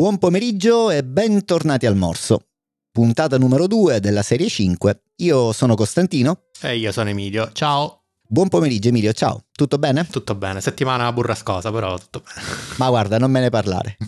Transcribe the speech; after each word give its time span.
Buon 0.00 0.16
pomeriggio 0.16 0.88
e 0.88 1.04
bentornati 1.04 1.84
al 1.84 1.94
Morso. 1.94 2.46
Puntata 2.90 3.36
numero 3.36 3.66
2 3.66 4.00
della 4.00 4.22
serie 4.22 4.48
5. 4.48 5.02
Io 5.16 5.52
sono 5.52 5.74
Costantino. 5.74 6.44
E 6.62 6.78
io 6.78 6.90
sono 6.90 7.10
Emilio. 7.10 7.50
Ciao. 7.52 8.04
Buon 8.26 8.48
pomeriggio 8.48 8.88
Emilio, 8.88 9.12
ciao. 9.12 9.44
Tutto 9.52 9.76
bene? 9.76 10.06
Tutto 10.06 10.34
bene. 10.34 10.62
Settimana 10.62 11.12
burrascosa, 11.12 11.70
però 11.70 11.98
tutto 11.98 12.22
bene. 12.24 12.48
Ma 12.78 12.88
guarda, 12.88 13.18
non 13.18 13.30
me 13.30 13.40
ne 13.40 13.50
parlare. 13.50 13.98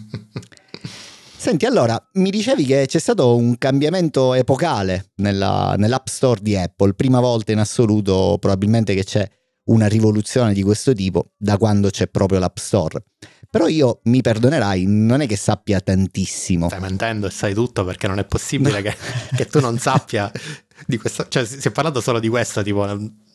Senti, 1.36 1.66
allora, 1.66 2.02
mi 2.14 2.30
dicevi 2.30 2.64
che 2.64 2.86
c'è 2.86 2.98
stato 2.98 3.36
un 3.36 3.59
cambiamento 3.59 4.32
epocale 4.32 5.11
nella, 5.17 5.75
nell'App 5.76 6.06
Store 6.06 6.40
di 6.40 6.56
Apple, 6.56 6.95
prima 6.95 7.20
volta 7.20 7.53
in 7.53 7.59
assoluto 7.59 8.39
probabilmente 8.40 8.95
che 8.95 9.04
c'è 9.04 9.29
una 9.64 9.86
rivoluzione 9.86 10.52
di 10.52 10.62
questo 10.62 10.93
tipo 10.93 11.32
da 11.36 11.57
quando 11.57 11.90
c'è 11.90 12.08
proprio 12.08 12.39
l'App 12.39 12.57
Store. 12.57 13.04
Però 13.50 13.66
io 13.66 14.00
mi 14.04 14.22
perdonerai, 14.22 14.84
non 14.86 15.20
è 15.20 15.26
che 15.26 15.36
sappia 15.36 15.80
tantissimo. 15.80 16.68
Stai 16.68 16.80
mentendo 16.80 17.26
e 17.26 17.30
sai 17.30 17.53
tutto 17.53 17.84
perché 17.84 18.06
non 18.06 18.18
è 18.18 18.25
possibile 18.25 18.80
no. 18.80 18.82
che, 18.82 18.96
che, 19.36 19.46
tu 19.46 19.61
non 19.61 19.79
sappia 19.79 20.32
di 20.86 20.96
questo. 20.96 21.29
Cioè, 21.29 21.44
si 21.44 21.68
è 21.68 21.70
parlato 21.70 22.00
solo 22.00 22.18
di 22.18 22.29
questo 22.29 22.62
tipo 22.62 22.86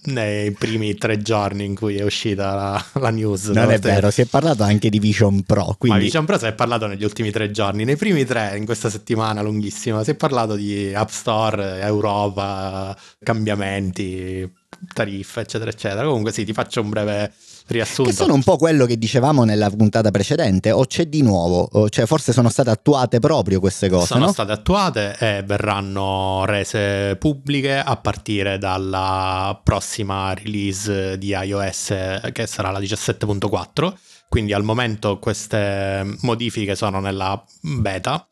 nei 0.03 0.51
primi 0.51 0.95
tre 0.95 1.17
giorni 1.17 1.65
in 1.65 1.75
cui 1.75 1.97
è 1.97 2.03
uscita 2.03 2.55
la, 2.55 2.85
la 2.93 3.09
news. 3.09 3.47
Non 3.47 3.71
è 3.71 3.79
vero, 3.79 4.09
si 4.11 4.21
è 4.21 4.25
parlato 4.25 4.63
anche 4.63 4.89
di 4.89 4.99
Vision 4.99 5.43
Pro. 5.43 5.75
Quindi... 5.77 5.97
Ma 5.97 6.03
Vision 6.03 6.25
Pro 6.25 6.37
si 6.37 6.45
è 6.45 6.53
parlato 6.53 6.87
negli 6.87 7.03
ultimi 7.03 7.31
tre 7.31 7.51
giorni, 7.51 7.83
nei 7.83 7.97
primi 7.97 8.23
tre 8.23 8.55
in 8.57 8.65
questa 8.65 8.89
settimana 8.89 9.41
lunghissima 9.41 10.03
si 10.03 10.11
è 10.11 10.15
parlato 10.15 10.55
di 10.55 10.93
App 10.93 11.09
Store, 11.09 11.81
Europa, 11.81 12.97
cambiamenti, 13.23 14.49
tariffe, 14.93 15.41
eccetera, 15.41 15.69
eccetera. 15.69 16.05
Comunque 16.05 16.31
sì, 16.31 16.45
ti 16.45 16.53
faccio 16.53 16.81
un 16.81 16.89
breve 16.89 17.33
riassunto. 17.67 18.09
Che 18.09 18.15
sono 18.15 18.33
un 18.33 18.43
po' 18.43 18.57
quello 18.57 18.85
che 18.85 18.97
dicevamo 18.97 19.43
nella 19.43 19.69
puntata 19.69 20.11
precedente, 20.11 20.71
o 20.71 20.85
c'è 20.85 21.05
di 21.05 21.21
nuovo? 21.21 21.87
Cioè 21.89 22.05
forse 22.05 22.33
sono 22.33 22.49
state 22.49 22.69
attuate 22.69 23.19
proprio 23.19 23.59
queste 23.59 23.89
cose, 23.89 24.05
Sono 24.07 24.25
no? 24.25 24.31
state 24.31 24.51
attuate 24.51 25.15
e 25.19 25.43
verranno 25.43 26.45
rese 26.45 27.15
pubbliche 27.17 27.77
a 27.77 27.95
partire 27.97 28.57
dalla 28.57 29.59
prossima 29.63 30.33
release 30.33 31.17
di 31.17 31.29
iOS 31.29 31.93
che 32.31 32.47
sarà 32.47 32.71
la 32.71 32.79
17.4. 32.79 33.93
Quindi 34.29 34.53
al 34.53 34.63
momento 34.63 35.19
queste 35.19 36.03
modifiche 36.21 36.75
sono 36.75 36.99
nella 36.99 37.41
beta, 37.61 38.27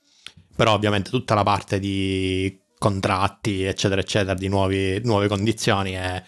però 0.56 0.74
ovviamente 0.74 1.10
tutta 1.10 1.34
la 1.36 1.44
parte 1.44 1.80
di 1.80 2.64
contratti, 2.78 3.64
eccetera, 3.64 4.02
eccetera, 4.02 4.34
di 4.34 4.48
nuovi, 4.48 5.00
nuove 5.04 5.28
condizioni 5.28 5.94
è 5.94 6.22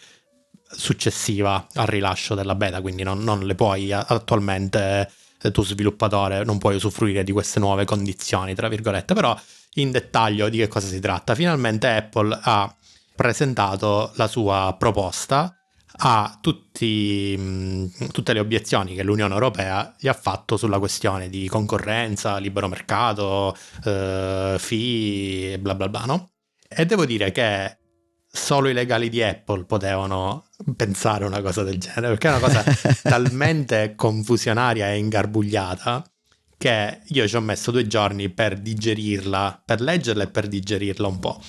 successiva 0.70 1.68
al 1.73 1.88
rilascio 1.88 2.36
della 2.36 2.56
beta, 2.56 2.82
quindi 2.82 3.04
non, 3.04 3.20
non 3.20 3.46
le 3.46 3.56
puoi 3.56 3.92
attualmente 3.92 5.10
eh, 5.42 5.52
tu 5.52 5.64
sviluppatore 5.64 6.44
non 6.44 6.58
puoi 6.58 6.76
usufruire 6.76 7.23
di 7.23 7.32
queste 7.32 7.60
nuove 7.60 7.86
condizioni, 7.86 8.56
tra 8.56 8.68
virgolette, 8.68 9.14
però 9.14 9.38
in 9.76 9.92
dettaglio 9.92 10.50
di 10.50 10.58
che 10.58 10.68
cosa 10.68 10.88
si 10.88 11.00
tratta. 11.00 11.36
Finalmente 11.36 11.88
Apple 11.88 12.38
ha 12.42 12.73
presentato 13.16 14.12
la 14.16 14.28
sua 14.28 14.76
proposta 14.78 15.52
a 16.00 16.38
tutti, 16.42 17.92
tutte 18.12 18.34
le 18.34 18.40
obiezioni 18.40 18.94
che 18.94 19.04
l'Unione 19.04 19.34
Europea 19.34 19.95
gli 19.98 20.08
ha 20.08 20.14
fatto 20.14 20.58
sulla 20.58 20.80
questione 20.80 21.30
di 21.30 21.48
concorrenza, 21.48 22.38
libero 22.38 22.68
mercato, 22.68 23.56
eh, 23.84 24.56
fee 24.60 25.58
bla 25.60 25.76
bla 25.76 25.90
bla, 25.90 26.06
no? 26.06 26.32
E 26.68 26.86
devo 26.86 27.06
dire 27.06 27.32
che 27.32 27.78
solo 28.38 28.69
i 28.69 28.73
legali 28.73 29.09
di 29.09 29.21
Apple 29.21 29.66
potevano 29.66 30.45
pensare 30.75 31.25
una 31.25 31.42
cosa 31.42 31.64
del 31.64 31.80
genere, 31.80 32.09
perché 32.09 32.27
è 32.27 32.37
una 32.37 32.39
cosa 32.39 32.64
talmente 33.02 33.93
confusionaria 33.95 34.92
e 34.92 34.98
ingarbugliata 34.98 36.03
che 36.58 37.02
io 37.03 37.27
ci 37.27 37.36
ho 37.36 37.42
messo 37.42 37.71
due 37.71 37.87
giorni 37.87 38.30
per 38.30 38.59
digerirla, 38.59 39.61
per 39.64 39.81
leggerla 39.81 40.23
e 40.23 40.27
per 40.27 40.47
digerirla 40.47 41.08
un 41.08 41.20
po'. 41.20 41.42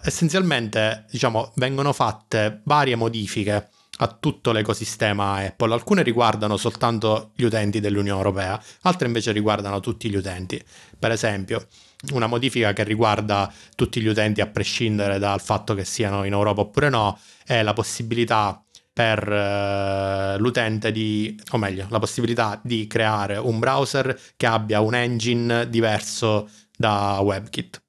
Essenzialmente, 0.00 1.06
diciamo, 1.10 1.52
vengono 1.56 1.92
fatte 1.92 2.60
varie 2.64 2.94
modifiche 2.94 3.70
a 4.00 4.06
tutto 4.06 4.52
l'ecosistema 4.52 5.44
Apple. 5.44 5.72
Alcune 5.72 6.02
riguardano 6.02 6.56
soltanto 6.56 7.32
gli 7.34 7.42
utenti 7.42 7.80
dell'Unione 7.80 8.16
Europea, 8.16 8.62
altre 8.82 9.06
invece 9.06 9.32
riguardano 9.32 9.80
tutti 9.80 10.08
gli 10.08 10.16
utenti. 10.16 10.62
Per 10.98 11.10
esempio, 11.10 11.66
una 12.12 12.26
modifica 12.26 12.72
che 12.72 12.84
riguarda 12.84 13.52
tutti 13.74 14.00
gli 14.00 14.06
utenti 14.06 14.40
a 14.40 14.46
prescindere 14.46 15.18
dal 15.18 15.40
fatto 15.40 15.74
che 15.74 15.84
siano 15.84 16.24
in 16.24 16.32
Europa 16.32 16.60
oppure 16.60 16.88
no, 16.88 17.18
è 17.44 17.62
la 17.62 17.72
possibilità 17.72 18.62
per 18.92 19.28
uh, 19.28 20.40
l'utente 20.40 20.90
di, 20.90 21.40
o 21.52 21.56
meglio, 21.56 21.86
la 21.88 22.00
possibilità 22.00 22.60
di 22.64 22.88
creare 22.88 23.36
un 23.36 23.60
browser 23.60 24.18
che 24.36 24.46
abbia 24.46 24.80
un 24.80 24.94
engine 24.94 25.68
diverso 25.68 26.48
da 26.76 27.20
WebKit. 27.22 27.80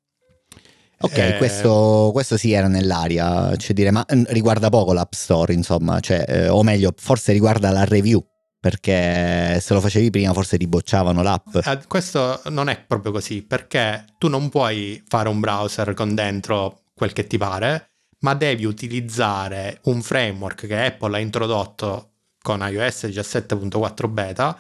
Ok, 1.02 1.18
eh, 1.18 1.38
questo, 1.38 2.10
questo, 2.12 2.38
sì 2.38 2.52
era 2.52 2.68
nell'aria, 2.68 3.56
cioè 3.56 3.74
dire, 3.74 3.90
ma 3.90 4.06
mm, 4.14 4.26
riguarda 4.28 4.70
poco 4.70 4.94
l'App 4.94 5.14
Store, 5.14 5.54
insomma, 5.54 6.00
cioè, 6.00 6.26
eh, 6.28 6.48
o 6.50 6.62
meglio, 6.62 6.94
forse 6.96 7.32
riguarda 7.32 7.72
la 7.72 7.86
review, 7.86 8.24
perché 8.60 9.60
se 9.62 9.74
lo 9.74 9.80
facevi 9.80 10.10
prima 10.10 10.34
forse 10.34 10.58
ti 10.58 10.68
bocciavano 10.68 11.22
l'app. 11.22 11.56
Eh, 11.56 11.82
questo 11.88 12.42
non 12.50 12.68
è 12.68 12.80
proprio 12.80 13.12
così, 13.12 13.42
perché 13.42 14.06
tu 14.18 14.28
non 14.28 14.50
puoi 14.50 15.02
fare 15.08 15.30
un 15.30 15.40
browser 15.40 15.94
con 15.94 16.14
dentro 16.14 16.82
quel 16.94 17.14
che 17.14 17.28
ti 17.28 17.38
pare, 17.38 17.92
ma 18.20 18.34
devi 18.34 18.66
utilizzare 18.66 19.80
un 19.84 20.02
framework 20.02 20.68
che 20.68 20.86
Apple 20.86 21.16
ha 21.16 21.20
introdotto 21.20 22.12
con 22.42 22.60
iOS 22.68 23.06
17.4 23.06 24.10
beta 24.10 24.60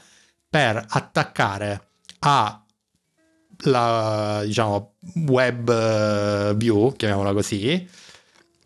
per 0.49 0.83
attaccare 0.87 1.87
a 2.19 2.63
la 3.63 4.41
diciamo 4.45 4.93
web 5.27 5.69
eh, 5.69 6.53
view, 6.55 6.93
chiamiamola 6.93 7.33
così, 7.33 7.87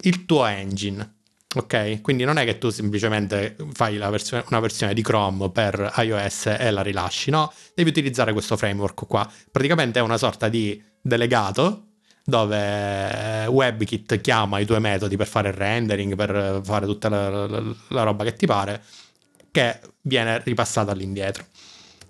il 0.01 0.25
tuo 0.25 0.45
engine. 0.45 1.21
Ok, 1.55 2.01
quindi 2.01 2.23
non 2.23 2.37
è 2.37 2.45
che 2.45 2.57
tu 2.57 2.69
semplicemente 2.69 3.55
fai 3.73 3.97
versione, 3.97 4.43
una 4.49 4.59
versione 4.59 4.93
di 4.93 5.03
Chrome 5.03 5.51
per 5.51 5.93
iOS 5.97 6.47
e 6.57 6.71
la 6.71 6.81
rilasci, 6.81 7.29
no? 7.29 7.53
Devi 7.75 7.89
utilizzare 7.89 8.33
questo 8.33 8.57
framework 8.57 9.05
qua. 9.05 9.29
Praticamente 9.51 9.99
è 9.99 10.01
una 10.01 10.17
sorta 10.17 10.49
di 10.49 10.81
delegato 11.01 11.89
dove 12.25 13.45
WebKit 13.47 14.21
chiama 14.21 14.59
i 14.59 14.65
tuoi 14.65 14.79
metodi 14.79 15.15
per 15.15 15.27
fare 15.27 15.49
il 15.49 15.55
rendering, 15.55 16.15
per 16.15 16.61
fare 16.63 16.85
tutta 16.85 17.09
la, 17.09 17.47
la, 17.47 17.75
la 17.89 18.03
roba 18.03 18.23
che 18.23 18.33
ti 18.33 18.47
pare, 18.47 18.81
che 19.51 19.79
viene 20.01 20.41
ripassata 20.43 20.91
all'indietro. 20.91 21.45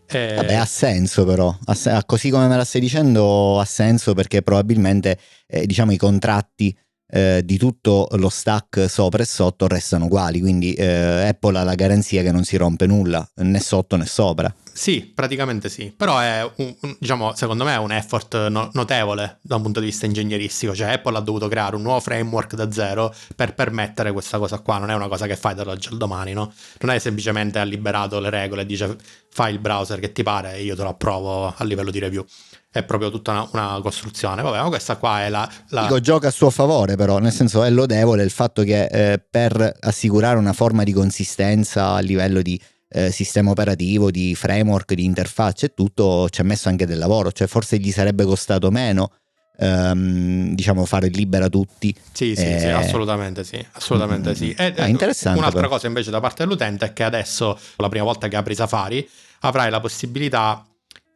Eh... 0.05 0.35
Vabbè, 0.35 0.53
ha 0.53 0.65
senso 0.65 1.25
però, 1.25 1.57
così 2.05 2.29
come 2.29 2.47
me 2.47 2.55
la 2.55 2.63
stai 2.63 2.81
dicendo 2.81 3.59
ha 3.59 3.65
senso 3.65 4.13
perché 4.13 4.41
probabilmente 4.41 5.17
eh, 5.47 5.65
diciamo 5.65 5.91
i 5.91 5.97
contratti 5.97 6.77
eh, 7.13 7.41
di 7.45 7.57
tutto 7.57 8.07
lo 8.13 8.29
stack 8.29 8.89
sopra 8.89 9.21
e 9.21 9.25
sotto 9.25 9.67
restano 9.67 10.05
uguali, 10.05 10.39
quindi 10.39 10.73
eh, 10.73 11.27
Apple 11.27 11.59
ha 11.59 11.63
la 11.63 11.75
garanzia 11.75 12.23
che 12.23 12.31
non 12.31 12.43
si 12.43 12.57
rompe 12.57 12.87
nulla, 12.87 13.27
né 13.35 13.59
sotto 13.59 13.95
né 13.97 14.07
sopra. 14.07 14.53
Sì, 14.75 15.11
praticamente 15.13 15.69
sì, 15.69 15.93
però 15.95 16.17
è 16.17 16.49
un, 16.55 16.75
un, 16.81 16.95
diciamo, 16.99 17.35
secondo 17.35 17.63
me 17.63 17.75
è 17.75 17.77
un 17.77 17.91
effort 17.91 18.47
no- 18.47 18.71
notevole 18.73 19.37
da 19.41 19.57
un 19.57 19.61
punto 19.61 19.79
di 19.79 19.85
vista 19.85 20.07
ingegneristico, 20.07 20.73
cioè 20.73 20.93
Apple 20.93 21.15
ha 21.15 21.21
dovuto 21.21 21.47
creare 21.47 21.75
un 21.75 21.83
nuovo 21.83 21.99
framework 21.99 22.55
da 22.55 22.71
zero 22.71 23.13
per 23.35 23.53
permettere 23.53 24.11
questa 24.11 24.39
cosa 24.39 24.57
qua, 24.57 24.79
non 24.79 24.89
è 24.89 24.95
una 24.95 25.07
cosa 25.07 25.27
che 25.27 25.35
fai 25.35 25.53
dall'oggi 25.53 25.89
al 25.89 25.97
domani, 25.97 26.33
no? 26.33 26.51
Non 26.79 26.95
è 26.95 26.97
semplicemente 26.97 27.59
ha 27.59 27.63
liberato 27.63 28.19
le 28.19 28.31
regole 28.31 28.63
e 28.63 28.65
dice 28.65 28.97
fai 29.29 29.53
il 29.53 29.59
browser 29.59 29.99
che 29.99 30.11
ti 30.11 30.23
pare 30.23 30.55
e 30.55 30.63
io 30.63 30.75
te 30.75 30.81
lo 30.81 30.89
approvo 30.89 31.53
a 31.55 31.63
livello 31.63 31.91
di 31.91 31.99
review 31.99 32.25
è 32.73 32.83
proprio 32.83 33.11
tutta 33.11 33.31
una, 33.31 33.47
una 33.51 33.79
costruzione. 33.81 34.41
Vabbè, 34.41 34.57
ma 34.57 34.67
questa 34.67 34.97
qua 34.97 35.21
è 35.23 35.29
la, 35.29 35.47
la... 35.69 35.83
Dico, 35.83 35.99
gioca 35.99 36.29
a 36.29 36.31
suo 36.31 36.49
favore, 36.49 36.95
però, 36.95 37.19
nel 37.19 37.31
senso 37.31 37.63
è 37.63 37.69
lodevole 37.69 38.23
il 38.23 38.31
fatto 38.31 38.63
che 38.63 38.85
eh, 38.85 39.19
per 39.19 39.77
assicurare 39.81 40.39
una 40.39 40.53
forma 40.53 40.81
di 40.81 40.91
consistenza 40.91 41.89
a 41.89 41.99
livello 41.99 42.41
di 42.41 42.59
eh, 42.89 43.11
sistema 43.11 43.51
operativo, 43.51 44.09
di 44.09 44.33
framework, 44.33 44.95
di 44.95 45.05
interfacce 45.05 45.67
e 45.67 45.73
tutto, 45.75 46.27
ci 46.29 46.41
ha 46.41 46.43
messo 46.43 46.67
anche 46.67 46.87
del 46.87 46.97
lavoro, 46.97 47.31
cioè 47.31 47.45
forse 47.45 47.77
gli 47.77 47.91
sarebbe 47.91 48.25
costato 48.25 48.71
meno. 48.71 49.11
Ehm, 49.55 50.55
diciamo 50.55 50.83
fare 50.83 51.09
libera 51.09 51.47
tutti 51.47 51.95
sì 52.11 52.35
sì, 52.35 52.43
eh... 52.43 52.59
sì 52.59 52.67
assolutamente 52.69 53.43
sì 53.43 53.63
assolutamente 53.73 54.31
mm, 54.31 54.33
sì 54.33 54.51
e, 54.51 54.73
ah, 54.75 54.87
interessante 54.87 55.37
un'altra 55.37 55.59
però. 55.59 55.73
cosa 55.73 55.85
invece 55.85 56.09
da 56.09 56.19
parte 56.19 56.41
dell'utente 56.41 56.85
è 56.87 56.93
che 56.93 57.03
adesso 57.03 57.55
la 57.75 57.87
prima 57.87 58.03
volta 58.03 58.27
che 58.27 58.35
apri 58.35 58.55
Safari 58.55 59.07
avrai 59.41 59.69
la 59.69 59.79
possibilità 59.79 60.65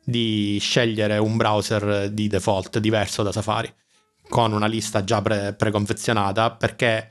di 0.09 0.57
scegliere 0.61 1.17
un 1.17 1.35
browser 1.35 2.09
di 2.11 2.29
default 2.29 2.79
diverso 2.79 3.23
da 3.23 3.33
Safari 3.33 3.69
con 4.29 4.53
una 4.53 4.65
lista 4.65 5.03
già 5.03 5.21
pre- 5.21 5.53
preconfezionata 5.53 6.51
perché 6.51 7.09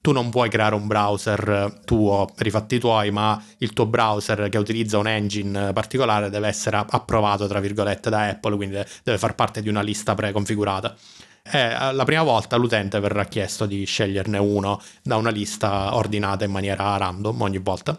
tu 0.00 0.10
non 0.10 0.30
puoi 0.30 0.50
creare 0.50 0.74
un 0.74 0.88
browser 0.88 1.80
tuo 1.84 2.28
per 2.34 2.48
i 2.48 2.50
fatti 2.50 2.80
tuoi, 2.80 3.12
ma 3.12 3.40
il 3.58 3.72
tuo 3.72 3.86
browser 3.86 4.48
che 4.48 4.58
utilizza 4.58 4.98
un 4.98 5.06
engine 5.06 5.72
particolare 5.72 6.28
deve 6.28 6.48
essere 6.48 6.84
approvato, 6.86 7.46
tra 7.46 7.60
virgolette, 7.60 8.10
da 8.10 8.28
Apple, 8.28 8.56
quindi 8.56 8.82
deve 9.02 9.16
far 9.16 9.36
parte 9.36 9.62
di 9.62 9.68
una 9.68 9.80
lista 9.80 10.14
preconfigurata. 10.14 10.94
E 11.42 11.58
eh, 11.58 11.92
la 11.92 12.04
prima 12.04 12.22
volta 12.22 12.56
l'utente 12.56 12.98
verrà 13.00 13.24
chiesto 13.26 13.64
di 13.64 13.84
sceglierne 13.84 14.38
uno 14.38 14.80
da 15.02 15.16
una 15.16 15.30
lista 15.30 15.94
ordinata 15.94 16.44
in 16.44 16.50
maniera 16.50 16.96
random 16.96 17.40
ogni 17.40 17.58
volta. 17.58 17.98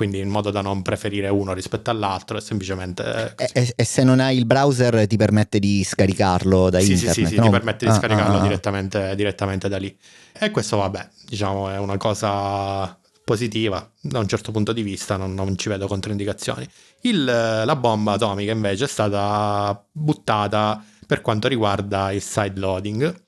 Quindi 0.00 0.18
in 0.18 0.30
modo 0.30 0.50
da 0.50 0.62
non 0.62 0.80
preferire 0.80 1.28
uno 1.28 1.52
rispetto 1.52 1.90
all'altro, 1.90 2.38
è 2.38 2.40
semplicemente... 2.40 3.34
E, 3.36 3.50
e, 3.52 3.72
e, 3.76 3.84
se 3.84 4.02
non 4.02 4.18
hai 4.18 4.38
il 4.38 4.46
browser 4.46 5.06
ti 5.06 5.18
permette 5.18 5.58
di 5.58 5.84
scaricarlo 5.84 6.70
da 6.70 6.80
sì, 6.80 6.92
internet? 6.92 7.14
Sì, 7.14 7.26
sì, 7.26 7.36
no? 7.36 7.42
ti 7.42 7.50
permette 7.50 7.84
di 7.84 7.90
ah, 7.90 7.94
scaricarlo 7.94 8.36
ah, 8.36 8.38
ah. 8.38 8.42
direttamente, 8.42 9.14
direttamente 9.14 9.68
da 9.68 9.76
lì. 9.76 9.94
E 10.32 10.50
questo 10.50 10.78
vabbè, 10.78 11.06
diciamo 11.26 11.68
è 11.68 11.76
una 11.76 11.98
cosa 11.98 12.98
positiva 13.22 13.86
da 14.00 14.20
un 14.20 14.26
certo 14.26 14.52
punto 14.52 14.72
di 14.72 14.80
vista, 14.80 15.18
non, 15.18 15.34
non 15.34 15.58
ci 15.58 15.68
vedo 15.68 15.86
controindicazioni. 15.86 16.66
Il, 17.02 17.22
la 17.22 17.76
bomba 17.76 18.12
atomica 18.12 18.52
invece 18.52 18.84
è 18.84 18.88
stata 18.88 19.86
buttata 19.92 20.82
per 21.06 21.20
quanto 21.20 21.46
riguarda 21.46 22.10
il 22.10 22.22
side 22.22 22.58
loading, 22.58 23.24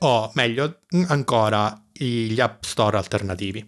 o 0.00 0.30
meglio 0.34 0.80
ancora 1.06 1.74
gli 1.90 2.38
app 2.38 2.64
store 2.64 2.98
alternativi. 2.98 3.64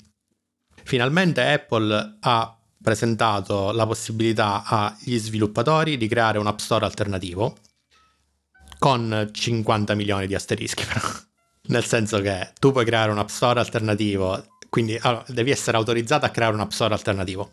Finalmente 0.85 1.43
Apple 1.43 2.19
ha 2.21 2.59
presentato 2.81 3.73
la 3.73 3.87
possibilità 3.87 4.63
agli 4.65 5.19
sviluppatori 5.19 5.97
di 5.97 6.07
creare 6.07 6.39
un 6.39 6.47
app 6.47 6.59
store 6.59 6.85
alternativo 6.85 7.57
con 8.79 9.31
50 9.33 9.95
milioni 9.95 10.27
di 10.27 10.35
asterischi 10.35 10.85
però. 10.87 11.01
Nel 11.67 11.85
senso 11.85 12.21
che 12.21 12.53
tu 12.61 12.73
puoi 12.73 12.85
creare 12.85 13.11
un 13.11 13.19
app 13.19 13.29
store 13.29 13.59
alternativo 13.59 14.53
quindi 14.75 14.99
allora, 15.01 15.23
devi 15.29 15.53
essere 15.53 15.77
autorizzato 15.77 16.27
a 16.27 16.31
creare 16.31 16.53
un 16.53 16.59
app 16.59 16.73
store 16.73 16.95
alternativo. 16.95 17.53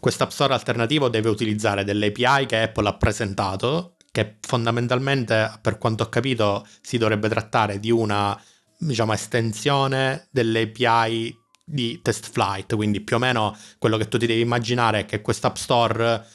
Questo 0.00 0.22
app 0.22 0.30
store 0.30 0.54
alternativo 0.54 1.10
deve 1.10 1.28
utilizzare 1.28 1.84
delle 1.84 2.06
API 2.06 2.46
che 2.46 2.62
Apple 2.62 2.88
ha 2.88 2.96
presentato, 2.96 3.96
che 4.10 4.38
fondamentalmente, 4.40 5.58
per 5.60 5.76
quanto 5.76 6.04
ho 6.04 6.08
capito, 6.08 6.66
si 6.80 6.96
dovrebbe 6.96 7.28
trattare 7.28 7.78
di 7.80 7.90
una 7.90 8.40
diciamo, 8.78 9.12
estensione 9.12 10.28
delle 10.30 10.72
API 10.74 11.38
di 11.64 12.00
test 12.02 12.30
flight, 12.30 12.74
quindi 12.76 13.00
più 13.00 13.16
o 13.16 13.18
meno 13.18 13.56
quello 13.78 13.96
che 13.96 14.08
tu 14.08 14.18
ti 14.18 14.26
devi 14.26 14.40
immaginare 14.40 15.00
è 15.00 15.06
che 15.06 15.22
questo 15.22 15.46
app 15.46 15.56
store 15.56 16.26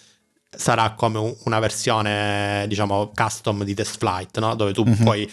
sarà 0.50 0.94
come 0.94 1.36
una 1.46 1.60
versione 1.60 2.66
diciamo 2.68 3.12
custom 3.14 3.64
di 3.64 3.76
test 3.76 4.00
flight 4.00 4.40
no? 4.40 4.56
dove 4.56 4.74
tu 4.74 4.84
mm-hmm. 4.84 5.04
poi 5.04 5.32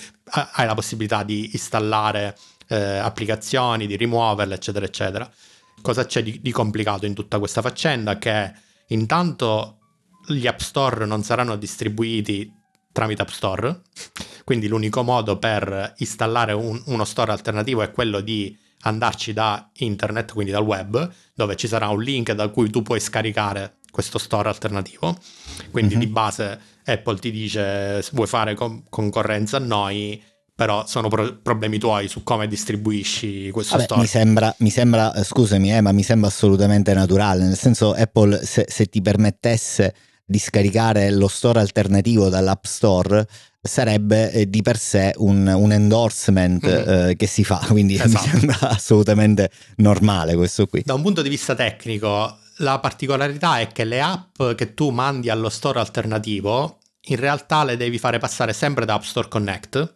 hai 0.52 0.66
la 0.66 0.74
possibilità 0.74 1.22
di 1.22 1.50
installare 1.52 2.36
eh, 2.68 2.76
applicazioni, 2.76 3.86
di 3.86 3.96
rimuoverle, 3.96 4.54
eccetera, 4.54 4.84
eccetera. 4.84 5.30
Cosa 5.80 6.04
c'è 6.04 6.22
di, 6.22 6.40
di 6.40 6.50
complicato 6.50 7.06
in 7.06 7.14
tutta 7.14 7.38
questa 7.38 7.62
faccenda? 7.62 8.18
Che 8.18 8.52
intanto 8.88 9.78
gli 10.26 10.46
App 10.46 10.58
Store 10.58 11.06
non 11.06 11.22
saranno 11.22 11.56
distribuiti 11.56 12.52
tramite 12.92 13.22
App 13.22 13.28
Store, 13.28 13.82
quindi 14.44 14.68
l'unico 14.68 15.02
modo 15.02 15.38
per 15.38 15.94
installare 15.98 16.52
un, 16.52 16.82
uno 16.86 17.04
store 17.04 17.32
alternativo 17.32 17.82
è 17.82 17.90
quello 17.90 18.20
di 18.20 18.56
andarci 18.80 19.32
da 19.32 19.70
internet, 19.78 20.32
quindi 20.32 20.52
dal 20.52 20.62
web, 20.62 21.10
dove 21.34 21.56
ci 21.56 21.68
sarà 21.68 21.88
un 21.88 22.00
link 22.00 22.32
da 22.32 22.48
cui 22.48 22.70
tu 22.70 22.82
puoi 22.82 23.00
scaricare 23.00 23.78
questo 23.90 24.18
store 24.18 24.48
alternativo. 24.48 25.16
Quindi 25.70 25.96
mm-hmm. 25.96 26.04
di 26.04 26.10
base 26.10 26.60
Apple 26.84 27.18
ti 27.18 27.30
dice 27.30 28.02
se 28.02 28.10
vuoi 28.12 28.26
fare 28.26 28.54
con- 28.54 28.84
concorrenza 28.88 29.56
a 29.56 29.60
noi, 29.60 30.22
però 30.54 30.86
sono 30.86 31.08
pro- 31.08 31.38
problemi 31.42 31.78
tuoi 31.78 32.08
su 32.08 32.22
come 32.22 32.46
distribuisci 32.46 33.50
questo 33.50 33.74
Vabbè, 33.74 33.84
store. 33.84 34.00
Mi 34.00 34.06
sembra, 34.06 34.54
mi 34.58 34.70
sembra, 34.70 35.14
eh, 35.14 35.24
scusami, 35.24 35.74
eh, 35.74 35.80
ma 35.80 35.92
mi 35.92 36.02
sembra 36.02 36.28
assolutamente 36.28 36.94
naturale, 36.94 37.44
nel 37.44 37.56
senso 37.56 37.92
Apple 37.92 38.44
se, 38.44 38.66
se 38.68 38.86
ti 38.86 39.00
permettesse 39.00 39.94
di 40.24 40.38
scaricare 40.38 41.10
lo 41.12 41.28
store 41.28 41.60
alternativo 41.60 42.28
dall'App 42.28 42.64
Store 42.64 43.26
sarebbe 43.66 44.30
eh, 44.32 44.50
di 44.50 44.62
per 44.62 44.78
sé 44.78 45.12
un, 45.16 45.46
un 45.46 45.72
endorsement 45.72 46.66
mm. 46.66 46.88
eh, 46.88 47.16
che 47.16 47.26
si 47.26 47.44
fa, 47.44 47.64
quindi 47.68 47.94
esatto. 47.94 48.26
mi 48.26 48.30
sembra 48.30 48.58
assolutamente 48.70 49.50
normale 49.76 50.34
questo 50.34 50.66
qui. 50.66 50.82
Da 50.84 50.94
un 50.94 51.02
punto 51.02 51.22
di 51.22 51.28
vista 51.28 51.54
tecnico, 51.54 52.38
la 52.58 52.78
particolarità 52.78 53.60
è 53.60 53.68
che 53.68 53.84
le 53.84 54.00
app 54.00 54.42
che 54.54 54.74
tu 54.74 54.90
mandi 54.90 55.28
allo 55.28 55.48
store 55.48 55.80
alternativo 55.80 56.78
in 57.08 57.16
realtà 57.16 57.64
le 57.64 57.76
devi 57.76 57.98
fare 57.98 58.18
passare 58.18 58.52
sempre 58.52 58.84
da 58.84 58.94
App 58.94 59.02
Store 59.02 59.28
Connect 59.28 59.95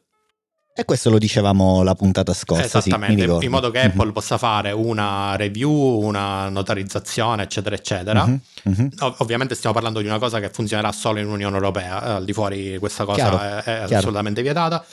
e 0.80 0.84
questo 0.84 1.10
lo 1.10 1.18
dicevamo 1.18 1.82
la 1.82 1.94
puntata 1.94 2.32
scorsa. 2.32 2.78
Esattamente, 2.78 3.38
sì, 3.38 3.44
in 3.44 3.50
modo 3.50 3.70
che 3.70 3.80
Apple 3.80 4.04
mm-hmm. 4.04 4.12
possa 4.12 4.38
fare 4.38 4.72
una 4.72 5.36
review, 5.36 5.70
una 5.70 6.48
notarizzazione, 6.48 7.42
eccetera, 7.42 7.74
eccetera. 7.74 8.24
Mm-hmm. 8.24 8.36
Mm-hmm. 8.68 8.88
Ov- 9.00 9.16
ovviamente 9.18 9.54
stiamo 9.54 9.74
parlando 9.74 10.00
di 10.00 10.06
una 10.06 10.18
cosa 10.18 10.40
che 10.40 10.48
funzionerà 10.50 10.90
solo 10.92 11.18
in 11.18 11.28
Unione 11.28 11.54
Europea, 11.54 12.04
eh, 12.04 12.10
al 12.12 12.24
di 12.24 12.32
fuori 12.32 12.78
questa 12.78 13.04
cosa 13.04 13.16
chiaro, 13.16 13.38
è, 13.38 13.56
è 13.56 13.62
chiaro. 13.62 13.96
assolutamente 13.96 14.42
vietata. 14.42 14.84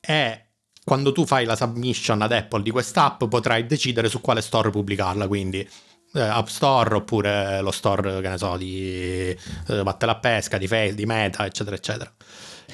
E 0.00 0.40
quando 0.82 1.12
tu 1.12 1.24
fai 1.26 1.44
la 1.44 1.56
submission 1.56 2.22
ad 2.22 2.32
Apple 2.32 2.62
di 2.62 2.70
quest'app 2.70 3.24
potrai 3.24 3.66
decidere 3.66 4.08
su 4.08 4.20
quale 4.20 4.40
store 4.40 4.70
pubblicarla, 4.70 5.26
quindi 5.26 5.66
eh, 6.14 6.20
App 6.20 6.46
Store 6.46 6.94
oppure 6.94 7.60
lo 7.60 7.70
store, 7.70 8.20
che 8.20 8.28
ne 8.28 8.38
so, 8.38 8.56
di 8.56 9.36
eh, 9.68 9.82
Batte 9.82 10.06
la 10.06 10.16
Pesca, 10.16 10.58
di 10.58 10.66
Face, 10.66 10.94
di 10.94 11.06
Meta, 11.06 11.44
eccetera, 11.44 11.76
eccetera. 11.76 12.12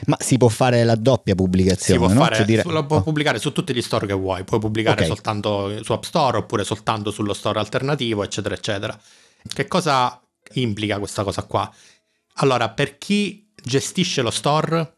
Ma 0.06 0.16
si 0.20 0.36
può 0.36 0.48
fare 0.48 0.84
la 0.84 0.94
doppia 0.94 1.34
pubblicazione? 1.34 2.00
Si 2.00 2.06
può 2.06 2.14
no? 2.14 2.20
fare, 2.24 2.36
cioè 2.36 2.44
dire... 2.44 2.62
lo 2.64 2.86
puoi 2.86 3.00
oh. 3.00 3.02
pubblicare 3.02 3.38
su 3.38 3.52
tutti 3.52 3.74
gli 3.74 3.82
store 3.82 4.06
che 4.06 4.12
vuoi, 4.12 4.44
puoi 4.44 4.60
pubblicare 4.60 4.96
okay. 5.02 5.06
soltanto 5.06 5.82
su 5.82 5.92
App 5.92 6.02
Store 6.04 6.38
oppure 6.38 6.64
soltanto 6.64 7.10
sullo 7.10 7.34
store 7.34 7.58
alternativo, 7.58 8.22
eccetera, 8.22 8.54
eccetera. 8.54 8.98
Che 9.46 9.66
cosa 9.66 10.20
implica 10.54 10.98
questa 10.98 11.22
cosa 11.22 11.42
qua? 11.44 11.70
Allora, 12.34 12.70
per 12.70 12.98
chi 12.98 13.48
gestisce 13.62 14.22
lo 14.22 14.30
store 14.30 14.96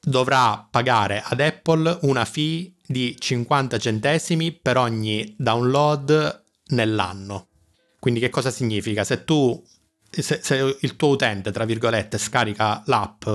dovrà 0.00 0.66
pagare 0.70 1.22
ad 1.24 1.40
Apple 1.40 1.98
una 2.02 2.24
fee 2.24 2.72
di 2.86 3.16
50 3.18 3.78
centesimi 3.78 4.52
per 4.52 4.76
ogni 4.76 5.34
download 5.36 6.44
nell'anno. 6.68 7.48
Quindi 7.98 8.20
che 8.20 8.30
cosa 8.30 8.50
significa? 8.50 9.02
Se 9.02 9.24
tu 9.24 9.60
se, 10.22 10.40
se 10.42 10.78
il 10.80 10.96
tuo 10.96 11.08
utente, 11.08 11.50
tra 11.50 11.64
virgolette, 11.64 12.18
scarica 12.18 12.82
l'app 12.86 13.26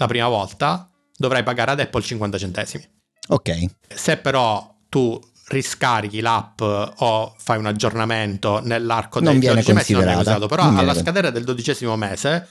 la 0.00 0.06
prima 0.06 0.28
volta, 0.28 0.90
dovrai 1.16 1.42
pagare 1.42 1.72
ad 1.72 1.80
Apple 1.80 2.02
50 2.02 2.38
centesimi. 2.38 2.88
Ok. 3.28 3.64
Se 3.86 4.16
però 4.16 4.74
tu 4.88 5.20
riscarichi 5.48 6.20
l'app 6.20 6.60
o 6.60 7.34
fai 7.36 7.58
un 7.58 7.66
aggiornamento 7.66 8.60
nell'arco 8.62 9.20
non 9.20 9.38
del 9.38 9.52
12 9.52 9.72
mesi 9.72 9.92
non 9.92 10.08
è 10.08 10.16
usato, 10.16 10.46
però 10.46 10.62
alla 10.62 10.94
scadere 10.94 11.32
del 11.32 11.44
dodicesimo 11.44 11.96
mese 11.96 12.48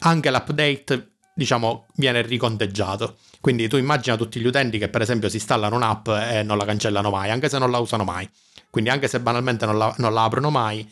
anche 0.00 0.30
l'update 0.30 1.12
diciamo 1.34 1.86
viene 1.94 2.22
riconteggiato. 2.22 3.16
Quindi 3.40 3.68
tu 3.68 3.76
immagina 3.76 4.16
tutti 4.16 4.40
gli 4.40 4.46
utenti 4.46 4.78
che 4.78 4.88
per 4.88 5.02
esempio 5.02 5.28
si 5.28 5.36
installano 5.36 5.76
un'app 5.76 6.08
e 6.08 6.42
non 6.42 6.58
la 6.58 6.64
cancellano 6.64 7.10
mai, 7.10 7.30
anche 7.30 7.48
se 7.48 7.58
non 7.58 7.70
la 7.70 7.78
usano 7.78 8.04
mai. 8.04 8.28
Quindi 8.70 8.90
anche 8.90 9.06
se 9.06 9.20
banalmente 9.20 9.66
non 9.66 9.78
la, 9.78 9.94
non 9.98 10.12
la 10.12 10.24
aprono 10.24 10.50
mai, 10.50 10.88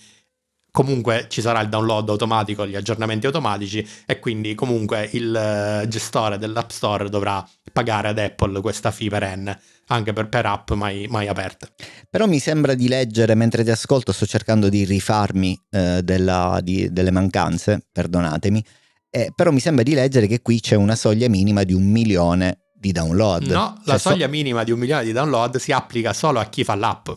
comunque 0.72 1.26
ci 1.28 1.40
sarà 1.40 1.60
il 1.60 1.68
download 1.68 2.08
automatico, 2.08 2.66
gli 2.66 2.74
aggiornamenti 2.74 3.26
automatici 3.26 3.86
e 4.06 4.18
quindi 4.18 4.54
comunque 4.54 5.08
il 5.12 5.34
eh, 5.34 5.86
gestore 5.86 6.38
dell'App 6.38 6.70
Store 6.70 7.08
dovrà 7.08 7.46
pagare 7.72 8.08
ad 8.08 8.18
Apple 8.18 8.60
questa 8.60 8.90
fee 8.90 9.08
perenne 9.08 9.60
anche 9.88 10.14
per, 10.14 10.28
per 10.28 10.46
app 10.46 10.70
mai, 10.72 11.06
mai, 11.08 11.28
aperte. 11.28 11.68
Però 12.08 12.26
mi 12.26 12.38
sembra 12.38 12.72
di 12.72 12.88
leggere, 12.88 13.34
mentre 13.34 13.62
ti 13.62 13.70
ascolto 13.70 14.10
sto 14.10 14.24
cercando 14.24 14.70
di 14.70 14.84
rifarmi 14.84 15.60
eh, 15.70 16.00
della, 16.02 16.60
di, 16.62 16.90
delle 16.90 17.10
mancanze, 17.10 17.86
perdonatemi, 17.92 18.64
eh, 19.10 19.32
però 19.34 19.50
mi 19.50 19.60
sembra 19.60 19.82
di 19.82 19.92
leggere 19.92 20.26
che 20.26 20.40
qui 20.40 20.60
c'è 20.60 20.76
una 20.76 20.96
soglia 20.96 21.28
minima 21.28 21.64
di 21.64 21.74
un 21.74 21.84
milione 21.84 22.60
di 22.72 22.92
download. 22.92 23.48
No, 23.48 23.74
cioè, 23.76 23.82
la 23.84 23.98
soglia 23.98 24.24
so- 24.24 24.30
minima 24.30 24.64
di 24.64 24.70
un 24.70 24.78
milione 24.78 25.04
di 25.04 25.12
download 25.12 25.58
si 25.58 25.72
applica 25.72 26.14
solo 26.14 26.38
a 26.38 26.46
chi 26.46 26.64
fa 26.64 26.74
l'app 26.74 27.10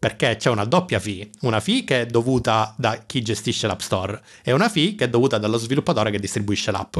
perché 0.00 0.36
c'è 0.36 0.48
una 0.48 0.64
doppia 0.64 0.98
fee, 0.98 1.28
una 1.42 1.60
fee 1.60 1.84
che 1.84 2.00
è 2.00 2.06
dovuta 2.06 2.74
da 2.78 3.02
chi 3.04 3.20
gestisce 3.20 3.66
l'App 3.66 3.80
Store 3.80 4.18
e 4.42 4.50
una 4.52 4.70
fee 4.70 4.94
che 4.94 5.04
è 5.04 5.08
dovuta 5.10 5.36
dallo 5.36 5.58
sviluppatore 5.58 6.10
che 6.10 6.18
distribuisce 6.18 6.70
l'app. 6.70 6.96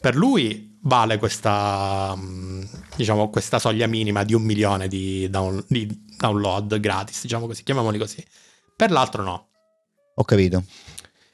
Per 0.00 0.16
lui 0.16 0.76
vale 0.82 1.18
questa, 1.18 2.12
mm, 2.16 2.64
diciamo, 2.96 3.30
questa 3.30 3.60
soglia 3.60 3.86
minima 3.86 4.24
di 4.24 4.34
un 4.34 4.42
milione 4.42 4.88
di, 4.88 5.30
down, 5.30 5.64
di 5.68 5.88
download 6.18 6.80
gratis, 6.80 7.22
diciamo 7.22 7.46
così, 7.46 7.62
chiamiamoli 7.62 7.96
così. 7.96 8.26
Per 8.74 8.90
l'altro 8.90 9.22
no. 9.22 9.48
Ho 10.16 10.24
capito. 10.24 10.64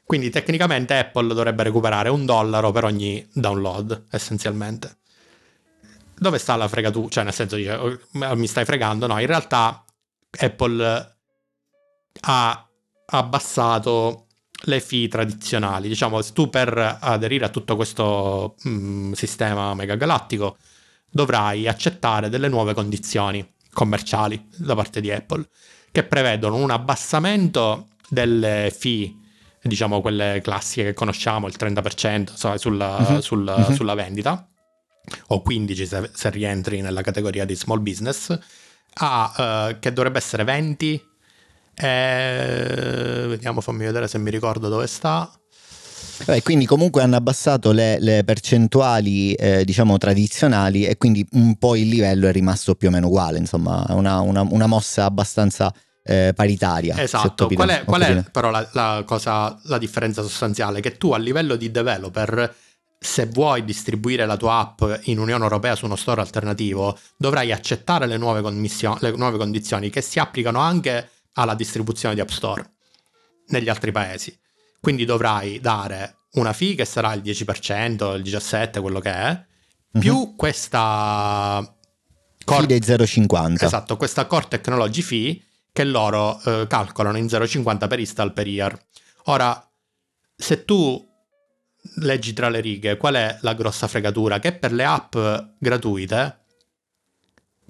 Quindi 0.04 0.28
tecnicamente 0.28 0.92
Apple 0.92 1.28
dovrebbe 1.28 1.62
recuperare 1.62 2.10
un 2.10 2.26
dollaro 2.26 2.70
per 2.70 2.84
ogni 2.84 3.26
download, 3.32 4.08
essenzialmente. 4.10 4.98
Dove 6.14 6.36
sta 6.36 6.54
la 6.54 6.68
fregatura? 6.68 7.08
Cioè, 7.08 7.24
nel 7.24 7.32
senso, 7.32 7.56
dice, 7.56 7.72
oh, 7.72 7.98
mi 8.34 8.46
stai 8.46 8.66
fregando? 8.66 9.06
No, 9.06 9.18
in 9.18 9.26
realtà 9.26 9.82
Apple 10.38 11.16
ha 12.20 12.68
abbassato 13.06 14.26
le 14.64 14.80
fee 14.80 15.08
tradizionali. 15.08 15.88
Diciamo, 15.88 16.22
tu 16.32 16.48
per 16.48 16.98
aderire 17.00 17.46
a 17.46 17.48
tutto 17.48 17.76
questo 17.76 18.54
mh, 18.62 18.70
mm, 18.70 19.12
sistema 19.12 19.74
megagalattico 19.74 20.56
dovrai 21.10 21.68
accettare 21.68 22.28
delle 22.28 22.48
nuove 22.48 22.74
condizioni 22.74 23.46
commerciali 23.72 24.48
da 24.56 24.74
parte 24.74 25.00
di 25.00 25.10
Apple 25.10 25.46
che 25.90 26.04
prevedono 26.04 26.56
un 26.56 26.70
abbassamento 26.70 27.88
delle 28.08 28.74
fee, 28.76 29.14
diciamo 29.62 30.00
quelle 30.00 30.40
classiche 30.42 30.84
che 30.84 30.94
conosciamo, 30.94 31.46
il 31.46 31.54
30% 31.58 32.34
so, 32.34 32.56
sulla, 32.56 32.96
uh-huh. 32.96 33.20
Sulla, 33.20 33.54
uh-huh. 33.56 33.74
sulla, 33.74 33.94
vendita, 33.94 34.48
o 35.28 35.42
15% 35.46 35.84
se, 35.84 36.10
se 36.14 36.30
rientri 36.30 36.80
nella 36.80 37.02
categoria 37.02 37.44
di 37.44 37.54
small 37.54 37.82
business 37.82 38.38
a, 38.94 39.68
uh, 39.70 39.78
che 39.78 39.92
dovrebbe 39.92 40.18
essere 40.18 40.44
20 40.44 41.10
E... 41.74 43.24
Vediamo, 43.28 43.60
fammi 43.60 43.84
vedere 43.84 44.08
se 44.08 44.18
mi 44.18 44.30
ricordo 44.30 44.68
dove 44.68 44.86
sta. 44.86 45.30
Beh, 46.24 46.42
quindi 46.42 46.66
comunque 46.66 47.02
hanno 47.02 47.16
abbassato 47.16 47.72
le, 47.72 47.98
le 47.98 48.22
percentuali 48.24 49.32
eh, 49.34 49.64
diciamo 49.64 49.98
tradizionali 49.98 50.84
e 50.84 50.96
quindi 50.96 51.26
un 51.32 51.56
po' 51.56 51.74
il 51.74 51.88
livello 51.88 52.28
è 52.28 52.32
rimasto 52.32 52.74
più 52.74 52.88
o 52.88 52.90
meno 52.90 53.08
uguale, 53.08 53.38
insomma 53.38 53.84
una, 53.88 54.20
una, 54.20 54.46
una 54.48 54.66
mossa 54.66 55.04
abbastanza 55.04 55.72
eh, 56.04 56.32
paritaria. 56.34 57.00
Esatto, 57.00 57.48
qual 57.48 57.68
è, 57.70 57.84
qual 57.84 58.02
è 58.02 58.24
però 58.30 58.50
la, 58.50 58.68
la, 58.72 59.02
cosa, 59.06 59.58
la 59.64 59.78
differenza 59.78 60.22
sostanziale? 60.22 60.80
Che 60.80 60.96
tu 60.96 61.12
a 61.12 61.18
livello 61.18 61.56
di 61.56 61.70
developer 61.70 62.54
se 63.02 63.26
vuoi 63.26 63.64
distribuire 63.64 64.24
la 64.26 64.36
tua 64.36 64.58
app 64.58 64.82
in 65.04 65.18
Unione 65.18 65.42
Europea 65.42 65.74
su 65.74 65.86
uno 65.86 65.96
store 65.96 66.20
alternativo, 66.20 66.96
dovrai 67.16 67.50
accettare 67.50 68.06
le 68.06 68.16
nuove, 68.16 68.40
le 68.40 69.10
nuove, 69.16 69.38
condizioni 69.38 69.90
che 69.90 70.00
si 70.00 70.20
applicano 70.20 70.60
anche 70.60 71.10
alla 71.32 71.54
distribuzione 71.54 72.14
di 72.14 72.20
App 72.20 72.28
Store 72.28 72.70
negli 73.48 73.68
altri 73.68 73.90
paesi. 73.90 74.38
Quindi 74.80 75.04
dovrai 75.04 75.58
dare 75.60 76.18
una 76.34 76.52
fee 76.52 76.76
che 76.76 76.84
sarà 76.84 77.12
il 77.12 77.22
10%, 77.22 78.14
il 78.16 78.22
17%, 78.22 78.80
quello 78.80 79.00
che 79.00 79.12
è, 79.12 79.44
più 79.98 80.14
uh-huh. 80.14 80.36
questa... 80.36 81.76
Core... 82.44 82.66
Fee 82.66 82.78
dei 82.78 82.96
0,50. 82.96 83.64
Esatto, 83.64 83.96
questa 83.96 84.26
Core 84.26 84.46
Technology 84.48 85.02
Fee 85.02 85.42
che 85.72 85.84
loro 85.84 86.40
eh, 86.44 86.66
calcolano 86.68 87.18
in 87.18 87.26
0,50 87.26 87.88
per 87.88 87.98
install 87.98 88.32
per 88.32 88.46
year. 88.46 88.78
Ora, 89.24 89.68
se 90.36 90.64
tu 90.64 91.10
leggi 91.96 92.32
tra 92.32 92.48
le 92.48 92.60
righe 92.60 92.96
qual 92.96 93.14
è 93.14 93.38
la 93.40 93.54
grossa 93.54 93.88
fregatura, 93.88 94.38
che 94.38 94.52
per 94.52 94.72
le 94.72 94.84
app 94.84 95.16
gratuite 95.58 96.40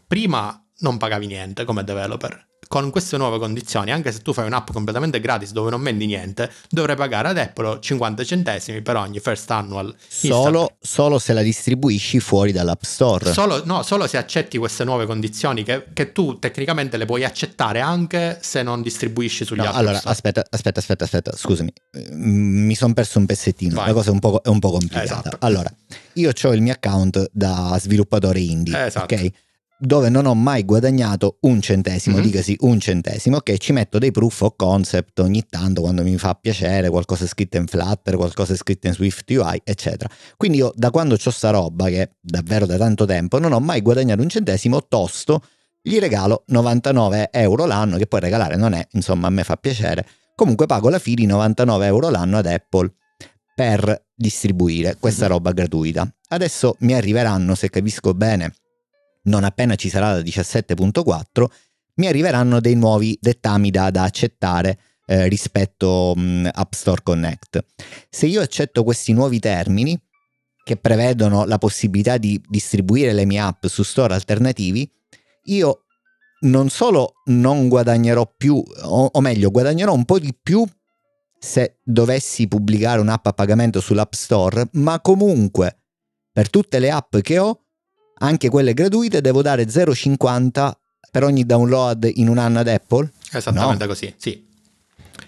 prima 0.06 0.62
non 0.78 0.98
pagavi 0.98 1.26
niente 1.26 1.64
come 1.64 1.84
developer 1.84 2.50
con 2.72 2.88
queste 2.88 3.18
nuove 3.18 3.38
condizioni, 3.38 3.92
anche 3.92 4.10
se 4.12 4.22
tu 4.22 4.32
fai 4.32 4.46
un'app 4.46 4.70
completamente 4.70 5.20
gratis 5.20 5.52
dove 5.52 5.68
non 5.68 5.82
vendi 5.82 6.06
niente, 6.06 6.50
dovrai 6.70 6.96
pagare 6.96 7.28
ad 7.28 7.36
Apple 7.36 7.76
50 7.78 8.24
centesimi 8.24 8.80
per 8.80 8.96
ogni 8.96 9.20
first 9.20 9.50
annual. 9.50 9.94
Solo, 10.08 10.76
solo 10.80 11.18
se 11.18 11.34
la 11.34 11.42
distribuisci 11.42 12.18
fuori 12.18 12.50
dall'App 12.50 12.82
Store. 12.82 13.30
Solo, 13.30 13.60
no, 13.66 13.82
solo 13.82 14.06
se 14.06 14.16
accetti 14.16 14.56
queste 14.56 14.84
nuove 14.84 15.04
condizioni 15.04 15.64
che, 15.64 15.84
che, 15.92 16.12
tu 16.12 16.38
tecnicamente 16.38 16.96
le 16.96 17.04
puoi 17.04 17.24
accettare 17.24 17.80
anche 17.80 18.38
se 18.40 18.62
non 18.62 18.80
distribuisci 18.80 19.44
sugli 19.44 19.58
no, 19.58 19.64
altri. 19.64 19.78
Allora, 19.78 20.00
aspetta, 20.04 20.42
aspetta, 20.48 20.80
aspetta, 20.80 21.04
aspetta, 21.04 21.36
scusami, 21.36 21.70
mm, 22.10 22.64
mi 22.64 22.74
sono 22.74 22.94
perso 22.94 23.18
un 23.18 23.26
pezzettino, 23.26 23.74
Vai. 23.74 23.88
la 23.88 23.92
cosa 23.92 24.08
è 24.08 24.12
un 24.12 24.18
po', 24.18 24.40
è 24.42 24.48
un 24.48 24.60
po 24.60 24.70
complicata. 24.70 25.04
Esatto. 25.04 25.36
Allora, 25.40 25.70
io 26.14 26.32
ho 26.42 26.54
il 26.54 26.62
mio 26.62 26.72
account 26.72 27.28
da 27.32 27.76
sviluppatore 27.78 28.40
indie, 28.40 28.86
esatto. 28.86 29.14
ok? 29.14 29.30
Dove 29.84 30.08
non 30.10 30.26
ho 30.26 30.34
mai 30.34 30.64
guadagnato 30.64 31.38
un 31.40 31.60
centesimo, 31.60 32.16
mm-hmm. 32.16 32.24
dicasi 32.24 32.56
un 32.60 32.78
centesimo, 32.78 33.38
ok, 33.38 33.56
ci 33.56 33.72
metto 33.72 33.98
dei 33.98 34.12
proof 34.12 34.42
of 34.42 34.52
concept 34.54 35.18
ogni 35.18 35.44
tanto 35.48 35.80
quando 35.80 36.04
mi 36.04 36.16
fa 36.18 36.34
piacere, 36.34 36.88
qualcosa 36.88 37.26
scritto 37.26 37.56
in 37.56 37.66
Flutter, 37.66 38.14
qualcosa 38.14 38.54
scritto 38.54 38.86
in 38.86 38.92
Swift 38.92 39.28
UI, 39.28 39.60
eccetera. 39.64 40.08
Quindi 40.36 40.58
io 40.58 40.72
da 40.76 40.90
quando 40.90 41.16
ho 41.22 41.30
sta 41.30 41.50
roba, 41.50 41.86
che 41.86 42.02
è 42.02 42.10
davvero 42.20 42.64
da 42.64 42.76
tanto 42.76 43.06
tempo, 43.06 43.40
non 43.40 43.52
ho 43.52 43.58
mai 43.58 43.80
guadagnato 43.82 44.22
un 44.22 44.28
centesimo, 44.28 44.86
tosto, 44.86 45.42
gli 45.82 45.98
regalo 45.98 46.44
99 46.46 47.30
euro 47.32 47.66
l'anno, 47.66 47.96
che 47.96 48.06
poi 48.06 48.20
regalare 48.20 48.54
non 48.54 48.74
è, 48.74 48.86
insomma 48.92 49.26
a 49.26 49.30
me 49.30 49.42
fa 49.42 49.56
piacere, 49.56 50.06
comunque 50.36 50.66
pago 50.66 50.90
la 50.90 51.00
di 51.02 51.26
99 51.26 51.86
euro 51.86 52.08
l'anno 52.08 52.38
ad 52.38 52.46
Apple 52.46 52.92
per 53.52 54.06
distribuire 54.14 54.96
questa 55.00 55.24
mm-hmm. 55.24 55.32
roba 55.32 55.50
gratuita. 55.50 56.08
Adesso 56.28 56.76
mi 56.80 56.94
arriveranno, 56.94 57.56
se 57.56 57.68
capisco 57.68 58.14
bene, 58.14 58.54
non 59.24 59.44
appena 59.44 59.74
ci 59.74 59.88
sarà 59.88 60.12
la 60.12 60.20
17.4, 60.20 61.44
mi 61.94 62.06
arriveranno 62.06 62.60
dei 62.60 62.74
nuovi 62.74 63.16
dettami 63.20 63.70
da, 63.70 63.90
da 63.90 64.04
accettare 64.04 64.78
eh, 65.06 65.28
rispetto 65.28 66.14
mh, 66.16 66.50
App 66.52 66.72
Store 66.72 67.02
Connect. 67.02 67.64
Se 68.08 68.26
io 68.26 68.40
accetto 68.40 68.84
questi 68.84 69.12
nuovi 69.12 69.38
termini, 69.38 70.00
che 70.64 70.76
prevedono 70.76 71.44
la 71.44 71.58
possibilità 71.58 72.18
di 72.18 72.40
distribuire 72.48 73.12
le 73.12 73.24
mie 73.24 73.40
app 73.40 73.66
su 73.66 73.82
store 73.82 74.14
alternativi, 74.14 74.88
io 75.44 75.84
non 76.42 76.68
solo 76.68 77.14
non 77.26 77.68
guadagnerò 77.68 78.32
più, 78.36 78.62
o, 78.82 79.10
o 79.12 79.20
meglio, 79.20 79.50
guadagnerò 79.50 79.92
un 79.92 80.04
po' 80.04 80.18
di 80.18 80.34
più 80.40 80.64
se 81.38 81.78
dovessi 81.82 82.46
pubblicare 82.46 83.00
un'app 83.00 83.26
a 83.26 83.32
pagamento 83.32 83.80
sull'App 83.80 84.12
Store, 84.12 84.68
ma 84.74 85.00
comunque 85.00 85.80
per 86.32 86.48
tutte 86.48 86.78
le 86.78 86.90
app 86.90 87.16
che 87.18 87.38
ho 87.38 87.61
anche 88.18 88.48
quelle 88.48 88.74
gratuite 88.74 89.20
devo 89.20 89.42
dare 89.42 89.64
0,50 89.64 90.72
per 91.10 91.24
ogni 91.24 91.44
download 91.44 92.10
in 92.14 92.28
un 92.28 92.38
anno 92.38 92.60
ad 92.60 92.68
Apple? 92.68 93.10
Esattamente 93.32 93.84
no. 93.84 93.90
così, 93.90 94.14
sì. 94.16 94.50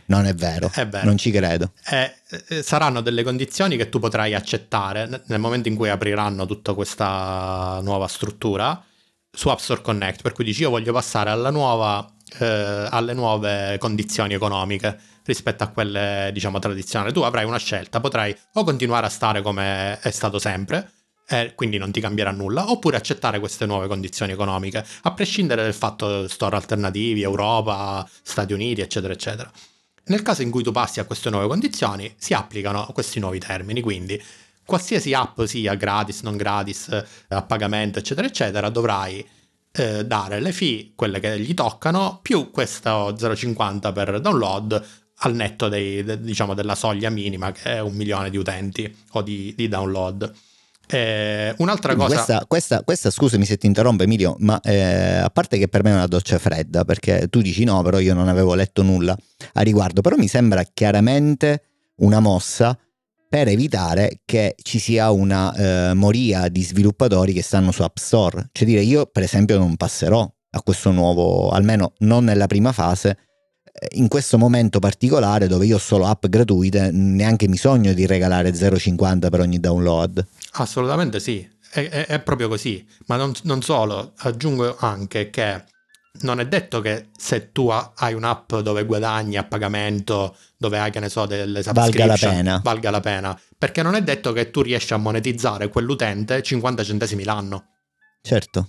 Non 0.06 0.26
è 0.26 0.34
vero, 0.34 0.70
è 0.72 0.86
vero. 0.86 1.06
non 1.06 1.16
ci 1.16 1.30
credo. 1.30 1.72
Eh, 1.88 2.14
eh, 2.48 2.62
saranno 2.62 3.00
delle 3.00 3.22
condizioni 3.22 3.76
che 3.76 3.88
tu 3.88 3.98
potrai 3.98 4.34
accettare 4.34 5.22
nel 5.26 5.40
momento 5.40 5.68
in 5.68 5.76
cui 5.76 5.88
apriranno 5.88 6.44
tutta 6.46 6.74
questa 6.74 7.80
nuova 7.82 8.06
struttura 8.06 8.82
su 9.30 9.48
App 9.48 9.58
Store 9.58 9.80
Connect, 9.80 10.22
per 10.22 10.32
cui 10.32 10.44
dici 10.44 10.62
io 10.62 10.70
voglio 10.70 10.92
passare 10.92 11.34
nuova, 11.50 12.06
eh, 12.38 12.88
alle 12.90 13.14
nuove 13.14 13.78
condizioni 13.78 14.34
economiche 14.34 14.98
rispetto 15.24 15.64
a 15.64 15.68
quelle 15.68 16.30
diciamo 16.32 16.58
tradizionali. 16.58 17.12
Tu 17.12 17.20
avrai 17.20 17.44
una 17.44 17.58
scelta, 17.58 18.00
potrai 18.00 18.36
o 18.54 18.64
continuare 18.64 19.06
a 19.06 19.10
stare 19.10 19.42
come 19.42 19.98
è 20.00 20.10
stato 20.10 20.38
sempre, 20.38 20.90
e 21.26 21.52
quindi 21.54 21.78
non 21.78 21.90
ti 21.90 22.00
cambierà 22.00 22.30
nulla, 22.30 22.70
oppure 22.70 22.96
accettare 22.96 23.38
queste 23.38 23.66
nuove 23.66 23.86
condizioni 23.86 24.32
economiche, 24.32 24.84
a 25.02 25.12
prescindere 25.12 25.62
dal 25.62 25.74
fatto 25.74 26.28
store 26.28 26.56
alternativi, 26.56 27.22
Europa, 27.22 28.08
Stati 28.22 28.52
Uniti, 28.52 28.80
eccetera, 28.80 29.12
eccetera. 29.12 29.50
Nel 30.06 30.22
caso 30.22 30.42
in 30.42 30.50
cui 30.50 30.62
tu 30.62 30.70
passi 30.70 31.00
a 31.00 31.04
queste 31.04 31.30
nuove 31.30 31.46
condizioni, 31.46 32.14
si 32.18 32.34
applicano 32.34 32.86
questi 32.92 33.20
nuovi 33.20 33.38
termini, 33.38 33.80
quindi 33.80 34.22
qualsiasi 34.66 35.14
app 35.14 35.40
sia 35.42 35.74
gratis, 35.74 36.22
non 36.22 36.36
gratis, 36.36 37.04
a 37.28 37.42
pagamento, 37.42 37.98
eccetera, 37.98 38.26
eccetera, 38.26 38.68
dovrai 38.68 39.26
eh, 39.72 40.04
dare 40.04 40.40
le 40.40 40.52
fee, 40.52 40.92
quelle 40.94 41.20
che 41.20 41.40
gli 41.40 41.54
toccano, 41.54 42.20
più 42.22 42.50
questo 42.50 43.12
0,50 43.12 43.92
per 43.92 44.20
download 44.20 44.84
al 45.18 45.34
netto 45.34 45.68
dei, 45.68 46.02
de, 46.04 46.20
diciamo, 46.20 46.54
della 46.54 46.74
soglia 46.74 47.10
minima 47.10 47.52
che 47.52 47.74
è 47.74 47.80
un 47.80 47.94
milione 47.94 48.30
di 48.30 48.36
utenti 48.36 48.94
o 49.12 49.22
di, 49.22 49.54
di 49.56 49.68
download. 49.68 50.32
Eh, 50.86 51.54
un'altra 51.58 51.94
cosa. 51.94 52.14
Questa, 52.14 52.44
questa, 52.46 52.82
questa, 52.82 53.10
scusami 53.10 53.44
se 53.44 53.56
ti 53.56 53.66
interrompo, 53.66 54.02
Emilio, 54.02 54.36
ma 54.40 54.60
eh, 54.60 55.16
a 55.16 55.30
parte 55.30 55.58
che 55.58 55.68
per 55.68 55.82
me 55.82 55.90
è 55.90 55.94
una 55.94 56.06
doccia 56.06 56.38
fredda, 56.38 56.84
perché 56.84 57.28
tu 57.28 57.40
dici 57.40 57.64
no, 57.64 57.82
però 57.82 57.98
io 57.98 58.14
non 58.14 58.28
avevo 58.28 58.54
letto 58.54 58.82
nulla 58.82 59.16
a 59.54 59.60
riguardo, 59.62 60.00
però 60.00 60.16
mi 60.16 60.28
sembra 60.28 60.62
chiaramente 60.72 61.62
una 61.96 62.20
mossa 62.20 62.78
per 63.28 63.48
evitare 63.48 64.20
che 64.24 64.54
ci 64.62 64.78
sia 64.78 65.10
una 65.10 65.52
eh, 65.90 65.94
moria 65.94 66.48
di 66.48 66.62
sviluppatori 66.62 67.32
che 67.32 67.42
stanno 67.42 67.72
su 67.72 67.82
App 67.82 67.96
Store. 67.96 68.48
Cioè 68.52 68.66
dire, 68.66 68.80
io 68.82 69.06
per 69.06 69.24
esempio 69.24 69.58
non 69.58 69.76
passerò 69.76 70.30
a 70.50 70.62
questo 70.62 70.92
nuovo, 70.92 71.50
almeno 71.50 71.94
non 71.98 72.24
nella 72.24 72.46
prima 72.46 72.72
fase, 72.72 73.18
in 73.92 74.08
questo 74.08 74.38
momento 74.38 74.78
particolare 74.78 75.46
dove 75.46 75.66
io 75.66 75.76
ho 75.76 75.80
solo 75.80 76.06
app 76.06 76.26
gratuite, 76.26 76.90
neanche 76.92 77.48
mi 77.48 77.56
sogno 77.56 77.92
di 77.92 78.06
regalare 78.06 78.50
0,50 78.50 79.30
per 79.30 79.40
ogni 79.40 79.58
download. 79.58 80.24
Assolutamente 80.52 81.18
sì, 81.20 81.46
è, 81.70 81.88
è, 81.88 82.06
è 82.06 82.20
proprio 82.20 82.48
così, 82.48 82.86
ma 83.06 83.16
non, 83.16 83.32
non, 83.42 83.62
solo, 83.62 84.12
aggiungo 84.18 84.76
anche 84.78 85.30
che 85.30 85.64
non 86.20 86.38
è 86.38 86.46
detto 86.46 86.80
che 86.80 87.08
se 87.16 87.50
tu 87.50 87.68
hai 87.68 88.14
un'app 88.14 88.54
dove 88.56 88.84
guadagni 88.84 89.36
a 89.36 89.42
pagamento, 89.42 90.36
dove 90.56 90.78
hai, 90.78 90.92
che 90.92 91.00
ne 91.00 91.08
so, 91.08 91.26
delle 91.26 91.62
valga 91.72 92.06
la 92.06 92.16
pena. 92.16 92.60
Valga 92.62 92.90
la 92.90 93.00
pena, 93.00 93.40
perché 93.58 93.82
non 93.82 93.96
è 93.96 94.02
detto 94.02 94.32
che 94.32 94.50
tu 94.50 94.62
riesci 94.62 94.92
a 94.92 94.98
monetizzare 94.98 95.68
quell'utente 95.68 96.42
50 96.42 96.84
centesimi 96.84 97.24
l'anno. 97.24 97.66
Certo. 98.22 98.68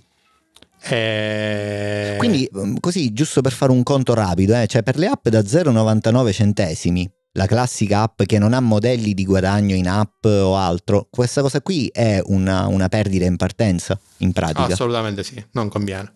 E... 0.82 2.14
Quindi, 2.18 2.48
mm, 2.56 2.76
così, 2.80 3.12
giusto 3.12 3.40
per 3.40 3.52
fare 3.52 3.72
un 3.72 3.82
conto 3.82 4.14
rapido, 4.14 4.54
eh, 4.54 4.66
cioè 4.66 4.82
per 4.82 4.98
le 4.98 5.06
app 5.06 5.28
da 5.28 5.40
0,99 5.40 6.32
centesimi 6.32 7.10
la 7.36 7.46
classica 7.46 8.00
app 8.02 8.22
che 8.22 8.38
non 8.38 8.54
ha 8.54 8.60
modelli 8.60 9.14
di 9.14 9.24
guadagno 9.24 9.74
in 9.74 9.88
app 9.88 10.24
o 10.24 10.56
altro, 10.56 11.06
questa 11.10 11.42
cosa 11.42 11.60
qui 11.60 11.88
è 11.92 12.20
una, 12.24 12.66
una 12.66 12.88
perdita 12.88 13.26
in 13.26 13.36
partenza, 13.36 13.98
in 14.18 14.32
pratica. 14.32 14.72
Assolutamente 14.72 15.22
sì, 15.22 15.42
non 15.52 15.68
conviene. 15.68 16.14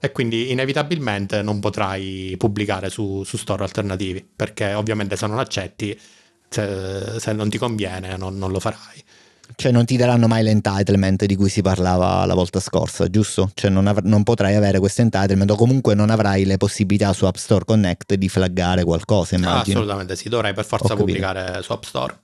E 0.00 0.12
quindi 0.12 0.50
inevitabilmente 0.50 1.42
non 1.42 1.60
potrai 1.60 2.34
pubblicare 2.36 2.90
su, 2.90 3.22
su 3.22 3.36
store 3.36 3.62
alternativi, 3.62 4.26
perché 4.34 4.74
ovviamente 4.74 5.14
se 5.14 5.26
non 5.26 5.38
accetti, 5.38 5.98
se, 6.48 7.20
se 7.20 7.32
non 7.32 7.48
ti 7.48 7.58
conviene, 7.58 8.16
non, 8.16 8.36
non 8.36 8.50
lo 8.50 8.60
farai. 8.60 9.04
Cioè 9.54 9.72
non 9.72 9.84
ti 9.84 9.96
daranno 9.96 10.26
mai 10.26 10.42
l'entitlement 10.42 11.24
di 11.24 11.36
cui 11.36 11.48
si 11.48 11.62
parlava 11.62 12.24
la 12.24 12.34
volta 12.34 12.60
scorsa, 12.60 13.08
giusto? 13.08 13.50
Cioè 13.54 13.70
non, 13.70 13.86
av- 13.86 14.02
non 14.04 14.22
potrai 14.22 14.54
avere 14.54 14.78
questo 14.78 15.02
entitlement 15.02 15.50
o 15.50 15.56
comunque 15.56 15.94
non 15.94 16.10
avrai 16.10 16.44
le 16.44 16.56
possibilità 16.56 17.12
su 17.12 17.24
App 17.24 17.36
Store 17.36 17.64
Connect 17.64 18.14
di 18.14 18.28
flaggare 18.28 18.84
qualcosa, 18.84 19.34
immagino. 19.34 19.56
Ah, 19.56 19.60
assolutamente 19.60 20.16
sì, 20.16 20.28
dovrai 20.28 20.54
per 20.54 20.64
forza 20.64 20.94
pubblicare 20.94 21.62
su 21.62 21.72
App 21.72 21.82
Store. 21.82 22.18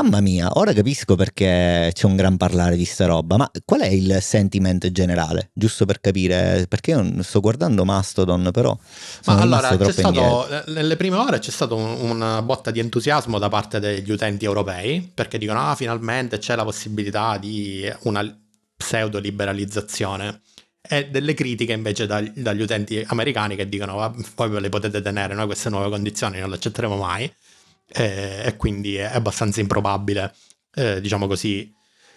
Mamma 0.00 0.20
mia, 0.20 0.48
ora 0.52 0.72
capisco 0.72 1.16
perché 1.16 1.90
c'è 1.92 2.06
un 2.06 2.14
gran 2.14 2.36
parlare 2.36 2.76
di 2.76 2.84
sta 2.84 3.06
roba, 3.06 3.36
ma 3.36 3.50
qual 3.64 3.80
è 3.80 3.88
il 3.88 4.18
sentiment 4.20 4.92
generale? 4.92 5.50
Giusto 5.52 5.86
per 5.86 6.00
capire, 6.00 6.66
perché 6.68 6.92
io 6.92 7.20
sto 7.24 7.40
guardando 7.40 7.84
Mastodon, 7.84 8.50
però... 8.52 8.78
Ma 9.24 9.40
allora, 9.40 9.76
c'è 9.76 9.90
stato, 9.90 10.46
nelle 10.66 10.94
prime 10.94 11.16
ore 11.16 11.40
c'è 11.40 11.50
stata 11.50 11.74
un, 11.74 12.10
una 12.10 12.40
botta 12.42 12.70
di 12.70 12.78
entusiasmo 12.78 13.40
da 13.40 13.48
parte 13.48 13.80
degli 13.80 14.12
utenti 14.12 14.44
europei, 14.44 15.10
perché 15.12 15.36
dicono, 15.36 15.68
ah, 15.68 15.74
finalmente 15.74 16.38
c'è 16.38 16.54
la 16.54 16.62
possibilità 16.62 17.36
di 17.36 17.92
una 18.02 18.22
pseudo-liberalizzazione. 18.76 20.42
E 20.80 21.10
delle 21.10 21.34
critiche 21.34 21.72
invece 21.72 22.06
dagli, 22.06 22.30
dagli 22.36 22.62
utenti 22.62 23.04
americani 23.08 23.56
che 23.56 23.68
dicono 23.68 24.14
voi 24.36 24.48
ve 24.48 24.60
le 24.60 24.68
potete 24.68 25.02
tenere, 25.02 25.34
noi 25.34 25.46
queste 25.46 25.70
nuove 25.70 25.90
condizioni 25.90 26.38
non 26.38 26.50
le 26.50 26.54
accetteremo 26.54 26.96
mai 26.96 27.30
e, 27.88 28.42
e 28.44 28.56
quindi 28.56 28.96
è 28.96 29.14
abbastanza 29.14 29.60
improbabile, 29.60 30.34
eh, 30.74 31.00
diciamo 31.00 31.26
così, 31.26 31.74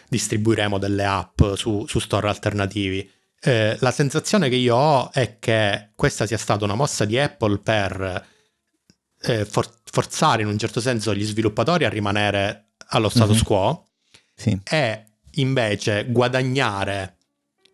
distribuiremo 0.07 0.77
delle 0.77 1.05
app 1.05 1.41
su, 1.55 1.85
su 1.87 1.99
store 1.99 2.27
alternativi. 2.27 3.09
Eh, 3.39 3.77
la 3.79 3.91
sensazione 3.91 4.49
che 4.49 4.55
io 4.55 4.75
ho 4.75 5.11
è 5.11 5.37
che 5.39 5.91
questa 5.95 6.25
sia 6.25 6.37
stata 6.37 6.65
una 6.65 6.75
mossa 6.75 7.05
di 7.05 7.17
Apple 7.17 7.57
per 7.59 8.27
eh, 9.21 9.45
for- 9.45 9.79
forzare 9.83 10.41
in 10.41 10.47
un 10.47 10.57
certo 10.57 10.79
senso 10.79 11.15
gli 11.15 11.23
sviluppatori 11.23 11.85
a 11.85 11.89
rimanere 11.89 12.73
allo 12.87 13.09
status 13.09 13.35
mm-hmm. 13.35 13.45
quo 13.45 13.87
sì. 14.35 14.59
e 14.63 15.05
invece 15.35 16.05
guadagnare 16.09 17.17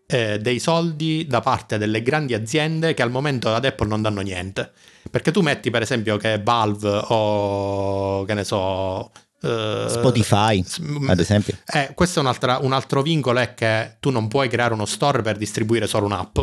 eh, 0.08 0.40
dei 0.40 0.60
soldi 0.60 1.28
da 1.28 1.42
parte 1.42 1.78
delle 1.78 2.02
grandi 2.02 2.34
aziende 2.34 2.94
che 2.94 3.02
al 3.02 3.12
momento 3.12 3.54
ad 3.54 3.66
Apple 3.66 3.88
non 3.88 4.02
danno 4.02 4.22
niente. 4.22 4.72
Perché 5.12 5.32
tu 5.32 5.42
metti 5.42 5.70
per 5.70 5.82
esempio 5.82 6.18
che 6.18 6.42
Valve 6.42 7.02
o 7.10 8.24
che 8.24 8.34
ne 8.34 8.44
so... 8.44 9.12
Uh, 9.40 9.88
Spotify, 9.88 10.66
ad 11.08 11.20
esempio. 11.20 11.56
Eh, 11.72 11.92
questo 11.94 12.20
è 12.20 12.24
un 12.62 12.74
altro 12.74 13.02
vincolo, 13.04 13.38
è 13.38 13.54
che 13.54 13.98
tu 14.00 14.10
non 14.10 14.28
puoi 14.28 14.50
creare 14.50 14.74
uno 14.74 14.86
store 14.86 15.22
per 15.22 15.38
distribuire 15.38 15.86
solo 15.86 16.08
un'app 16.08 16.40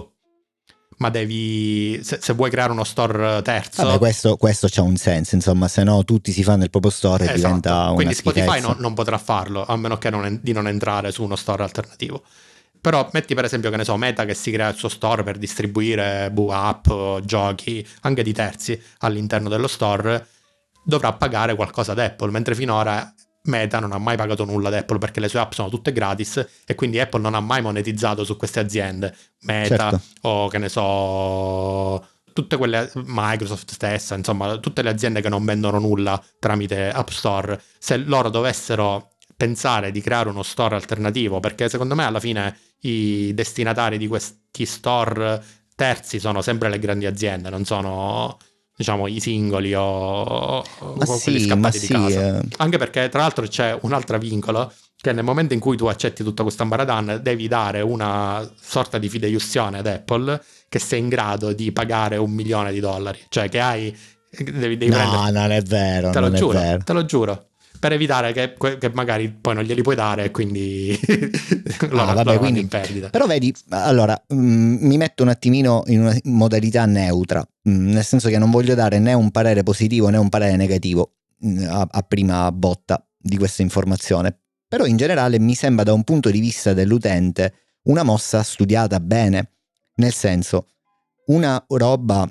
ma 0.98 1.10
devi 1.10 2.00
se, 2.04 2.18
se, 2.20 2.32
vuoi 2.34 2.50
creare 2.50 2.70
uno 2.70 2.84
store 2.84 3.42
terzo 3.42 3.82
Vabbè, 3.82 3.98
questo, 3.98 4.36
questo 4.36 4.68
c'ha 4.70 4.82
un 4.82 4.96
senso 4.96 5.34
insomma 5.34 5.66
se 5.66 5.82
no 5.82 6.04
tutti 6.04 6.30
si 6.30 6.44
fanno 6.44 6.62
il 6.62 6.70
proprio 6.70 6.92
store 6.92 7.24
esatto. 7.24 7.38
e 7.38 7.42
diventa 7.42 7.84
una 7.86 7.94
quindi 7.94 8.14
Spotify 8.14 8.60
non, 8.60 8.76
non, 8.78 8.94
potrà 8.94 9.18
farlo 9.18 9.64
a 9.66 9.76
meno 9.76 9.98
che 9.98 10.10
non, 10.10 10.38
di 10.40 10.52
non 10.52 10.68
entrare 10.68 11.10
su 11.10 11.24
uno 11.24 11.36
store 11.36 11.64
alternativo 11.64 12.22
però 12.84 13.08
metti 13.14 13.32
per 13.32 13.46
esempio 13.46 13.70
che 13.70 13.78
ne 13.78 13.84
so, 13.84 13.96
Meta 13.96 14.26
che 14.26 14.34
si 14.34 14.50
crea 14.50 14.68
il 14.68 14.76
suo 14.76 14.90
store 14.90 15.22
per 15.22 15.38
distribuire 15.38 16.30
boh, 16.30 16.52
app, 16.52 16.86
giochi, 17.24 17.86
anche 18.02 18.22
di 18.22 18.34
terzi 18.34 18.78
all'interno 18.98 19.48
dello 19.48 19.68
store, 19.68 20.26
dovrà 20.84 21.14
pagare 21.14 21.54
qualcosa 21.54 21.92
ad 21.92 21.98
Apple, 21.98 22.30
mentre 22.30 22.54
finora 22.54 23.10
Meta 23.44 23.78
non 23.78 23.92
ha 23.92 23.96
mai 23.96 24.18
pagato 24.18 24.44
nulla 24.44 24.68
ad 24.68 24.74
Apple 24.74 24.98
perché 24.98 25.18
le 25.20 25.28
sue 25.28 25.38
app 25.38 25.52
sono 25.52 25.70
tutte 25.70 25.94
gratis 25.94 26.46
e 26.66 26.74
quindi 26.74 27.00
Apple 27.00 27.22
non 27.22 27.32
ha 27.32 27.40
mai 27.40 27.62
monetizzato 27.62 28.22
su 28.22 28.36
queste 28.36 28.60
aziende. 28.60 29.16
Meta 29.44 29.88
certo. 29.88 30.00
o 30.28 30.48
che 30.48 30.58
ne 30.58 30.68
so, 30.68 32.06
tutte 32.34 32.58
quelle 32.58 32.92
Microsoft 32.96 33.70
stessa, 33.70 34.14
insomma, 34.14 34.58
tutte 34.58 34.82
le 34.82 34.90
aziende 34.90 35.22
che 35.22 35.30
non 35.30 35.42
vendono 35.46 35.78
nulla 35.78 36.22
tramite 36.38 36.90
App 36.90 37.08
Store, 37.08 37.58
se 37.78 37.96
loro 37.96 38.28
dovessero 38.28 39.12
pensare 39.44 39.90
di 39.90 40.00
creare 40.00 40.30
uno 40.30 40.42
store 40.42 40.74
alternativo, 40.74 41.38
perché 41.38 41.68
secondo 41.68 41.94
me 41.94 42.04
alla 42.04 42.18
fine 42.18 42.56
i 42.80 43.32
destinatari 43.34 43.98
di 43.98 44.06
questi 44.06 44.64
store 44.64 45.42
terzi 45.74 46.18
sono 46.18 46.40
sempre 46.40 46.70
le 46.70 46.78
grandi 46.78 47.04
aziende, 47.04 47.50
non 47.50 47.66
sono 47.66 48.38
diciamo 48.74 49.06
i 49.06 49.20
singoli 49.20 49.74
o, 49.74 49.84
o 49.84 50.64
sì, 51.04 51.22
quelli 51.24 51.40
scappati 51.40 51.78
di 51.78 51.86
sì, 51.86 51.92
casa. 51.92 52.38
Eh. 52.38 52.48
Anche 52.56 52.78
perché 52.78 53.10
tra 53.10 53.20
l'altro 53.20 53.46
c'è 53.46 53.76
un 53.82 53.92
altro 53.92 54.18
vincolo 54.18 54.72
che 54.96 55.12
nel 55.12 55.24
momento 55.24 55.52
in 55.52 55.60
cui 55.60 55.76
tu 55.76 55.84
accetti 55.86 56.24
tutta 56.24 56.42
questa 56.42 56.62
ambaradan 56.62 57.20
devi 57.22 57.46
dare 57.46 57.82
una 57.82 58.50
sorta 58.58 58.96
di 58.96 59.10
fideiussione 59.10 59.78
ad 59.78 59.86
Apple 59.86 60.42
che 60.70 60.78
sei 60.78 61.00
in 61.00 61.08
grado 61.08 61.52
di 61.52 61.70
pagare 61.70 62.16
un 62.16 62.30
milione 62.30 62.72
di 62.72 62.80
dollari, 62.80 63.20
cioè 63.28 63.50
che 63.50 63.60
hai 63.60 63.94
devi, 64.30 64.78
devi 64.78 64.88
no, 64.88 64.96
prendere... 64.96 65.30
non 65.32 65.52
è 65.52 65.60
vero, 65.60 66.10
te 66.10 66.20
lo 66.20 66.32
giuro, 66.32 66.58
vero. 66.58 66.82
te 66.82 66.92
lo 66.94 67.04
giuro 67.04 67.48
per 67.84 67.92
evitare 67.92 68.32
che, 68.32 68.54
che, 68.78 68.90
magari 68.94 69.28
poi 69.28 69.56
non 69.56 69.62
glieli 69.62 69.82
puoi 69.82 69.94
dare 69.94 70.24
e 70.24 70.30
quindi 70.30 70.98
loro, 71.90 72.12
ah, 72.12 72.14
vabbè, 72.14 72.38
quindi, 72.38 72.60
in 72.60 72.68
perdita. 72.68 73.10
Però 73.10 73.26
vedi, 73.26 73.54
allora 73.68 74.18
mh, 74.26 74.34
mm, 74.34 74.76
mi 74.86 74.96
metto 74.96 75.22
un 75.22 75.28
attimino 75.28 75.82
in 75.88 76.00
una 76.00 76.16
modalità 76.22 76.86
neutra, 76.86 77.46
mh, 77.64 77.70
mm, 77.70 77.92
nel 77.92 78.02
senso 78.02 78.30
che 78.30 78.38
non 78.38 78.50
voglio 78.50 78.74
dare 78.74 78.98
né 79.00 79.12
un 79.12 79.30
parere 79.30 79.62
positivo 79.62 80.08
né 80.08 80.16
un 80.16 80.30
parere 80.30 80.56
negativo 80.56 81.16
mh, 81.40 81.60
mm, 81.60 81.68
a, 81.68 81.86
a 81.90 82.00
prima 82.00 82.50
botta 82.52 83.06
di 83.18 83.36
questa 83.36 83.60
informazione. 83.60 84.34
Però 84.66 84.86
in 84.86 84.96
generale 84.96 85.38
mi 85.38 85.54
sembra 85.54 85.84
da 85.84 85.92
un 85.92 86.04
punto 86.04 86.30
di 86.30 86.40
vista 86.40 86.72
dell'utente 86.72 87.52
una 87.82 88.02
mossa 88.02 88.42
studiata 88.42 88.98
bene, 88.98 89.56
nel 89.96 90.14
senso 90.14 90.68
una 91.26 91.62
roba 91.68 92.26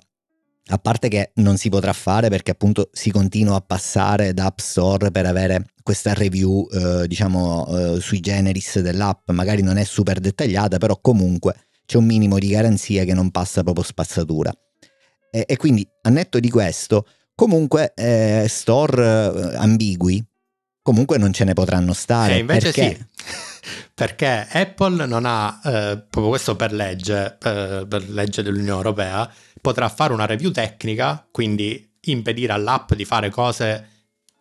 a 0.67 0.77
parte 0.77 1.09
che 1.09 1.31
non 1.35 1.57
si 1.57 1.69
potrà 1.69 1.91
fare 1.91 2.29
perché 2.29 2.51
appunto 2.51 2.89
si 2.93 3.11
continua 3.11 3.57
a 3.57 3.61
passare 3.61 4.33
da 4.33 4.45
App 4.45 4.59
Store 4.59 5.11
per 5.11 5.25
avere 5.25 5.65
questa 5.83 6.13
review 6.13 6.67
eh, 6.71 7.07
diciamo 7.07 7.67
eh, 7.67 7.99
sui 7.99 8.21
generis 8.21 8.79
dell'app, 8.79 9.29
magari 9.31 9.61
non 9.61 9.77
è 9.77 9.83
super 9.83 10.19
dettagliata, 10.19 10.77
però 10.77 10.97
comunque 11.01 11.55
c'è 11.85 11.97
un 11.97 12.05
minimo 12.05 12.39
di 12.39 12.47
garanzia 12.47 13.03
che 13.03 13.13
non 13.13 13.29
passa 13.31 13.63
proprio 13.63 13.83
spazzatura. 13.83 14.51
E, 15.29 15.43
e 15.45 15.57
quindi 15.57 15.85
a 16.03 16.09
netto 16.09 16.39
di 16.39 16.49
questo, 16.49 17.05
comunque 17.35 17.93
eh, 17.95 18.45
store 18.47 19.03
eh, 19.53 19.55
ambigui, 19.57 20.23
comunque 20.81 21.17
non 21.17 21.33
ce 21.33 21.43
ne 21.43 21.53
potranno 21.53 21.91
stare. 21.91 22.33
E 22.33 22.35
eh, 22.37 22.39
invece 22.39 22.71
perché... 22.71 23.07
sì. 23.15 23.31
perché 23.93 24.47
Apple 24.49 25.05
non 25.05 25.25
ha, 25.25 25.59
eh, 25.63 26.05
proprio 26.09 26.29
questo 26.29 26.55
per 26.55 26.71
legge, 26.71 27.35
per 27.37 28.05
legge 28.07 28.41
dell'Unione 28.41 28.77
Europea, 28.77 29.29
potrà 29.63 29.87
fare 29.87 30.11
una 30.11 30.25
review 30.25 30.51
tecnica, 30.51 31.25
quindi 31.31 31.89
impedire 32.01 32.51
all'app 32.51 32.93
di 32.95 33.05
fare 33.05 33.29
cose 33.29 33.87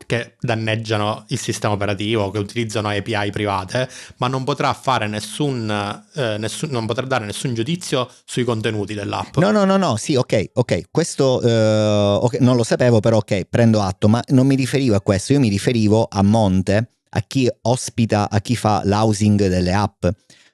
che 0.04 0.34
danneggiano 0.40 1.26
il 1.28 1.38
sistema 1.38 1.74
operativo, 1.74 2.32
che 2.32 2.38
utilizzano 2.40 2.88
API 2.88 3.30
private, 3.30 3.88
ma 4.16 4.26
non 4.26 4.42
potrà 4.42 4.76
nessun, 5.06 5.70
eh, 6.16 6.38
nessun, 6.38 6.70
non 6.70 6.86
potrà 6.86 7.06
dare 7.06 7.24
nessun 7.24 7.54
giudizio 7.54 8.10
sui 8.24 8.42
contenuti 8.42 8.94
dell'app. 8.94 9.36
No, 9.36 9.52
no, 9.52 9.64
no, 9.64 9.76
no, 9.76 9.94
sì, 9.94 10.16
ok, 10.16 10.50
ok, 10.54 10.86
questo 10.90 11.40
eh, 11.40 12.18
okay, 12.20 12.40
non 12.40 12.56
lo 12.56 12.64
sapevo, 12.64 12.98
però 12.98 13.18
ok, 13.18 13.44
prendo 13.44 13.80
atto, 13.80 14.08
ma 14.08 14.20
non 14.30 14.48
mi 14.48 14.56
riferivo 14.56 14.96
a 14.96 15.00
questo, 15.00 15.34
io 15.34 15.38
mi 15.38 15.48
riferivo 15.48 16.08
a 16.10 16.22
monte, 16.24 16.88
a 17.10 17.20
chi 17.20 17.48
ospita, 17.62 18.28
a 18.28 18.40
chi 18.40 18.56
fa 18.56 18.82
l'housing 18.84 19.46
delle 19.46 19.72
app. 19.72 20.04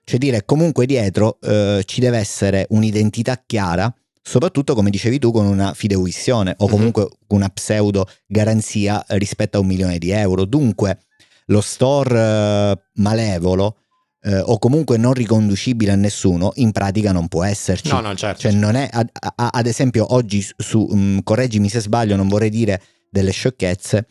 Cioè 0.04 0.18
dire 0.18 0.44
comunque 0.44 0.84
dietro 0.84 1.38
eh, 1.40 1.82
ci 1.86 2.00
deve 2.00 2.18
essere 2.18 2.66
un'identità 2.68 3.42
chiara 3.46 3.90
soprattutto 4.22 4.74
come 4.74 4.90
dicevi 4.90 5.18
tu 5.18 5.30
con 5.32 5.46
una 5.46 5.74
fideiussione 5.74 6.54
o 6.58 6.64
mhm. 6.66 6.70
comunque 6.70 7.02
mm-hmm. 7.02 7.12
una 7.28 7.48
pseudo 7.48 8.06
garanzia 8.26 9.04
rispetto 9.08 9.58
a 9.58 9.60
un 9.60 9.66
milione 9.66 9.98
di 9.98 10.10
euro. 10.10 10.44
Dunque 10.44 10.98
lo 11.46 11.60
store 11.60 12.18
eh, 12.18 12.78
malevolo 12.94 13.76
eh, 14.22 14.40
o 14.40 14.58
comunque 14.58 14.96
non 14.96 15.12
riconducibile 15.12 15.92
a 15.92 15.96
nessuno 15.96 16.52
in 16.56 16.72
pratica 16.72 17.12
non 17.12 17.28
può 17.28 17.44
esserci. 17.44 17.90
No, 17.90 18.00
no, 18.00 18.14
certo. 18.14 18.42
Cioè 18.42 18.52
non 18.52 18.74
è, 18.74 18.88
ad, 18.90 19.08
ad 19.12 19.66
esempio 19.66 20.12
oggi 20.14 20.44
su, 20.56 20.86
um, 20.90 21.22
correggimi 21.22 21.68
se 21.68 21.80
sbaglio, 21.80 22.16
non 22.16 22.28
vorrei 22.28 22.50
dire 22.50 22.82
delle 23.10 23.30
sciocchezze, 23.30 24.06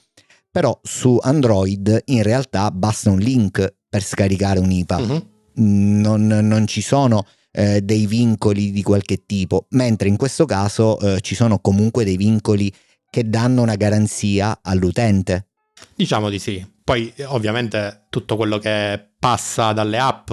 però 0.49 0.77
su 0.81 1.19
Android 1.21 2.03
in 2.05 2.23
realtà 2.23 2.71
basta 2.71 3.09
un 3.09 3.19
link 3.19 3.75
per 3.89 4.03
scaricare 4.03 4.59
un 4.59 4.71
IPA. 4.71 4.99
Mm-hmm. 4.99 5.17
Non, 5.59 6.27
non, 6.27 6.67
ci 6.67 6.81
sono 6.81 7.25
eh, 7.57 7.81
dei 7.81 8.05
vincoli 8.05 8.71
di 8.71 8.83
qualche 8.83 9.25
tipo, 9.25 9.65
mentre 9.71 10.07
in 10.07 10.15
questo 10.15 10.45
caso 10.45 10.99
eh, 10.99 11.21
ci 11.21 11.33
sono 11.33 11.57
comunque 11.57 12.03
dei 12.03 12.15
vincoli 12.15 12.71
che 13.09 13.27
danno 13.27 13.63
una 13.63 13.75
garanzia 13.75 14.59
all'utente. 14.61 15.47
Diciamo 15.95 16.29
di 16.29 16.37
sì. 16.37 16.63
Poi 16.83 17.11
ovviamente 17.25 18.05
tutto 18.09 18.35
quello 18.35 18.59
che 18.59 19.03
passa 19.17 19.73
dalle 19.73 19.97
app 19.97 20.29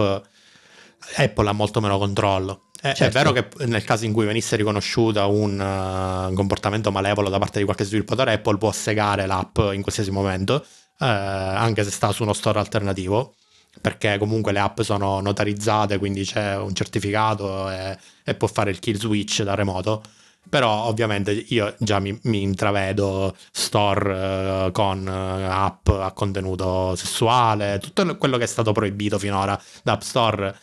Apple 1.16 1.48
ha 1.48 1.52
molto 1.52 1.80
meno 1.80 1.96
controllo. 1.98 2.66
È, 2.78 2.92
certo. 2.92 3.04
è 3.04 3.10
vero 3.10 3.32
che 3.32 3.48
nel 3.64 3.84
caso 3.84 4.04
in 4.04 4.12
cui 4.12 4.26
venisse 4.26 4.56
riconosciuta 4.56 5.24
un, 5.24 5.58
uh, 5.58 6.28
un, 6.28 6.34
comportamento 6.34 6.90
malevolo 6.90 7.30
da 7.30 7.38
parte 7.38 7.58
di 7.58 7.64
qualche 7.64 7.84
sviluppatore, 7.84 8.34
Apple 8.34 8.58
può 8.58 8.70
segare 8.70 9.24
l'app 9.24 9.58
in 9.72 9.80
qualsiasi 9.80 10.10
momento, 10.10 10.56
uh, 10.56 11.04
anche 11.06 11.84
se 11.84 11.90
sta 11.90 12.12
su 12.12 12.22
uno 12.22 12.34
store 12.34 12.58
alternativo 12.58 13.34
perché 13.80 14.18
comunque 14.18 14.52
le 14.52 14.58
app 14.58 14.80
sono 14.80 15.20
notarizzate, 15.20 15.98
quindi 15.98 16.24
c'è 16.24 16.56
un 16.56 16.74
certificato 16.74 17.70
e, 17.70 17.96
e 18.24 18.34
può 18.34 18.48
fare 18.48 18.70
il 18.70 18.78
kill 18.78 18.96
switch 18.96 19.42
da 19.42 19.54
remoto. 19.54 20.02
Però 20.46 20.84
ovviamente 20.84 21.32
io 21.32 21.74
già 21.78 21.98
mi, 21.98 22.18
mi 22.24 22.42
intravedo 22.42 23.34
store 23.50 24.66
uh, 24.66 24.72
con 24.72 25.06
uh, 25.06 25.50
app 25.50 25.88
a 25.88 26.12
contenuto 26.12 26.94
sessuale, 26.96 27.78
tutto 27.78 28.18
quello 28.18 28.36
che 28.36 28.44
è 28.44 28.46
stato 28.46 28.72
proibito 28.72 29.18
finora 29.18 29.58
da 29.82 29.92
App 29.92 30.02
Store. 30.02 30.54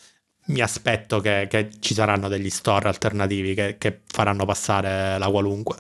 Mi 0.46 0.62
aspetto 0.62 1.20
che, 1.20 1.48
che 1.50 1.70
ci 1.80 1.94
saranno 1.94 2.28
degli 2.28 2.50
store 2.50 2.90
alternativi 2.90 3.56
che, 3.56 3.78
che 3.80 4.02
faranno 4.06 4.46
passare 4.46 5.18
la 5.18 5.30
qualunque. 5.30 5.78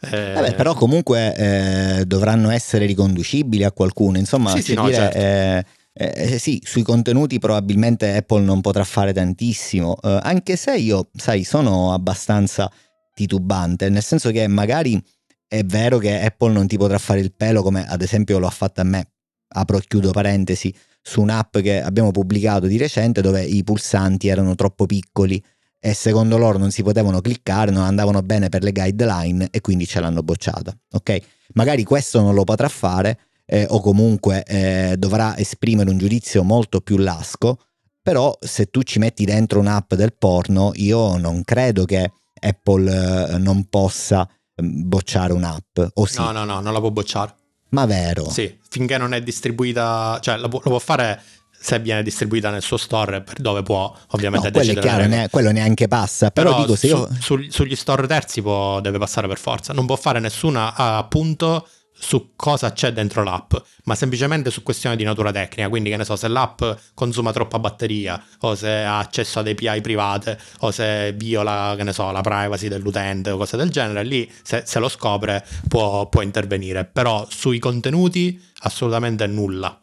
Eh, 0.00 0.32
Vabbè, 0.32 0.54
però 0.54 0.74
comunque 0.74 1.34
eh, 1.34 2.04
dovranno 2.06 2.50
essere 2.50 2.86
riconducibili 2.86 3.64
a 3.64 3.72
qualcuno, 3.72 4.16
insomma, 4.16 4.50
sì, 4.50 4.62
sì, 4.62 4.74
no, 4.74 4.84
dire, 4.84 4.96
certo. 4.96 5.18
eh, 5.18 5.64
eh, 5.92 6.38
sì, 6.38 6.60
sui 6.64 6.82
contenuti 6.82 7.38
probabilmente 7.38 8.14
Apple 8.16 8.42
non 8.42 8.60
potrà 8.60 8.84
fare 8.84 9.12
tantissimo, 9.12 9.96
eh, 10.02 10.18
anche 10.22 10.56
se 10.56 10.76
io, 10.76 11.10
sai, 11.14 11.44
sono 11.44 11.92
abbastanza 11.92 12.70
titubante, 13.14 13.88
nel 13.88 14.02
senso 14.02 14.30
che 14.30 14.46
magari 14.46 15.02
è 15.46 15.64
vero 15.64 15.98
che 15.98 16.20
Apple 16.20 16.52
non 16.52 16.66
ti 16.66 16.76
potrà 16.76 16.98
fare 16.98 17.20
il 17.20 17.34
pelo 17.34 17.62
come 17.62 17.86
ad 17.86 18.02
esempio 18.02 18.38
lo 18.38 18.46
ha 18.46 18.50
fatto 18.50 18.80
a 18.80 18.84
me, 18.84 19.10
apro 19.48 19.78
e 19.78 19.82
chiudo 19.86 20.12
parentesi, 20.12 20.72
su 21.02 21.20
un'app 21.20 21.58
che 21.58 21.82
abbiamo 21.82 22.12
pubblicato 22.12 22.66
di 22.66 22.76
recente 22.76 23.20
dove 23.20 23.42
i 23.42 23.64
pulsanti 23.64 24.28
erano 24.28 24.54
troppo 24.54 24.86
piccoli 24.86 25.42
e 25.82 25.94
secondo 25.94 26.36
loro 26.36 26.58
non 26.58 26.70
si 26.70 26.82
potevano 26.82 27.20
cliccare, 27.20 27.70
non 27.70 27.84
andavano 27.84 28.22
bene 28.22 28.48
per 28.48 28.62
le 28.62 28.70
guideline 28.70 29.48
e 29.50 29.60
quindi 29.60 29.86
ce 29.86 30.00
l'hanno 30.00 30.22
bocciata. 30.22 30.76
Ok? 30.92 31.18
Magari 31.54 31.84
questo 31.84 32.20
non 32.20 32.34
lo 32.34 32.44
potrà 32.44 32.68
fare 32.68 33.18
eh, 33.52 33.66
o 33.68 33.80
comunque 33.80 34.44
eh, 34.44 34.94
dovrà 34.96 35.36
esprimere 35.36 35.90
un 35.90 35.98
giudizio 35.98 36.44
molto 36.44 36.80
più 36.80 36.98
lasco, 36.98 37.58
però 38.00 38.36
se 38.40 38.66
tu 38.66 38.82
ci 38.82 39.00
metti 39.00 39.24
dentro 39.24 39.58
un'app 39.58 39.94
del 39.94 40.14
porno, 40.16 40.70
io 40.74 41.16
non 41.16 41.42
credo 41.42 41.84
che 41.84 42.12
Apple 42.40 43.32
eh, 43.32 43.38
non 43.38 43.64
possa 43.68 44.26
mm, 44.62 44.88
bocciare 44.88 45.32
un'app. 45.32 45.80
O 45.94 46.06
sì? 46.06 46.20
No, 46.20 46.30
no, 46.30 46.44
no, 46.44 46.60
non 46.60 46.72
la 46.72 46.78
può 46.78 46.92
bocciare. 46.92 47.34
Ma 47.70 47.86
vero? 47.86 48.30
Sì, 48.30 48.56
finché 48.68 48.96
non 48.96 49.14
è 49.14 49.20
distribuita, 49.20 50.18
cioè 50.22 50.38
lo 50.38 50.48
può, 50.48 50.60
lo 50.62 50.70
può 50.70 50.78
fare 50.78 51.20
se 51.50 51.78
viene 51.80 52.04
distribuita 52.04 52.50
nel 52.50 52.62
suo 52.62 52.76
store, 52.76 53.24
dove 53.36 53.62
può 53.62 53.92
ovviamente 54.10 54.46
no, 54.46 54.52
quello 54.52 54.78
è 54.78 54.80
chiaro, 54.80 55.06
ne, 55.06 55.28
quello 55.28 55.50
neanche 55.50 55.88
passa. 55.88 56.30
Però, 56.30 56.50
però 56.50 56.62
dico, 56.62 56.76
se 56.76 56.86
su, 56.86 56.96
io... 56.96 57.08
su, 57.18 57.46
sugli 57.50 57.76
store 57.76 58.06
terzi 58.06 58.42
può, 58.42 58.80
deve 58.80 58.98
passare 58.98 59.26
per 59.26 59.38
forza. 59.38 59.72
Non 59.72 59.86
può 59.86 59.96
fare 59.96 60.20
nessuna 60.20 60.74
appunto 60.74 61.66
su 62.00 62.32
cosa 62.34 62.72
c'è 62.72 62.92
dentro 62.92 63.22
l'app, 63.22 63.54
ma 63.84 63.94
semplicemente 63.94 64.50
su 64.50 64.62
questioni 64.62 64.96
di 64.96 65.04
natura 65.04 65.30
tecnica. 65.30 65.68
Quindi, 65.68 65.90
che 65.90 65.96
ne 65.96 66.04
so, 66.04 66.16
se 66.16 66.28
l'app 66.28 66.62
consuma 66.94 67.32
troppa 67.32 67.58
batteria, 67.58 68.20
o 68.40 68.54
se 68.54 68.70
ha 68.70 68.98
accesso 68.98 69.38
ad 69.38 69.48
API 69.48 69.80
private, 69.82 70.38
o 70.60 70.70
se 70.70 71.12
viola, 71.12 71.74
che 71.76 71.84
ne 71.84 71.92
so, 71.92 72.10
la 72.10 72.22
privacy 72.22 72.68
dell'utente 72.68 73.30
o 73.30 73.36
cose 73.36 73.56
del 73.56 73.70
genere, 73.70 74.02
lì 74.02 74.30
se, 74.42 74.62
se 74.66 74.78
lo 74.78 74.88
scopre 74.88 75.46
può, 75.68 76.08
può 76.08 76.22
intervenire. 76.22 76.86
Però 76.86 77.26
sui 77.28 77.58
contenuti 77.58 78.42
assolutamente 78.62 79.26
nulla. 79.26 79.78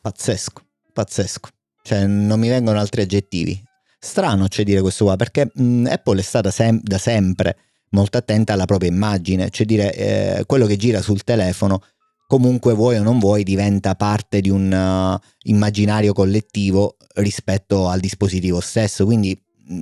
Pazzesco, 0.00 0.62
pazzesco. 0.92 1.48
Cioè, 1.82 2.06
non 2.06 2.40
mi 2.40 2.48
vengono 2.48 2.78
altri 2.78 3.02
aggettivi. 3.02 3.62
Strano 3.98 4.48
c'è 4.48 4.64
dire 4.64 4.80
questo 4.80 5.04
qua, 5.04 5.16
perché 5.16 5.50
mh, 5.52 5.86
Apple 5.90 6.20
è 6.20 6.22
stata 6.22 6.50
sem- 6.50 6.80
da 6.82 6.96
sempre 6.96 7.56
molto 7.90 8.18
attenta 8.18 8.52
alla 8.52 8.66
propria 8.66 8.90
immagine, 8.90 9.50
cioè 9.50 9.66
dire 9.66 9.94
eh, 9.94 10.44
quello 10.46 10.66
che 10.66 10.76
gira 10.76 11.00
sul 11.02 11.24
telefono 11.24 11.82
comunque 12.26 12.74
vuoi 12.74 12.96
o 12.96 13.02
non 13.02 13.18
vuoi 13.18 13.42
diventa 13.42 13.96
parte 13.96 14.40
di 14.40 14.50
un 14.50 14.70
uh, 14.70 15.28
immaginario 15.48 16.12
collettivo 16.12 16.96
rispetto 17.14 17.88
al 17.88 17.98
dispositivo 17.98 18.60
stesso, 18.60 19.04
quindi 19.04 19.36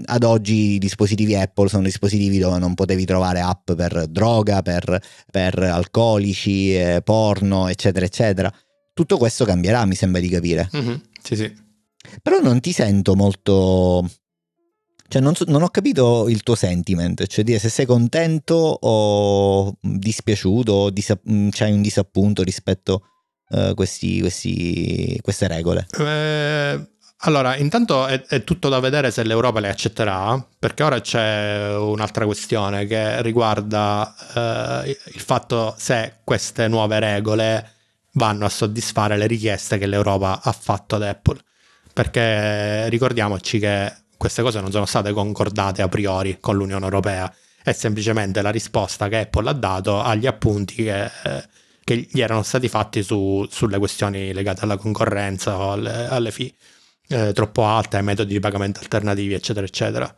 ad 0.06 0.22
oggi 0.22 0.72
i 0.72 0.78
dispositivi 0.78 1.34
Apple 1.34 1.68
sono 1.68 1.82
dispositivi 1.82 2.38
dove 2.38 2.58
non 2.58 2.74
potevi 2.74 3.04
trovare 3.04 3.40
app 3.40 3.72
per 3.72 4.06
droga, 4.08 4.62
per, 4.62 5.00
per 5.30 5.58
alcolici, 5.58 6.74
eh, 6.74 7.00
porno, 7.02 7.68
eccetera, 7.68 8.04
eccetera. 8.04 8.52
Tutto 8.92 9.18
questo 9.18 9.44
cambierà, 9.44 9.84
mi 9.84 9.94
sembra 9.94 10.20
di 10.20 10.28
capire. 10.28 10.70
Mm-hmm, 10.74 10.94
sì, 11.22 11.36
sì. 11.36 11.54
Però 12.22 12.40
non 12.40 12.60
ti 12.60 12.72
sento 12.72 13.14
molto 13.14 14.08
cioè, 15.08 15.22
non, 15.22 15.34
so, 15.34 15.44
non, 15.48 15.62
ho 15.62 15.68
capito 15.68 16.28
il 16.28 16.42
tuo 16.42 16.54
sentiment, 16.54 17.26
cioè 17.26 17.42
dire 17.42 17.58
se 17.58 17.70
sei 17.70 17.86
contento 17.86 18.54
o 18.54 19.76
dispiaciuto 19.80 20.72
o 20.72 20.90
disa- 20.90 21.18
mm, 21.30 21.48
c'hai 21.50 21.72
un 21.72 21.80
disappunto 21.80 22.42
rispetto 22.42 23.02
a 23.50 23.70
uh, 23.70 23.74
questi, 23.74 24.20
queste 24.20 25.48
regole. 25.48 25.86
Eh, 25.98 26.88
allora, 27.22 27.56
intanto 27.56 28.06
è, 28.06 28.22
è, 28.26 28.44
tutto 28.44 28.68
da 28.68 28.80
vedere 28.80 29.10
se 29.10 29.24
l'Europa 29.24 29.60
le 29.60 29.70
accetterà, 29.70 30.46
perché 30.58 30.82
ora 30.82 31.00
c'è 31.00 31.74
un'altra 31.74 32.26
questione 32.26 32.86
che 32.86 33.22
riguarda 33.22 34.14
eh, 34.84 34.98
il 35.14 35.20
fatto 35.20 35.74
se 35.78 36.18
queste 36.22 36.68
nuove 36.68 37.00
regole 37.00 37.72
vanno 38.12 38.44
a 38.44 38.50
soddisfare 38.50 39.16
le 39.16 39.26
richieste 39.26 39.78
che 39.78 39.86
l'Europa 39.86 40.40
ha 40.42 40.52
fatto 40.52 40.96
ad 40.96 41.02
Apple. 41.02 41.40
Perché 41.94 42.88
ricordiamoci 42.90 43.58
che 43.58 43.92
queste 44.18 44.42
cose 44.42 44.60
non 44.60 44.72
sono 44.72 44.84
state 44.84 45.12
concordate 45.12 45.80
a 45.80 45.88
priori 45.88 46.38
con 46.40 46.56
l'Unione 46.56 46.84
Europea, 46.84 47.32
è 47.62 47.72
semplicemente 47.72 48.42
la 48.42 48.50
risposta 48.50 49.08
che 49.08 49.20
Apple 49.20 49.48
ha 49.48 49.52
dato 49.52 50.02
agli 50.02 50.26
appunti 50.26 50.74
che, 50.74 51.04
eh, 51.04 51.44
che 51.84 52.08
gli 52.10 52.20
erano 52.20 52.42
stati 52.42 52.68
fatti 52.68 53.02
su, 53.02 53.46
sulle 53.48 53.78
questioni 53.78 54.32
legate 54.32 54.62
alla 54.64 54.76
concorrenza 54.76 55.56
o 55.56 55.72
alle, 55.72 56.08
alle 56.08 56.30
fee 56.32 56.52
eh, 57.08 57.32
troppo 57.32 57.64
alte, 57.64 57.96
ai 57.96 58.02
metodi 58.02 58.32
di 58.32 58.40
pagamento 58.40 58.80
alternativi, 58.80 59.34
eccetera, 59.34 59.64
eccetera. 59.64 60.14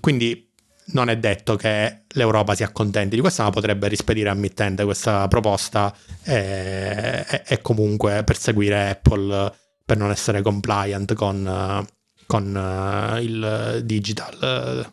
Quindi 0.00 0.50
non 0.86 1.08
è 1.08 1.16
detto 1.18 1.56
che 1.56 2.04
l'Europa 2.08 2.54
si 2.54 2.62
accontenti 2.62 3.14
di 3.14 3.20
questa, 3.20 3.44
ma 3.44 3.50
potrebbe 3.50 3.88
rispedire 3.88 4.30
al 4.30 4.38
mittente 4.38 4.84
questa 4.84 5.28
proposta 5.28 5.94
e, 6.22 7.24
e, 7.28 7.42
e 7.46 7.60
comunque 7.60 8.24
perseguire 8.24 8.90
Apple 8.90 9.52
per 9.84 9.96
non 9.98 10.10
essere 10.10 10.40
compliant 10.42 11.12
con, 11.12 11.86
con 12.26 12.54
uh, 12.54 13.20
il 13.20 13.82
digital, 13.84 14.84
uh, 14.86 14.92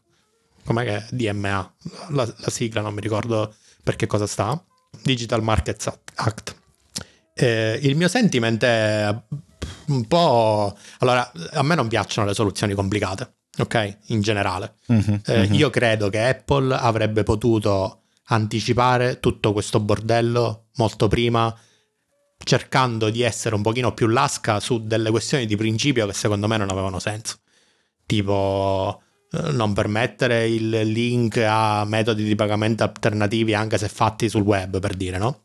com'è 0.65 0.83
che 0.83 0.95
è? 0.97 1.05
DMA, 1.11 1.73
la, 2.09 2.33
la, 2.37 2.49
sigla 2.49 2.81
non 2.81 2.93
mi 2.93 3.01
ricordo 3.01 3.53
per 3.83 3.95
che 3.95 4.07
cosa 4.07 4.27
sta, 4.27 4.63
Digital 5.03 5.41
Markets 5.41 5.91
Act. 6.15 6.55
Eh, 7.33 7.79
il 7.81 7.95
mio 7.95 8.07
sentiment 8.07 8.63
è 8.63 9.15
un 9.87 10.05
po'... 10.07 10.77
Allora, 10.99 11.31
a 11.53 11.63
me 11.63 11.75
non 11.75 11.87
piacciono 11.87 12.27
le 12.27 12.33
soluzioni 12.33 12.73
complicate, 12.73 13.33
ok? 13.57 13.97
In 14.07 14.21
generale. 14.21 14.75
Mm-hmm, 14.91 15.15
eh, 15.25 15.37
mm-hmm. 15.39 15.53
Io 15.53 15.69
credo 15.69 16.09
che 16.09 16.21
Apple 16.21 16.75
avrebbe 16.75 17.23
potuto 17.23 18.01
anticipare 18.25 19.19
tutto 19.19 19.53
questo 19.53 19.79
bordello 19.79 20.67
molto 20.75 21.07
prima 21.07 21.53
cercando 22.43 23.09
di 23.09 23.21
essere 23.21 23.55
un 23.55 23.61
pochino 23.61 23.93
più 23.93 24.07
lasca 24.07 24.59
su 24.59 24.85
delle 24.85 25.09
questioni 25.09 25.45
di 25.45 25.55
principio 25.55 26.07
che 26.07 26.13
secondo 26.13 26.47
me 26.47 26.57
non 26.57 26.69
avevano 26.69 26.99
senso. 26.99 27.37
Tipo 28.05 29.01
eh, 29.31 29.51
non 29.51 29.73
permettere 29.73 30.47
il 30.47 30.69
link 30.69 31.37
a 31.37 31.85
metodi 31.85 32.23
di 32.23 32.35
pagamento 32.35 32.83
alternativi 32.83 33.53
anche 33.53 33.77
se 33.77 33.87
fatti 33.87 34.27
sul 34.29 34.41
web, 34.41 34.79
per 34.79 34.95
dire, 34.95 35.17
no? 35.17 35.43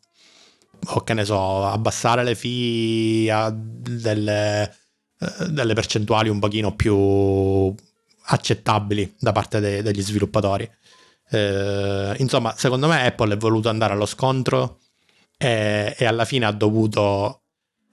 O 0.88 1.02
che 1.02 1.14
ne 1.14 1.24
so, 1.24 1.64
abbassare 1.64 2.24
le 2.24 2.34
fee 2.34 3.30
a 3.30 3.50
delle, 3.54 4.74
eh, 5.18 5.46
delle 5.48 5.74
percentuali 5.74 6.28
un 6.28 6.38
pochino 6.38 6.74
più 6.74 7.74
accettabili 8.28 9.14
da 9.18 9.32
parte 9.32 9.60
de- 9.60 9.82
degli 9.82 10.02
sviluppatori. 10.02 10.68
Eh, 11.30 12.14
insomma, 12.18 12.54
secondo 12.56 12.88
me 12.88 13.04
Apple 13.06 13.34
è 13.34 13.36
voluto 13.36 13.68
andare 13.68 13.92
allo 13.92 14.06
scontro 14.06 14.80
e, 15.36 15.94
e 15.96 16.04
alla 16.04 16.24
fine 16.24 16.46
ha 16.46 16.52
dovuto 16.52 17.42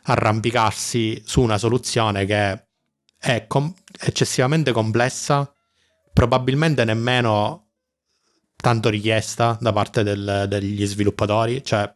arrampicarsi 0.04 1.22
su 1.26 1.42
una 1.42 1.58
soluzione 1.58 2.26
che 2.26 2.68
è 3.18 3.48
com- 3.48 3.74
eccessivamente 4.00 4.72
complessa, 4.72 5.52
probabilmente 6.12 6.84
nemmeno 6.84 7.70
tanto 8.56 8.90
richiesta 8.90 9.58
da 9.60 9.72
parte 9.74 10.04
del, 10.04 10.46
degli 10.48 10.86
sviluppatori, 10.86 11.64
cioè 11.64 11.92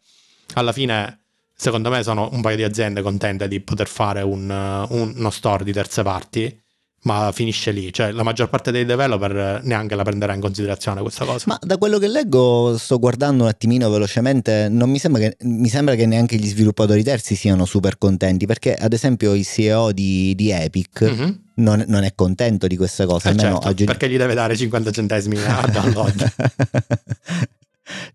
alla 0.54 0.72
fine 0.72 1.22
secondo 1.54 1.90
me 1.90 2.04
sono 2.04 2.30
un 2.32 2.42
paio 2.42 2.56
di 2.56 2.64
aziende 2.64 3.02
contente 3.02 3.48
di 3.48 3.60
poter 3.62 3.88
fare 3.88 4.22
un, 4.22 4.50
un, 4.90 5.14
uno 5.16 5.30
store 5.30 5.64
di 5.64 5.74
terze 5.74 6.04
parti 6.04 6.66
ma 7.08 7.32
finisce 7.32 7.72
lì, 7.72 7.92
cioè 7.94 8.12
la 8.12 8.22
maggior 8.22 8.50
parte 8.50 8.70
dei 8.70 8.84
developer 8.84 9.62
neanche 9.64 9.96
la 9.96 10.04
prenderà 10.04 10.34
in 10.34 10.42
considerazione 10.42 11.00
questa 11.00 11.24
cosa. 11.24 11.46
Ma 11.48 11.58
da 11.62 11.78
quello 11.78 12.00
che 12.00 12.08
leggo, 12.08 12.78
sto 12.78 13.00
guardando 13.00 13.44
un 13.44 13.50
attimino 13.50 13.90
velocemente, 13.90 14.68
non 14.70 14.90
mi 14.90 15.00
sembra 15.00 15.22
che, 15.22 15.38
mi 15.44 15.70
sembra 15.70 15.96
che 15.96 16.06
neanche 16.06 16.36
gli 16.36 16.46
sviluppatori 16.46 17.04
terzi 17.04 17.36
siano 17.36 17.64
super 17.64 17.98
contenti, 17.98 18.46
perché 18.46 18.76
ad 18.76 18.92
esempio 18.92 19.34
il 19.34 19.46
CEO 19.46 19.94
di, 19.94 20.36
di 20.36 20.52
Epic 20.52 21.06
mm-hmm. 21.06 21.32
non, 21.56 21.86
non, 21.88 22.04
è 22.04 22.12
contento 22.14 22.68
di 22.68 22.76
questa 22.76 23.06
cosa, 23.06 23.30
eh 23.30 23.32
almeno 23.32 23.60
certo, 23.62 23.86
perché 23.86 24.10
gli 24.10 24.18
deve 24.18 24.34
dare 24.34 24.58
50 24.58 24.92
centesimi 24.92 25.38
a 25.38 25.66
download. 25.72 26.34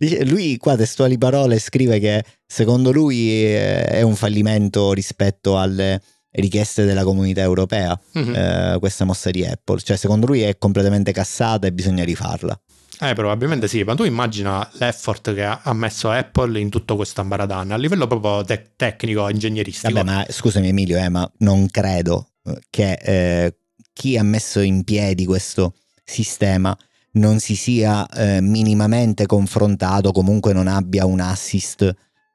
Lui 0.26 0.58
qua 0.58 0.76
testuali 0.76 1.16
parole 1.16 1.58
scrive 1.58 1.98
che 1.98 2.22
secondo 2.46 2.92
lui 2.92 3.42
è 3.42 4.02
un 4.02 4.14
fallimento 4.16 4.92
rispetto 4.92 5.58
alle 5.58 6.02
richieste 6.32 6.84
della 6.84 7.04
comunità 7.04 7.40
europea 7.42 7.98
mm-hmm. 8.18 8.34
eh, 8.34 8.76
questa 8.78 9.04
mossa 9.04 9.30
di 9.30 9.44
Apple. 9.44 9.80
Cioè, 9.80 9.96
secondo 9.96 10.26
lui 10.26 10.42
è 10.42 10.58
completamente 10.58 11.12
cassata 11.12 11.66
e 11.66 11.72
bisogna 11.72 12.04
rifarla. 12.04 12.58
Eh, 13.00 13.14
probabilmente 13.14 13.66
sì, 13.66 13.82
ma 13.82 13.94
tu 13.94 14.04
immagina 14.04 14.68
l'effort 14.74 15.34
che 15.34 15.44
ha 15.44 15.72
messo 15.72 16.10
Apple 16.10 16.60
in 16.60 16.68
tutto 16.68 16.94
questo 16.94 17.20
ambaradan 17.20 17.72
a 17.72 17.76
livello 17.76 18.06
proprio 18.06 18.44
te- 18.44 18.74
tecnico, 18.76 19.28
ingegneristico. 19.28 19.92
Vabbè, 19.92 20.08
ma 20.08 20.24
scusami 20.28 20.68
Emilio, 20.68 20.98
eh, 20.98 21.08
ma 21.08 21.28
non 21.38 21.66
credo 21.68 22.28
che 22.70 22.92
eh, 22.92 23.56
chi 23.92 24.16
ha 24.16 24.22
messo 24.22 24.60
in 24.60 24.84
piedi 24.84 25.24
questo 25.26 25.74
sistema 26.04 26.76
non 27.12 27.40
si 27.40 27.56
sia 27.56 28.08
eh, 28.08 28.40
minimamente 28.40 29.26
confrontato, 29.26 30.12
comunque 30.12 30.52
non 30.52 30.68
abbia 30.68 31.04
un 31.04 31.20
assist 31.20 31.92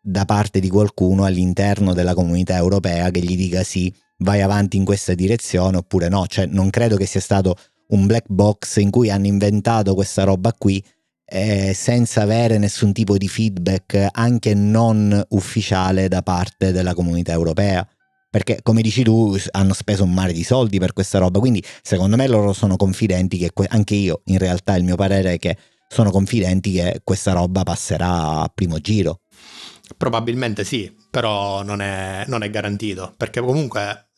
da 0.07 0.23
parte 0.23 0.61
di 0.61 0.69
qualcuno 0.69 1.25
all'interno 1.25 1.93
della 1.93 2.13
comunità 2.13 2.55
europea 2.55 3.11
che 3.11 3.19
gli 3.19 3.35
dica 3.35 3.61
sì, 3.63 3.93
vai 4.19 4.41
avanti 4.41 4.77
in 4.77 4.85
questa 4.85 5.13
direzione 5.13 5.75
oppure 5.75 6.07
no. 6.07 6.25
Cioè, 6.27 6.45
non 6.45 6.69
credo 6.69 6.95
che 6.95 7.05
sia 7.05 7.19
stato 7.19 7.55
un 7.89 8.05
black 8.05 8.27
box 8.29 8.77
in 8.77 8.89
cui 8.89 9.09
hanno 9.09 9.27
inventato 9.27 9.93
questa 9.95 10.23
roba 10.23 10.53
qui 10.57 10.81
eh, 11.25 11.73
senza 11.73 12.21
avere 12.21 12.57
nessun 12.57 12.93
tipo 12.93 13.17
di 13.17 13.27
feedback 13.27 14.07
anche 14.11 14.53
non 14.53 15.21
ufficiale 15.29 16.07
da 16.07 16.21
parte 16.21 16.71
della 16.71 16.93
comunità 16.93 17.33
europea. 17.33 17.85
Perché, 18.29 18.59
come 18.63 18.81
dici 18.81 19.03
tu, 19.03 19.35
hanno 19.51 19.73
speso 19.73 20.03
un 20.05 20.13
mare 20.13 20.31
di 20.31 20.43
soldi 20.43 20.79
per 20.79 20.93
questa 20.93 21.17
roba. 21.17 21.39
Quindi, 21.39 21.61
secondo 21.81 22.15
me, 22.15 22.27
loro 22.27 22.53
sono 22.53 22.77
confidenti 22.77 23.37
che 23.37 23.51
anche 23.67 23.95
io, 23.95 24.21
in 24.25 24.37
realtà, 24.37 24.75
il 24.75 24.85
mio 24.85 24.95
parere 24.95 25.33
è 25.33 25.37
che 25.37 25.57
sono 25.89 26.11
confidenti 26.11 26.73
che 26.73 27.01
questa 27.03 27.33
roba 27.33 27.63
passerà 27.63 28.41
a 28.41 28.51
primo 28.53 28.79
giro. 28.79 29.21
Probabilmente 29.95 30.63
sì, 30.63 30.93
però 31.09 31.63
non 31.63 31.81
è, 31.81 32.25
non 32.27 32.43
è 32.43 32.49
garantito. 32.49 33.13
Perché 33.15 33.39
comunque 33.39 34.09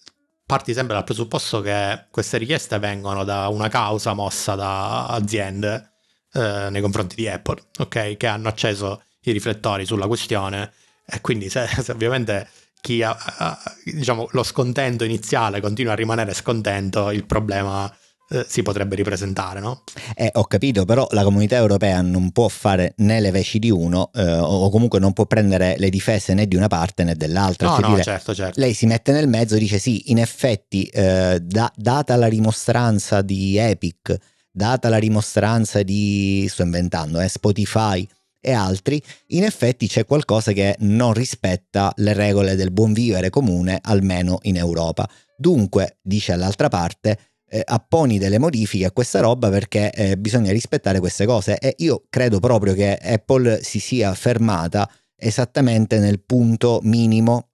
parti 0.46 0.74
sempre 0.74 0.96
dal 0.96 1.04
presupposto 1.04 1.62
che 1.62 2.08
queste 2.10 2.38
richieste 2.38 2.80
vengono 2.80 3.24
da 3.24 3.50
una 3.50 3.68
causa 3.68 4.14
mossa 4.14 4.56
da 4.56 5.06
aziende 5.08 5.92
eh, 6.34 6.70
nei 6.72 6.82
confronti 6.82 7.16
di 7.16 7.28
Apple, 7.28 7.62
ok? 7.78 8.18
Che 8.18 8.28
hanno 8.28 8.48
acceso 8.48 9.04
i 9.24 9.32
riflettori 9.32 9.86
sulla 9.86 10.08
questione 10.08 10.72
e 11.06 11.22
quindi 11.22 11.50
se, 11.50 11.68
se 11.84 11.92
ovviamente 11.92 12.50
chi 12.82 13.04
ha, 13.04 13.16
ha, 13.16 13.60
diciamo, 13.84 14.28
lo 14.32 14.44
scontento 14.44 15.04
iniziale 15.04 15.60
continua 15.62 15.94
a 15.94 15.96
rimanere 15.96 16.34
scontento, 16.34 17.12
il 17.12 17.26
problema 17.26 17.92
eh, 18.30 18.46
si 18.48 18.62
potrebbe 18.62 18.96
ripresentare, 18.96 19.60
no? 19.60 19.84
Eh, 20.16 20.30
ho 20.34 20.44
capito, 20.46 20.86
però 20.86 21.08
la 21.12 21.24
comunità 21.24 21.56
europea 21.56 22.02
non 22.02 22.32
può 22.32 22.48
fare 22.48 22.94
né 22.98 23.20
le 23.20 23.32
veci 23.32 23.60
di 23.60 23.72
uno 23.72 24.12
eh, 24.14 24.38
o 24.38 24.70
comunque 24.70 25.00
non 25.00 25.14
può 25.14 25.26
prendere 25.26 25.76
le 25.78 25.90
difese 25.90 26.34
né 26.34 26.48
di 26.48 26.56
una 26.56 26.68
parte 26.68 27.04
né 27.04 27.16
dell'altra. 27.16 27.68
No, 27.68 27.74
cioè 27.76 27.82
no, 27.82 27.90
dire, 27.90 28.04
certo, 28.04 28.36
certo. 28.36 28.60
Lei 28.60 28.74
si 28.74 28.86
mette 28.86 29.12
nel 29.12 29.28
mezzo 29.28 29.56
e 29.56 29.60
dice 29.60 29.80
sì, 29.80 30.12
in 30.12 30.20
effetti, 30.20 30.84
eh, 30.86 31.40
da, 31.42 31.72
data 31.76 32.16
la 32.16 32.28
rimostranza 32.28 33.22
di 33.22 33.58
Epic, 33.58 34.16
data 34.52 34.90
la 34.90 34.98
rimostranza 34.98 35.82
di, 35.82 36.46
sto 36.50 36.62
inventando, 36.62 37.20
eh, 37.20 37.28
Spotify 37.28 38.08
e 38.42 38.54
altri, 38.54 39.02
in 39.28 39.44
effetti 39.44 39.88
c'è 39.88 40.06
qualcosa 40.06 40.52
che 40.52 40.76
non 40.80 41.14
rispetta 41.14 41.92
le 41.98 42.14
regole 42.14 42.56
del 42.56 42.72
buon 42.72 42.94
vivere 42.94 43.30
comune, 43.30 43.80
almeno 43.82 44.38
in 44.44 44.56
Europa. 44.56 45.10
Dunque, 45.36 45.98
dice 46.02 46.34
all'altra 46.34 46.68
parte, 46.68 47.29
eh, 47.50 47.62
apponi 47.66 48.18
delle 48.18 48.38
modifiche 48.38 48.86
a 48.86 48.92
questa 48.92 49.20
roba 49.20 49.50
perché 49.50 49.92
eh, 49.92 50.18
bisogna 50.18 50.52
rispettare 50.52 51.00
queste 51.00 51.26
cose 51.26 51.58
e 51.58 51.76
io 51.80 52.04
credo 52.10 52.40
proprio 52.40 52.74
che 52.74 52.96
Apple 52.96 53.64
si 53.64 53.80
sia 53.80 54.14
fermata 54.14 54.90
esattamente 55.16 56.00
nel 56.00 56.22
punto 56.22 56.80
minimo 56.84 57.50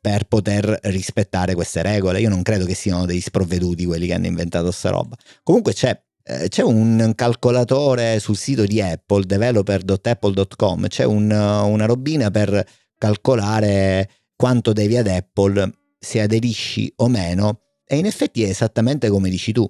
per 0.00 0.24
poter 0.24 0.78
rispettare 0.84 1.54
queste 1.54 1.82
regole. 1.82 2.20
Io 2.20 2.28
non 2.28 2.42
credo 2.42 2.64
che 2.64 2.74
siano 2.74 3.06
dei 3.06 3.20
sprovveduti 3.20 3.84
quelli 3.84 4.06
che 4.06 4.14
hanno 4.14 4.26
inventato 4.26 4.66
questa 4.66 4.90
roba. 4.90 5.16
Comunque 5.42 5.72
c'è 5.72 6.00
eh, 6.30 6.48
c'è 6.48 6.62
un 6.62 7.12
calcolatore 7.14 8.20
sul 8.20 8.36
sito 8.36 8.64
di 8.64 8.82
Apple, 8.82 9.24
developer.apple.com, 9.24 10.86
c'è 10.88 11.04
un, 11.04 11.30
una 11.30 11.86
robina 11.86 12.30
per 12.30 12.66
calcolare 12.98 14.10
quanto 14.36 14.74
devi 14.74 14.96
ad 14.98 15.06
Apple 15.06 15.72
se 15.98 16.20
aderisci 16.20 16.92
o 16.96 17.08
meno 17.08 17.67
e 17.88 17.96
in 17.96 18.04
effetti 18.04 18.44
è 18.44 18.48
esattamente 18.48 19.08
come 19.08 19.30
dici 19.30 19.50
tu. 19.52 19.68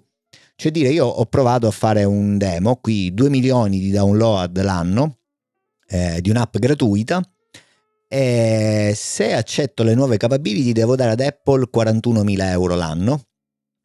Cioè 0.57 0.73
dire 0.73 0.89
io 0.89 1.07
ho 1.07 1.25
provato 1.27 1.69
a 1.69 1.71
fare 1.71 2.03
un 2.03 2.37
demo, 2.37 2.77
qui 2.77 3.15
2 3.15 3.31
milioni 3.31 3.79
di 3.79 3.93
download 3.93 4.61
l'anno 4.61 5.19
eh, 5.87 6.21
di 6.21 6.31
un'app 6.31 6.57
gratuita 6.59 7.23
e 8.09 8.93
se 8.97 9.35
accetto 9.35 9.85
le 9.85 9.95
nuove 9.95 10.17
capability 10.17 10.73
devo 10.73 10.97
dare 10.97 11.13
ad 11.13 11.21
Apple 11.21 11.69
41.000 11.73 12.43
euro 12.51 12.75
l'anno 12.75 13.23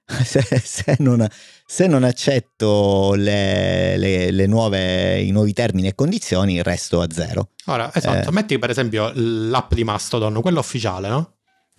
se, 0.23 0.41
se, 0.41 0.95
non, 0.99 1.27
se 1.65 1.85
non, 1.85 2.03
accetto 2.03 3.13
le, 3.13 3.95
le, 3.97 4.31
le 4.31 4.47
nuove, 4.47 5.21
i 5.21 5.29
nuovi 5.29 5.53
termini 5.53 5.89
e 5.89 5.95
condizioni, 5.95 6.61
resto 6.63 7.01
a 7.01 7.07
zero. 7.11 7.49
Ora, 7.65 7.93
esatto, 7.93 8.29
eh. 8.29 8.31
metti 8.31 8.57
per 8.57 8.71
esempio 8.71 9.11
l'app 9.13 9.73
di 9.73 9.83
Mastodon, 9.83 10.41
quella 10.41 10.59
ufficiale, 10.59 11.07
no? 11.07 11.35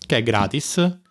Che 0.07 0.17
è 0.17 0.23
gratis 0.23 1.03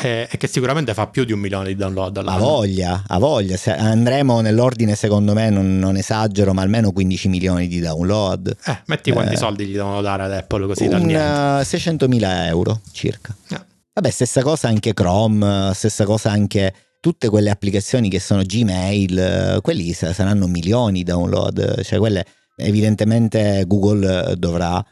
e, 0.00 0.28
che 0.38 0.46
sicuramente 0.46 0.94
fa 0.94 1.08
più 1.08 1.24
di 1.24 1.32
un 1.32 1.40
milione 1.40 1.68
di 1.68 1.74
download 1.74 2.16
all'anno. 2.18 2.36
A 2.36 2.40
voglia, 2.40 3.04
a 3.06 3.18
voglia. 3.18 3.56
Se 3.56 3.74
andremo 3.74 4.40
nell'ordine, 4.40 4.94
secondo 4.94 5.34
me, 5.34 5.50
non, 5.50 5.78
non, 5.78 5.96
esagero, 5.96 6.54
ma 6.54 6.62
almeno 6.62 6.92
15 6.92 7.28
milioni 7.28 7.66
di 7.66 7.80
download. 7.80 8.56
Eh, 8.64 8.78
metti 8.86 9.10
quanti 9.10 9.34
eh, 9.34 9.36
soldi 9.36 9.66
gli 9.66 9.72
devono 9.72 10.00
dare 10.00 10.22
ad 10.22 10.32
Apple 10.32 10.66
così 10.66 10.84
un, 10.84 10.90
dal 10.90 11.02
niente. 11.02 12.06
600.000 12.06 12.46
euro 12.46 12.80
circa. 12.92 13.34
Eh. 13.50 13.60
Vabbè, 13.94 14.10
stessa 14.10 14.42
cosa 14.42 14.68
anche 14.68 14.94
Chrome, 14.94 15.72
stessa 15.74 16.04
cosa 16.04 16.30
anche 16.30 16.72
tutte 17.00 17.28
quelle 17.28 17.50
applicazioni 17.50 18.08
che 18.08 18.20
sono 18.20 18.42
Gmail, 18.42 19.58
quelli 19.62 19.92
saranno 19.92 20.46
milioni 20.46 21.02
di 21.02 21.04
download, 21.04 21.82
cioè 21.82 21.98
quelle 21.98 22.24
evidentemente 22.56 23.64
Google 23.66 24.34
dovrà... 24.36 24.84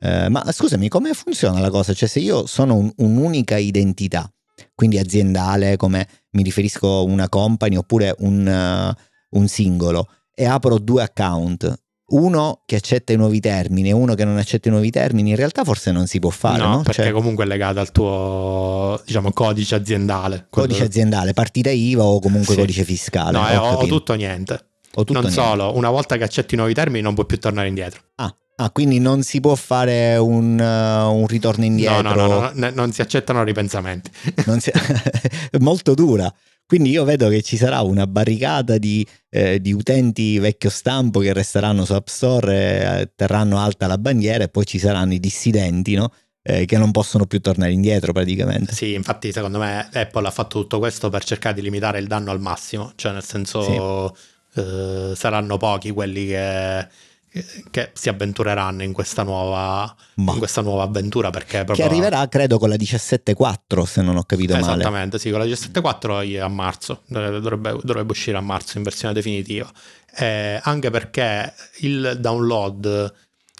Eh, 0.00 0.28
ma 0.28 0.44
scusami, 0.50 0.88
come 0.88 1.12
funziona 1.12 1.60
la 1.60 1.70
cosa? 1.70 1.92
Cioè 1.92 2.08
se 2.08 2.18
io 2.18 2.46
sono 2.46 2.76
un, 2.76 2.92
un'unica 2.96 3.56
identità, 3.56 4.28
quindi 4.74 4.98
aziendale, 4.98 5.76
come 5.76 6.06
mi 6.30 6.42
riferisco 6.42 6.98
a 6.98 7.02
una 7.02 7.28
company 7.28 7.76
oppure 7.76 8.14
un, 8.18 8.46
uh, 8.46 9.38
un 9.38 9.48
singolo, 9.48 10.08
e 10.34 10.44
apro 10.44 10.78
due 10.78 11.02
account, 11.02 11.82
uno 12.12 12.62
che 12.66 12.76
accetta 12.76 13.12
i 13.12 13.16
nuovi 13.16 13.40
termini 13.40 13.88
e 13.90 13.92
uno 13.92 14.14
che 14.14 14.24
non 14.24 14.36
accetta 14.36 14.68
i 14.68 14.70
nuovi 14.70 14.90
termini, 14.90 15.30
in 15.30 15.36
realtà 15.36 15.64
forse 15.64 15.92
non 15.92 16.06
si 16.06 16.18
può 16.18 16.30
fare. 16.30 16.58
No, 16.58 16.68
no? 16.68 16.82
perché 16.82 17.02
cioè, 17.04 17.12
comunque 17.12 17.44
è 17.44 17.46
legato 17.46 17.80
al 17.80 17.90
tuo 17.90 19.00
diciamo, 19.04 19.32
codice 19.32 19.74
aziendale. 19.74 20.46
Codice 20.50 20.78
quello... 20.78 20.90
aziendale, 20.90 21.32
partita 21.32 21.70
IVA 21.70 22.02
o 22.02 22.20
comunque 22.20 22.54
sì. 22.54 22.60
codice 22.60 22.84
fiscale. 22.84 23.32
No, 23.32 23.46
è 23.46 23.58
o, 23.58 23.62
o 23.62 23.86
tutto 23.86 24.12
o 24.12 24.16
niente. 24.16 24.66
Tutto 24.90 25.12
non 25.14 25.22
niente. 25.22 25.40
solo, 25.40 25.74
una 25.74 25.88
volta 25.88 26.16
che 26.18 26.24
accetti 26.24 26.54
i 26.54 26.56
nuovi 26.58 26.74
termini 26.74 27.02
non 27.02 27.14
puoi 27.14 27.24
più 27.24 27.38
tornare 27.38 27.68
indietro. 27.68 28.02
Ah, 28.16 28.34
Ah, 28.56 28.70
quindi 28.70 28.98
non 28.98 29.22
si 29.22 29.40
può 29.40 29.54
fare 29.54 30.16
un, 30.16 30.58
uh, 30.58 31.12
un 31.14 31.26
ritorno 31.26 31.64
indietro? 31.64 32.02
No, 32.02 32.14
no, 32.14 32.26
no, 32.26 32.50
no, 32.54 32.70
non 32.74 32.92
si 32.92 33.00
accettano 33.00 33.42
ripensamenti. 33.42 34.10
si... 34.58 34.70
molto 35.58 35.94
dura. 35.94 36.32
Quindi 36.72 36.90
io 36.90 37.04
vedo 37.04 37.28
che 37.28 37.42
ci 37.42 37.56
sarà 37.56 37.82
una 37.82 38.06
barricata 38.06 38.78
di, 38.78 39.06
eh, 39.28 39.60
di 39.60 39.72
utenti 39.72 40.38
vecchio 40.38 40.70
stampo 40.70 41.20
che 41.20 41.32
resteranno 41.34 41.84
su 41.84 41.92
App 41.92 42.06
Store, 42.06 43.00
eh, 43.00 43.12
terranno 43.14 43.58
alta 43.58 43.86
la 43.86 43.98
bandiera 43.98 44.44
e 44.44 44.48
poi 44.48 44.64
ci 44.64 44.78
saranno 44.78 45.12
i 45.12 45.20
dissidenti, 45.20 45.94
no? 45.94 46.10
Eh, 46.42 46.64
che 46.64 46.78
non 46.78 46.90
possono 46.90 47.26
più 47.26 47.40
tornare 47.40 47.72
indietro 47.72 48.12
praticamente. 48.12 48.72
Sì, 48.72 48.94
infatti 48.94 49.32
secondo 49.32 49.58
me 49.58 49.88
Apple 49.92 50.26
ha 50.26 50.30
fatto 50.30 50.60
tutto 50.60 50.78
questo 50.78 51.10
per 51.10 51.24
cercare 51.24 51.54
di 51.54 51.62
limitare 51.62 51.98
il 51.98 52.06
danno 52.06 52.30
al 52.30 52.40
massimo, 52.40 52.92
cioè 52.96 53.12
nel 53.12 53.22
senso 53.22 54.16
sì. 54.50 54.60
eh, 54.60 55.12
saranno 55.14 55.58
pochi 55.58 55.90
quelli 55.90 56.26
che 56.26 56.88
che 57.70 57.90
si 57.94 58.08
avventureranno 58.08 58.82
in 58.82 58.92
questa 58.92 59.22
nuova, 59.22 59.94
in 60.16 60.38
questa 60.38 60.60
nuova 60.60 60.82
avventura 60.82 61.30
perché 61.30 61.64
proprio... 61.64 61.76
che 61.76 61.90
arriverà 61.90 62.28
credo 62.28 62.58
con 62.58 62.68
la 62.68 62.74
17.4 62.74 63.82
se 63.84 64.02
non 64.02 64.16
ho 64.16 64.24
capito 64.24 64.52
esattamente, 64.52 64.88
male 64.90 65.06
esattamente 65.06 65.18
sì 65.18 65.30
con 65.30 65.38
la 65.38 65.46
17.4 65.46 66.40
a 66.40 66.48
marzo 66.48 67.02
dovrebbe, 67.06 67.78
dovrebbe, 67.82 68.12
uscire 68.12 68.36
a 68.36 68.42
marzo 68.42 68.76
in 68.76 68.82
versione 68.82 69.14
definitiva 69.14 69.70
eh, 70.16 70.60
anche 70.62 70.90
perché 70.90 71.54
il 71.80 72.18
download 72.20 73.14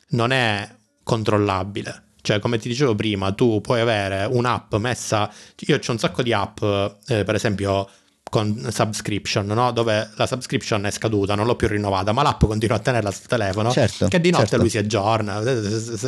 non 0.08 0.32
è 0.32 0.68
controllabile 1.02 2.02
cioè, 2.22 2.38
come 2.38 2.58
ti 2.58 2.68
dicevo 2.68 2.94
prima, 2.94 3.32
tu 3.32 3.60
puoi 3.60 3.80
avere 3.80 4.24
un'app 4.24 4.76
messa. 4.76 5.28
Io 5.66 5.76
ho 5.76 5.90
un 5.90 5.98
sacco 5.98 6.22
di 6.22 6.32
app, 6.32 6.62
eh, 6.62 7.24
per 7.24 7.34
esempio, 7.34 7.88
con 8.32 8.68
subscription, 8.70 9.44
no? 9.44 9.72
dove 9.72 10.08
la 10.14 10.26
subscription 10.26 10.86
è 10.86 10.90
scaduta, 10.90 11.34
non 11.34 11.44
l'ho 11.44 11.54
più 11.54 11.68
rinnovata, 11.68 12.12
ma 12.12 12.22
l'app 12.22 12.42
continua 12.42 12.76
a 12.76 12.78
tenerla 12.78 13.10
sul 13.10 13.26
telefono, 13.26 13.70
certo, 13.70 14.08
che 14.08 14.22
di 14.22 14.30
notte 14.30 14.46
certo. 14.46 14.56
lui 14.56 14.70
si 14.70 14.78
aggiorna, 14.78 15.42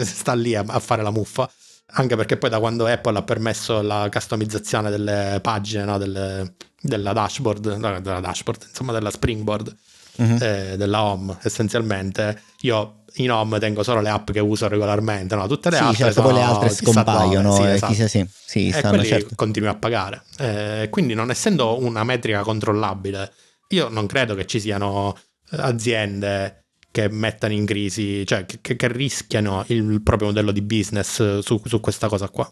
sta 0.03 0.33
lì 0.33 0.55
a 0.55 0.65
fare 0.79 1.03
la 1.03 1.11
muffa, 1.11 1.47
anche 1.97 2.17
perché 2.17 2.39
poi 2.39 2.49
da 2.49 2.61
quando 2.61 2.87
Apple 2.87 3.19
ha 3.19 3.23
permesso 3.23 3.83
la 3.83 4.09
customizzazione 4.11 4.89
delle 4.89 5.39
pagine, 5.43 5.85
no? 5.85 5.99
delle, 5.99 6.55
della 6.81 7.13
dashboard, 7.13 7.77
della 7.77 8.21
dashboard, 8.21 8.69
insomma 8.71 8.93
della 8.93 9.11
springboard, 9.11 9.77
uh-huh. 10.17 10.39
eh, 10.41 10.75
della 10.79 11.03
home 11.03 11.37
essenzialmente, 11.43 12.41
io 12.63 13.04
in 13.17 13.31
home 13.31 13.59
tengo 13.59 13.83
solo 13.83 14.01
le 14.01 14.09
app 14.09 14.31
che 14.31 14.41
uso 14.41 14.69
regolarmente, 14.69 15.35
no? 15.37 15.47
Tutte 15.47 15.71
le 15.71 15.77
sì, 15.77 15.83
altre 15.83 16.05
certo, 16.05 16.21
sono, 16.21 16.27
poi 16.29 16.37
le 16.37 16.43
altre 16.43 16.69
scompaiono, 16.71 17.55
sì, 17.55 17.63
eh, 17.63 17.73
esatto. 17.73 17.93
chissà, 17.93 18.09
sì, 18.09 18.27
sì, 18.45 18.69
e 18.69 18.73
stanno, 18.73 19.05
certo. 19.05 19.35
continui 19.35 19.69
a 19.69 19.75
pagare. 19.75 20.23
Eh, 20.39 20.89
quindi 20.91 21.15
non 21.15 21.31
essendo 21.31 21.79
una 21.83 22.03
metrica 22.05 22.43
controllabile, 22.43 23.33
io 23.69 23.89
non 23.89 24.07
credo 24.07 24.35
che 24.35 24.47
ci 24.47 24.59
siano 24.61 25.17
aziende 25.51 26.65
che 26.91 27.09
mettano 27.09 27.53
in 27.53 27.67
crisi, 27.67 28.25
cioè 28.27 28.47
che, 28.47 28.77
che 28.77 28.89
rischiano 28.89 29.65
il 29.69 30.01
proprio 30.03 30.29
modello 30.29 30.53
di 30.53 30.63
business 30.63 31.39
su, 31.39 31.61
su 31.65 31.81
questa 31.81 32.09
cosa 32.09 32.29
qua. 32.29 32.49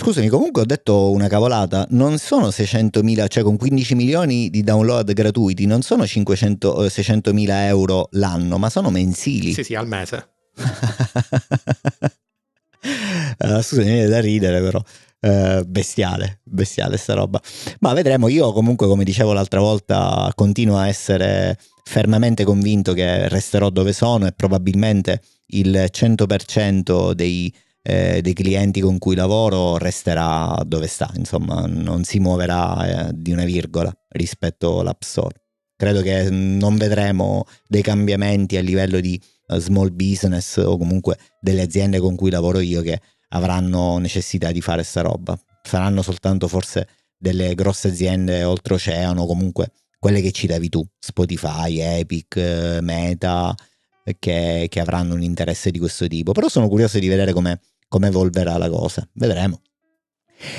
Scusami, 0.00 0.28
comunque 0.28 0.62
ho 0.62 0.64
detto 0.64 1.10
una 1.10 1.26
cavolata, 1.26 1.84
non 1.90 2.18
sono 2.18 2.50
600.000, 2.50 3.26
cioè 3.26 3.42
con 3.42 3.56
15 3.56 3.96
milioni 3.96 4.48
di 4.48 4.62
download 4.62 5.12
gratuiti, 5.12 5.66
non 5.66 5.82
sono 5.82 6.06
500, 6.06 6.84
600.000 6.84 7.48
eh, 7.48 7.66
euro 7.66 8.06
l'anno, 8.12 8.58
ma 8.58 8.70
sono 8.70 8.90
mensili. 8.90 9.52
Sì, 9.52 9.64
sì, 9.64 9.74
al 9.74 9.88
mese. 9.88 10.28
uh, 13.38 13.60
scusami, 13.60 13.86
viene 13.86 14.06
da 14.06 14.20
ridere 14.20 14.60
però. 14.60 14.80
Uh, 15.20 15.64
bestiale, 15.66 16.42
bestiale 16.44 16.96
sta 16.96 17.14
roba. 17.14 17.42
Ma 17.80 17.92
vedremo, 17.92 18.28
io 18.28 18.52
comunque 18.52 18.86
come 18.86 19.02
dicevo 19.02 19.32
l'altra 19.32 19.58
volta 19.58 20.30
continuo 20.36 20.76
a 20.76 20.86
essere 20.86 21.58
fermamente 21.82 22.44
convinto 22.44 22.92
che 22.92 23.28
resterò 23.28 23.68
dove 23.70 23.92
sono 23.92 24.28
e 24.28 24.32
probabilmente 24.32 25.22
il 25.46 25.88
100% 25.90 27.14
dei 27.14 27.52
eh, 27.88 28.20
dei 28.20 28.34
clienti 28.34 28.80
con 28.80 28.98
cui 28.98 29.14
lavoro 29.14 29.78
resterà 29.78 30.62
dove 30.66 30.86
sta, 30.86 31.10
insomma 31.16 31.64
non 31.66 32.04
si 32.04 32.18
muoverà 32.18 33.08
eh, 33.08 33.12
di 33.14 33.32
una 33.32 33.46
virgola 33.46 33.90
rispetto 34.10 34.80
all'App 34.80 35.00
Store. 35.00 35.34
Credo 35.74 36.02
che 36.02 36.28
non 36.28 36.76
vedremo 36.76 37.44
dei 37.66 37.80
cambiamenti 37.80 38.58
a 38.58 38.60
livello 38.60 39.00
di 39.00 39.18
uh, 39.46 39.58
small 39.58 39.94
business 39.94 40.58
o 40.58 40.76
comunque 40.76 41.16
delle 41.40 41.62
aziende 41.62 41.98
con 41.98 42.14
cui 42.14 42.30
lavoro 42.30 42.58
io 42.58 42.82
che 42.82 43.00
avranno 43.28 43.96
necessità 43.96 44.52
di 44.52 44.60
fare 44.60 44.82
sta 44.82 45.00
roba. 45.00 45.38
Saranno 45.62 46.02
soltanto 46.02 46.46
forse 46.46 46.88
delle 47.16 47.54
grosse 47.54 47.88
aziende 47.88 48.44
oltreoceano, 48.44 49.24
comunque 49.24 49.70
quelle 49.98 50.20
che 50.20 50.32
citavi 50.32 50.68
tu, 50.68 50.84
Spotify, 50.98 51.78
Epic, 51.80 52.36
Meta, 52.82 53.54
che, 54.18 54.66
che, 54.68 54.80
avranno 54.80 55.14
un 55.14 55.22
interesse 55.22 55.70
di 55.70 55.78
questo 55.78 56.06
tipo. 56.06 56.32
Però 56.32 56.48
sono 56.48 56.68
curioso 56.68 56.98
di 56.98 57.08
vedere 57.08 57.32
come 57.32 57.60
come 57.88 58.08
evolverà 58.08 58.56
la 58.56 58.68
cosa. 58.68 59.06
Vedremo. 59.14 59.60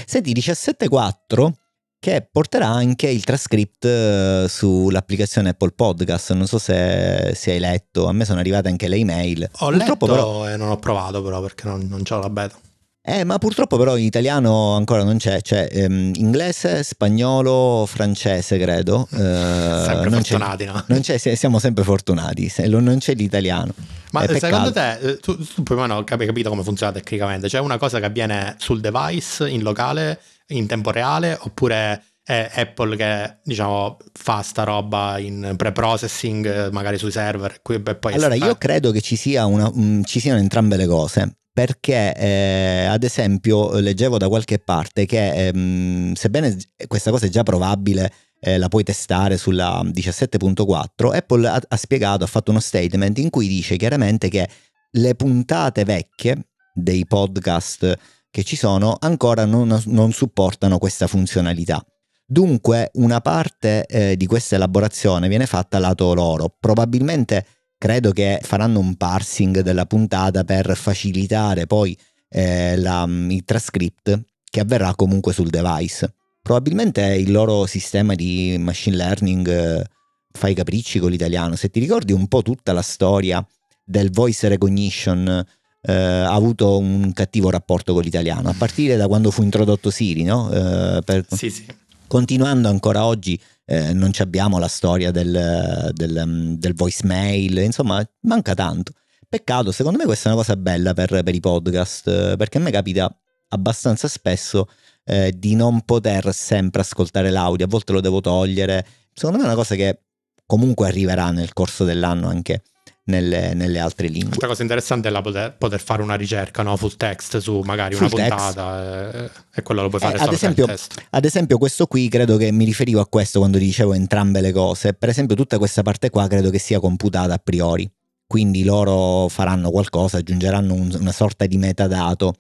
Senti, 0.06 0.34
17.4 0.34 1.52
che 2.00 2.28
porterà 2.32 2.68
anche 2.68 3.10
il 3.10 3.26
transcript 3.26 3.84
eh, 3.84 4.46
sull'applicazione 4.48 5.50
Apple 5.50 5.72
Podcast. 5.72 6.34
Non 6.34 6.48
so 6.48 6.58
se, 6.58 7.34
se, 7.36 7.52
hai 7.52 7.60
letto, 7.60 8.08
a 8.08 8.14
me 8.14 8.26
sono 8.26 8.40
arrivate 8.40 8.70
anche 8.70 8.88
le 8.88 8.96
email. 8.96 9.50
Ho 9.60 9.70
Purtroppo 9.70 10.06
letto 10.06 10.18
però, 10.18 10.50
e 10.50 10.58
non 10.58 10.70
ho 10.70 10.78
provato 10.78 11.22
però 11.22 11.42
perché 11.42 11.68
non, 11.68 11.86
non 11.90 12.04
c'ho 12.04 12.20
la 12.20 12.30
beta. 12.30 12.58
Eh, 13.02 13.24
ma 13.24 13.38
purtroppo 13.38 13.78
però 13.78 13.98
in 13.98 14.04
italiano 14.04 14.76
ancora 14.76 15.04
non 15.04 15.18
c'è, 15.18 15.42
c'è 15.42 15.68
ehm, 15.72 16.12
inglese, 16.16 16.84
spagnolo, 16.84 17.86
francese 17.88 18.58
credo. 18.58 19.08
Eh, 19.12 19.18
sempre 19.86 20.10
non 20.10 20.22
fortunati, 20.22 20.66
c'è, 20.66 20.72
no? 20.72 20.84
Non 20.88 21.00
c'è, 21.00 21.18
siamo 21.18 21.60
sempre 21.60 21.84
fortunati, 21.84 22.52
non 22.68 22.98
c'è 23.00 23.16
l'italiano. 23.16 23.74
Ma 24.12 24.26
secondo 24.28 24.72
te, 24.72 24.98
eh, 25.00 25.18
tu, 25.20 25.38
tu 25.38 25.64
più 25.64 25.76
o 25.76 25.80
meno 25.80 25.98
hai 25.98 26.04
capito 26.04 26.50
come 26.50 26.64
funziona 26.64 26.92
tecnicamente? 26.92 27.48
C'è 27.48 27.60
una 27.60 27.78
cosa 27.78 28.00
che 28.00 28.06
avviene 28.06 28.56
sul 28.60 28.82
device, 28.82 29.48
in 29.48 29.62
locale, 29.62 30.20
in 30.48 30.68
tempo 30.68 30.92
reale, 30.92 31.38
oppure 31.40 32.04
è 32.30 32.52
Apple 32.54 32.96
che 32.96 33.38
diciamo 33.44 33.98
fa 34.14 34.44
sta 34.44 34.64
roba 34.64 35.18
in 35.18 35.56
pre-processing 35.58 36.46
eh, 36.46 36.72
magari 36.72 37.00
sui 37.00 37.10
server 37.10 37.60
poi 37.60 38.14
allora 38.14 38.36
io 38.36 38.54
credo 38.54 38.92
che 38.92 39.02
ci, 39.02 39.16
sia 39.16 39.48
una, 39.48 39.68
um, 39.74 40.04
ci 40.04 40.20
siano 40.20 40.38
entrambe 40.38 40.78
le 40.78 40.86
cose 40.86 41.38
perché 41.60 42.16
eh, 42.16 42.86
ad 42.86 43.04
esempio 43.04 43.78
leggevo 43.82 44.18
da 44.18 44.30
qualche 44.30 44.60
parte 44.60 45.06
che 45.06 45.48
ehm, 45.48 46.14
sebbene 46.14 46.56
questa 46.88 47.12
cosa 47.12 47.26
è 47.26 47.30
già 47.30 47.44
probabile 47.44 48.14
eh, 48.40 48.58
la 48.58 48.70
puoi 48.70 48.86
testare 48.86 49.36
sulla 49.36 49.82
17.4 49.84 51.14
Apple 51.14 51.50
ha, 51.50 51.62
ha 51.68 51.76
spiegato 51.76 52.24
ha 52.24 52.28
fatto 52.28 52.52
uno 52.52 52.62
statement 52.62 53.18
in 53.18 53.30
cui 53.30 53.50
dice 53.50 53.76
chiaramente 53.76 54.30
che 54.30 54.48
le 54.92 55.16
puntate 55.16 55.84
vecchie 55.84 56.48
dei 56.74 57.06
podcast 57.06 57.98
che 58.32 58.44
ci 58.46 58.56
sono 58.56 58.96
ancora 58.98 59.44
non, 59.44 59.82
non 59.88 60.14
supportano 60.14 60.78
questa 60.78 61.08
funzionalità. 61.08 61.84
Dunque 62.26 62.92
una 62.94 63.20
parte 63.20 63.86
eh, 63.86 64.16
di 64.16 64.28
questa 64.28 64.56
elaborazione 64.56 65.28
viene 65.28 65.46
fatta 65.46 65.78
lato 65.80 66.14
loro. 66.14 66.56
Probabilmente 66.58 67.46
credo 67.80 68.12
che 68.12 68.40
faranno 68.44 68.80
un 68.80 68.96
parsing 68.96 69.62
della 69.62 69.86
puntata 69.86 70.44
per 70.44 70.76
facilitare 70.76 71.66
poi 71.66 71.98
eh, 72.30 72.78
la, 72.78 73.08
mm, 73.08 73.32
il 73.32 73.44
transcript 73.46 74.22
che 74.44 74.60
avverrà 74.60 74.94
comunque 74.94 75.34
sul 75.34 75.50
device. 75.50 76.14
Probabilmente 76.42 77.02
il 77.02 77.32
loro 77.32 77.66
sistema 77.66 78.16
di 78.16 78.58
machine 78.60 78.98
learning 78.98 79.48
eh, 79.48 79.86
fa 80.32 80.50
i 80.50 80.54
capricci 80.54 81.00
con 81.00 81.10
l'italiano. 81.10 81.56
Se 81.56 81.70
ti 81.70 81.80
ricordi 81.80 82.12
un 82.12 82.28
po' 82.28 82.42
tutta 82.42 82.74
la 82.74 82.82
storia 82.82 83.46
del 83.84 84.12
voice 84.12 84.48
recognition, 84.50 85.46
eh, 85.82 85.94
ha 85.94 86.34
avuto 86.34 86.78
un 86.78 87.14
cattivo 87.14 87.50
rapporto 87.50 87.94
con 87.94 88.04
l'italiano, 88.04 88.50
a 88.50 88.56
partire 88.58 88.98
da 88.98 89.08
quando 89.08 89.32
fu 89.32 89.42
introdotto 89.42 89.90
Siri, 89.90 90.24
no? 90.24 90.52
Eh, 90.52 91.02
per... 91.04 91.26
Sì, 91.30 91.50
sì. 91.50 91.66
Continuando 92.08 92.68
ancora 92.68 93.06
oggi 93.06 93.40
eh, 93.72 93.94
non 93.94 94.10
abbiamo 94.18 94.58
la 94.58 94.68
storia 94.68 95.12
del, 95.12 95.92
del, 95.94 96.24
mm, 96.26 96.54
del, 96.56 96.74
voicemail, 96.74 97.60
insomma 97.60 98.04
manca 98.22 98.56
tanto. 98.56 98.94
Peccato, 99.28 99.72
secondo 99.72 100.00
me 100.00 100.06
questa 100.06 100.30
è 100.30 100.34
una 100.34 100.42
cosa 100.42 100.56
bella 100.56 100.96
per, 100.96 101.22
per 101.22 101.36
i 101.36 101.40
podcast, 101.40 102.36
perché 102.36 102.58
a 102.58 102.62
me 102.62 102.72
capita 102.72 103.16
abbastanza 103.50 104.08
spesso 104.08 104.68
eh, 105.04 105.32
di 105.38 105.54
non 105.54 105.82
poter 105.82 106.34
sempre 106.34 106.82
ascoltare 106.82 107.30
l'audio, 107.30 107.66
a 107.66 107.70
volte 107.70 107.92
lo 107.92 108.02
devo 108.02 108.22
togliere. 108.22 108.84
Secondo 109.14 109.38
me 109.38 109.44
è 109.44 109.48
una 109.48 109.56
cosa 109.56 109.76
che 109.76 110.00
comunque 110.48 110.88
arriverà 110.88 111.30
nel 111.30 111.54
corso 111.54 111.84
dell'anno 111.84 112.28
anche 112.28 112.64
nelle, 113.06 113.54
nelle, 113.54 113.80
altre 113.80 114.08
lingue. 114.08 114.38
Una 114.38 114.48
cosa 114.48 114.62
interessante 114.62 115.08
è 115.08 115.12
la 115.12 115.22
poter, 115.22 115.56
poter 115.58 115.80
fare 115.80 116.02
una 116.02 116.16
ricerca 116.16 116.62
no? 116.62 116.78
full 116.78 116.96
text 116.96 117.38
su 117.38 117.60
magari 117.62 117.96
full 117.96 118.08
una 118.12 118.28
puntata 118.28 119.12
e, 119.14 119.30
e, 119.56 119.62
quello 119.64 119.82
lo 119.82 119.90
puoi 119.90 120.02
fare 120.02 120.18
eh, 120.18 120.22
ad 120.22 120.32
esempio, 120.32 120.68
ad 121.10 121.26
esempio 121.26 121.58
questo 121.58 121.88
qui 121.88 122.08
credo 122.08 122.38
che 122.38 122.52
mi 122.52 122.66
riferivo 122.66 123.00
a 123.00 123.08
questo 123.08 123.40
quando 123.40 123.58
dicevo 123.58 123.94
entrambe 123.94 124.42
le 124.42 124.52
cose. 124.52 124.94
Per 124.94 125.10
esempio 125.10 125.36
tutta 125.36 125.58
questa 125.58 125.82
parte 125.82 126.10
qua 126.10 126.28
credo 126.28 126.50
che 126.50 126.60
sia 126.60 126.80
computata 126.80 127.34
a 127.34 127.40
priori. 127.44 127.90
Quindi 128.28 128.64
loro 128.64 129.28
faranno 129.28 129.72
qualcosa, 129.72 130.18
aggiungeranno 130.18 130.74
un, 130.74 130.96
una 131.00 131.12
sorta 131.12 131.48
di 131.48 131.58
metadato 131.58 132.36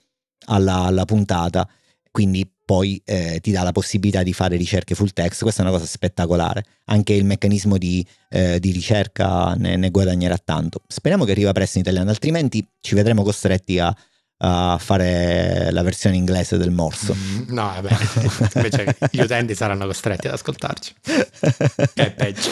alla, 0.45 0.84
alla 0.84 1.06
puntata. 1.06 1.67
Quindi 2.12 2.48
poi 2.70 3.02
eh, 3.04 3.40
ti 3.42 3.50
dà 3.50 3.64
la 3.64 3.72
possibilità 3.72 4.22
di 4.22 4.32
fare 4.32 4.56
ricerche 4.56 4.94
full 4.94 5.10
text, 5.12 5.42
questa 5.42 5.64
è 5.64 5.66
una 5.66 5.74
cosa 5.74 5.88
spettacolare, 5.88 6.64
anche 6.86 7.14
il 7.14 7.26
meccanismo 7.26 7.80
di, 7.80 8.06
eh, 8.30 8.60
di 8.60 8.70
ricerca 8.70 9.56
ne, 9.56 9.76
ne, 9.76 9.90
guadagnerà 9.90 10.38
tanto. 10.38 10.84
Speriamo 10.86 11.26
che 11.26 11.32
arriva 11.32 11.52
presto 11.52 11.80
in 11.80 11.84
italiano, 11.84 12.12
altrimenti 12.12 12.64
ci 12.80 12.94
vedremo 12.94 13.24
costretti 13.24 13.80
a, 13.80 13.92
a 14.38 14.78
fare 14.80 15.72
la 15.72 15.82
versione 15.82 16.16
inglese 16.16 16.58
del 16.58 16.70
morso. 16.70 17.16
Mm, 17.16 17.42
no, 17.48 17.74
vabbè, 17.82 17.98
invece 18.54 18.98
gli 19.10 19.22
utenti 19.22 19.56
saranno 19.56 19.88
costretti 19.88 20.28
ad 20.28 20.34
ascoltarci, 20.34 20.94
è 21.96 22.12
peggio. 22.12 22.52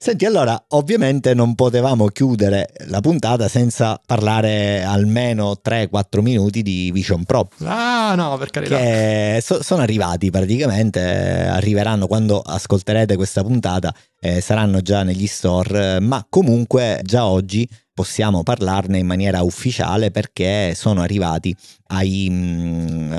Senti, 0.00 0.26
allora, 0.26 0.66
ovviamente 0.68 1.34
non 1.34 1.56
potevamo 1.56 2.06
chiudere 2.06 2.68
la 2.86 3.00
puntata 3.00 3.48
senza 3.48 4.00
parlare 4.06 4.84
almeno 4.84 5.56
3-4 5.60 6.20
minuti 6.20 6.62
di 6.62 6.92
Vision 6.92 7.24
Pro. 7.24 7.48
Ah, 7.64 8.14
no, 8.14 8.38
per 8.38 8.50
carità. 8.50 8.76
Che 8.76 9.40
so, 9.42 9.60
sono 9.60 9.82
arrivati 9.82 10.30
praticamente, 10.30 11.00
arriveranno 11.00 12.06
quando 12.06 12.40
ascolterete 12.40 13.16
questa 13.16 13.42
puntata, 13.42 13.92
eh, 14.20 14.40
saranno 14.40 14.82
già 14.82 15.02
negli 15.02 15.26
store, 15.26 15.98
ma 15.98 16.24
comunque 16.30 17.00
già 17.02 17.26
oggi 17.26 17.68
possiamo 17.92 18.44
parlarne 18.44 18.98
in 18.98 19.06
maniera 19.06 19.42
ufficiale 19.42 20.12
perché 20.12 20.74
sono 20.76 21.02
arrivati 21.02 21.52
ai... 21.88 22.28
Mh, 22.30 22.34
mm, 22.34 23.18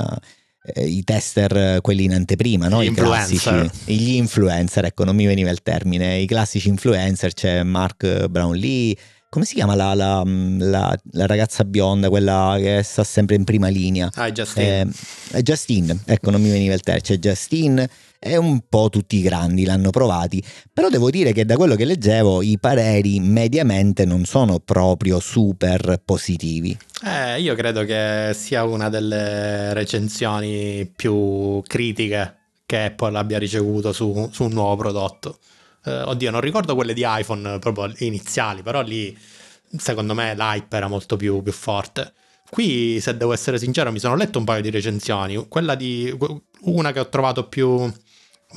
i 0.76 1.04
tester, 1.04 1.80
quelli 1.82 2.04
in 2.04 2.14
anteprima, 2.14 2.68
no? 2.68 2.82
I 2.82 2.92
classici, 2.92 3.50
gli 3.86 4.16
influencer, 4.16 4.86
ecco, 4.86 5.04
non 5.04 5.16
mi 5.16 5.26
veniva 5.26 5.50
il 5.50 5.62
termine, 5.64 6.18
i 6.18 6.26
classici 6.26 6.68
influencer, 6.70 7.34
c'è 7.34 7.64
Mark 7.64 8.28
Brownlee, 8.28 8.96
come 9.30 9.46
si 9.46 9.54
chiama 9.54 9.76
la, 9.76 9.94
la, 9.94 10.24
la, 10.26 11.00
la, 11.12 11.26
ragazza 11.28 11.64
bionda, 11.64 12.10
quella 12.10 12.56
che 12.58 12.82
sta 12.84 13.04
sempre 13.04 13.36
in 13.36 13.44
prima 13.44 13.68
linea? 13.68 14.10
Ah, 14.16 14.32
Justine. 14.32 14.90
Eh, 15.32 15.44
Justine, 15.44 16.00
ecco, 16.06 16.32
non 16.32 16.42
mi 16.42 16.50
veniva 16.50 16.74
il 16.74 16.82
termine, 16.82 17.06
c'è 17.06 17.20
Justine 17.20 17.90
e 18.20 18.36
un 18.36 18.62
po' 18.68 18.90
tutti 18.90 19.16
i 19.16 19.22
grandi 19.22 19.64
l'hanno 19.64 19.92
provati, 19.92 20.44
però 20.74 20.90
devo 20.90 21.10
dire 21.10 21.32
che 21.32 21.46
da 21.46 21.56
quello 21.56 21.76
che 21.76 21.86
leggevo 21.86 22.42
i 22.42 22.60
pareri 22.60 23.22
mediamente 23.22 24.04
non 24.04 24.26
sono 24.26 24.60
proprio 24.60 25.20
super 25.20 26.02
positivi. 26.04 26.78
Eh, 27.06 27.40
io 27.40 27.56
credo 27.56 27.86
che 27.86 28.32
sia 28.36 28.66
una 28.66 28.90
delle 28.90 29.74
recensioni 29.74 30.92
più 30.94 31.62
critiche 31.66 32.36
che 32.66 32.84
Apple 32.84 33.18
abbia 33.18 33.40
ricevuto 33.40 33.94
su, 33.94 34.30
su 34.32 34.44
un 34.44 34.52
nuovo 34.52 34.76
prodotto. 34.76 35.40
Eh, 35.86 36.02
oddio, 36.02 36.30
non 36.30 36.42
ricordo 36.42 36.76
quelle 36.76 36.94
di 36.94 37.04
iPhone 37.06 37.58
proprio 37.60 37.92
iniziali, 38.00 38.62
però 38.62 38.82
lì 38.82 39.18
secondo 39.78 40.14
me 40.14 40.36
l'hype 40.36 40.76
era 40.76 40.88
molto 40.88 41.16
più, 41.16 41.42
più 41.42 41.54
forte. 41.54 42.14
Qui, 42.50 43.00
se 43.00 43.16
devo 43.16 43.32
essere 43.32 43.60
sincero, 43.60 43.92
mi 43.92 44.00
sono 44.00 44.16
letto 44.16 44.40
un 44.40 44.46
paio 44.46 44.62
di 44.62 44.72
recensioni. 44.72 45.48
Quella 45.48 45.76
di 45.76 46.16
una 46.62 46.92
che 46.92 47.00
ho 47.00 47.08
trovato 47.08 47.48
più 47.48 47.92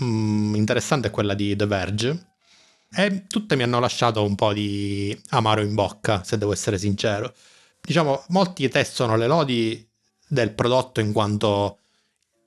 mm, 0.03 0.55
interessante 0.55 1.09
è 1.09 1.11
quella 1.11 1.35
di 1.35 1.57
The 1.57 1.67
Verge. 1.67 2.27
E 2.95 3.27
tutte 3.27 3.57
mi 3.57 3.63
hanno 3.63 3.81
lasciato 3.81 4.23
un 4.23 4.35
po' 4.35 4.53
di 4.53 5.19
amaro 5.31 5.63
in 5.63 5.75
bocca, 5.75 6.23
se 6.25 6.37
devo 6.37 6.53
essere 6.53 6.79
sincero. 6.79 7.33
Diciamo, 7.81 8.25
molti 8.29 8.69
testono 8.69 9.17
le 9.17 9.27
lodi 9.27 9.89
del 10.29 10.53
prodotto 10.53 11.01
in 11.01 11.13
quanto 11.13 11.79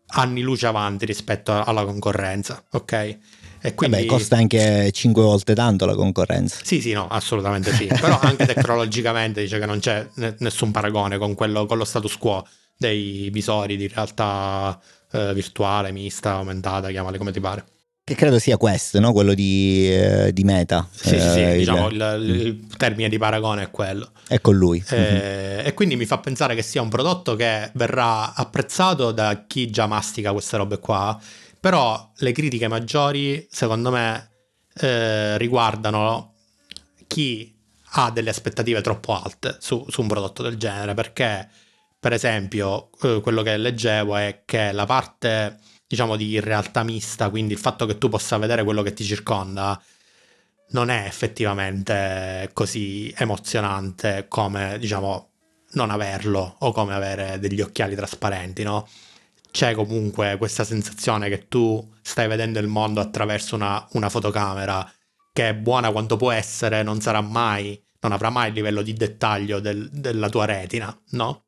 anni 0.08 0.42
luce 0.42 0.68
avanti 0.68 1.06
rispetto 1.06 1.52
alla 1.52 1.84
concorrenza, 1.84 2.64
ok? 2.72 3.18
E 3.62 3.74
quindi... 3.74 3.98
Vabbè, 3.98 4.08
costa 4.08 4.36
anche 4.36 4.92
5 4.92 5.24
volte 5.24 5.56
tanto 5.56 5.88
la 5.88 5.96
concorrenza. 5.96 6.60
Sì, 6.64 6.82
sì, 6.82 6.94
no, 6.94 7.08
assolutamente 7.08 7.74
sì. 7.74 7.88
Però 7.88 8.20
anche 8.20 8.46
tecnologicamente 8.54 9.42
dice 9.42 9.58
che 9.58 9.66
non 9.66 9.80
c'è 9.80 10.08
nessun 10.38 10.70
paragone 10.70 11.18
con, 11.18 11.34
quello, 11.34 11.66
con 11.66 11.78
lo 11.78 11.86
status 11.86 12.18
quo 12.18 12.46
dei 12.78 13.30
visori 13.32 13.78
di 13.78 13.88
realtà 13.88 14.80
eh, 15.16 15.34
virtuale, 15.34 15.92
mista, 15.92 16.34
aumentata, 16.34 16.90
chiamale 16.90 17.18
come 17.18 17.32
ti 17.32 17.40
pare. 17.40 17.66
Che 18.04 18.14
credo 18.14 18.38
sia 18.38 18.58
questo, 18.58 19.00
no? 19.00 19.12
quello 19.14 19.34
di, 19.34 19.90
eh, 19.92 20.32
di 20.32 20.44
Meta. 20.44 20.88
Sì, 20.92 21.20
sì, 21.20 21.30
sì 21.30 21.42
eh, 21.42 21.58
diciamo 21.58 21.90
il, 21.90 22.18
il, 22.22 22.68
termine 22.78 23.10
di 23.10 23.18
paragone 23.18 23.64
è 23.64 23.72
quello. 23.72 24.12
È 24.28 24.40
con 24.42 24.56
lui. 24.56 24.84
Eh, 24.90 24.96
mm-hmm. 24.96 25.66
E 25.66 25.74
quindi 25.74 25.96
mi 25.96 26.06
fa 26.06 26.20
pensare 26.20 26.54
che 26.54 26.62
sia 26.62 26.84
un 26.84 26.90
prodotto 26.90 27.36
che 27.36 27.72
verrà 27.74 28.36
apprezzato 28.36 29.12
da 29.12 29.46
chi 29.48 29.72
già 29.72 29.88
mastica 29.88 30.34
queste 30.34 30.58
robe 30.58 30.78
qua 30.78 31.20
però 31.66 32.12
le 32.18 32.32
critiche 32.32 32.68
maggiori, 32.68 33.48
secondo 33.50 33.90
me, 33.90 34.30
eh, 34.76 35.36
riguardano 35.40 36.36
chi 37.08 37.58
ha 37.94 38.12
delle 38.12 38.30
aspettative 38.30 38.82
troppo 38.82 39.20
alte 39.20 39.58
su, 39.60 39.84
su 39.90 40.02
un 40.02 40.08
prodotto 40.08 40.44
del 40.44 40.58
genere, 40.58 40.94
perché, 40.94 41.50
per 42.00 42.14
esempio, 42.14 42.90
eh, 43.02 43.20
quello 43.22 43.42
che 43.42 43.58
leggevo 43.58 44.16
è 44.16 44.44
che 44.46 44.72
la 44.72 44.86
parte, 44.86 45.60
diciamo, 45.88 46.16
di 46.16 46.40
realtà 46.40 46.84
mista, 46.84 47.30
quindi 47.30 47.54
il 47.54 47.60
fatto 47.60 47.86
che 47.86 47.98
tu 47.98 48.10
possa 48.10 48.38
vedere 48.38 48.64
quello 48.64 48.82
che 48.82 48.94
ti 48.94 49.04
circonda, 49.04 49.82
non 50.70 50.90
è 50.90 51.06
effettivamente 51.06 52.50
così 52.54 53.14
emozionante 53.18 54.26
come, 54.28 54.78
diciamo, 54.80 55.32
non 55.74 55.90
averlo 55.92 56.56
o 56.60 56.72
come 56.72 56.94
avere 56.94 57.40
degli 57.40 57.62
occhiali 57.62 57.96
trasparenti, 57.96 58.64
no? 58.64 58.88
c'è 59.56 59.74
comunque 59.74 60.36
questa 60.38 60.66
sensazione 60.66 61.30
che 61.30 61.48
tu 61.48 61.94
stai 62.02 62.28
vedendo 62.28 62.60
il 62.60 62.68
mondo 62.68 63.00
attraverso 63.00 63.56
una, 63.56 63.88
una 63.94 64.10
fotocamera 64.10 64.92
che 65.32 65.48
è 65.48 65.56
buona 65.56 65.94
quanto 65.94 66.18
può 66.18 66.32
essere, 66.32 66.84
non 66.84 67.00
sarà 67.00 67.22
mai, 67.22 67.82
non 68.02 68.12
avrà 68.12 68.30
mai 68.30 68.50
il 68.50 68.54
livello 68.54 68.82
di 68.82 68.92
dettaglio 68.92 69.62
del, 69.62 69.90
della 69.94 70.28
tua 70.28 70.44
retina, 70.44 70.94
no? 71.12 71.45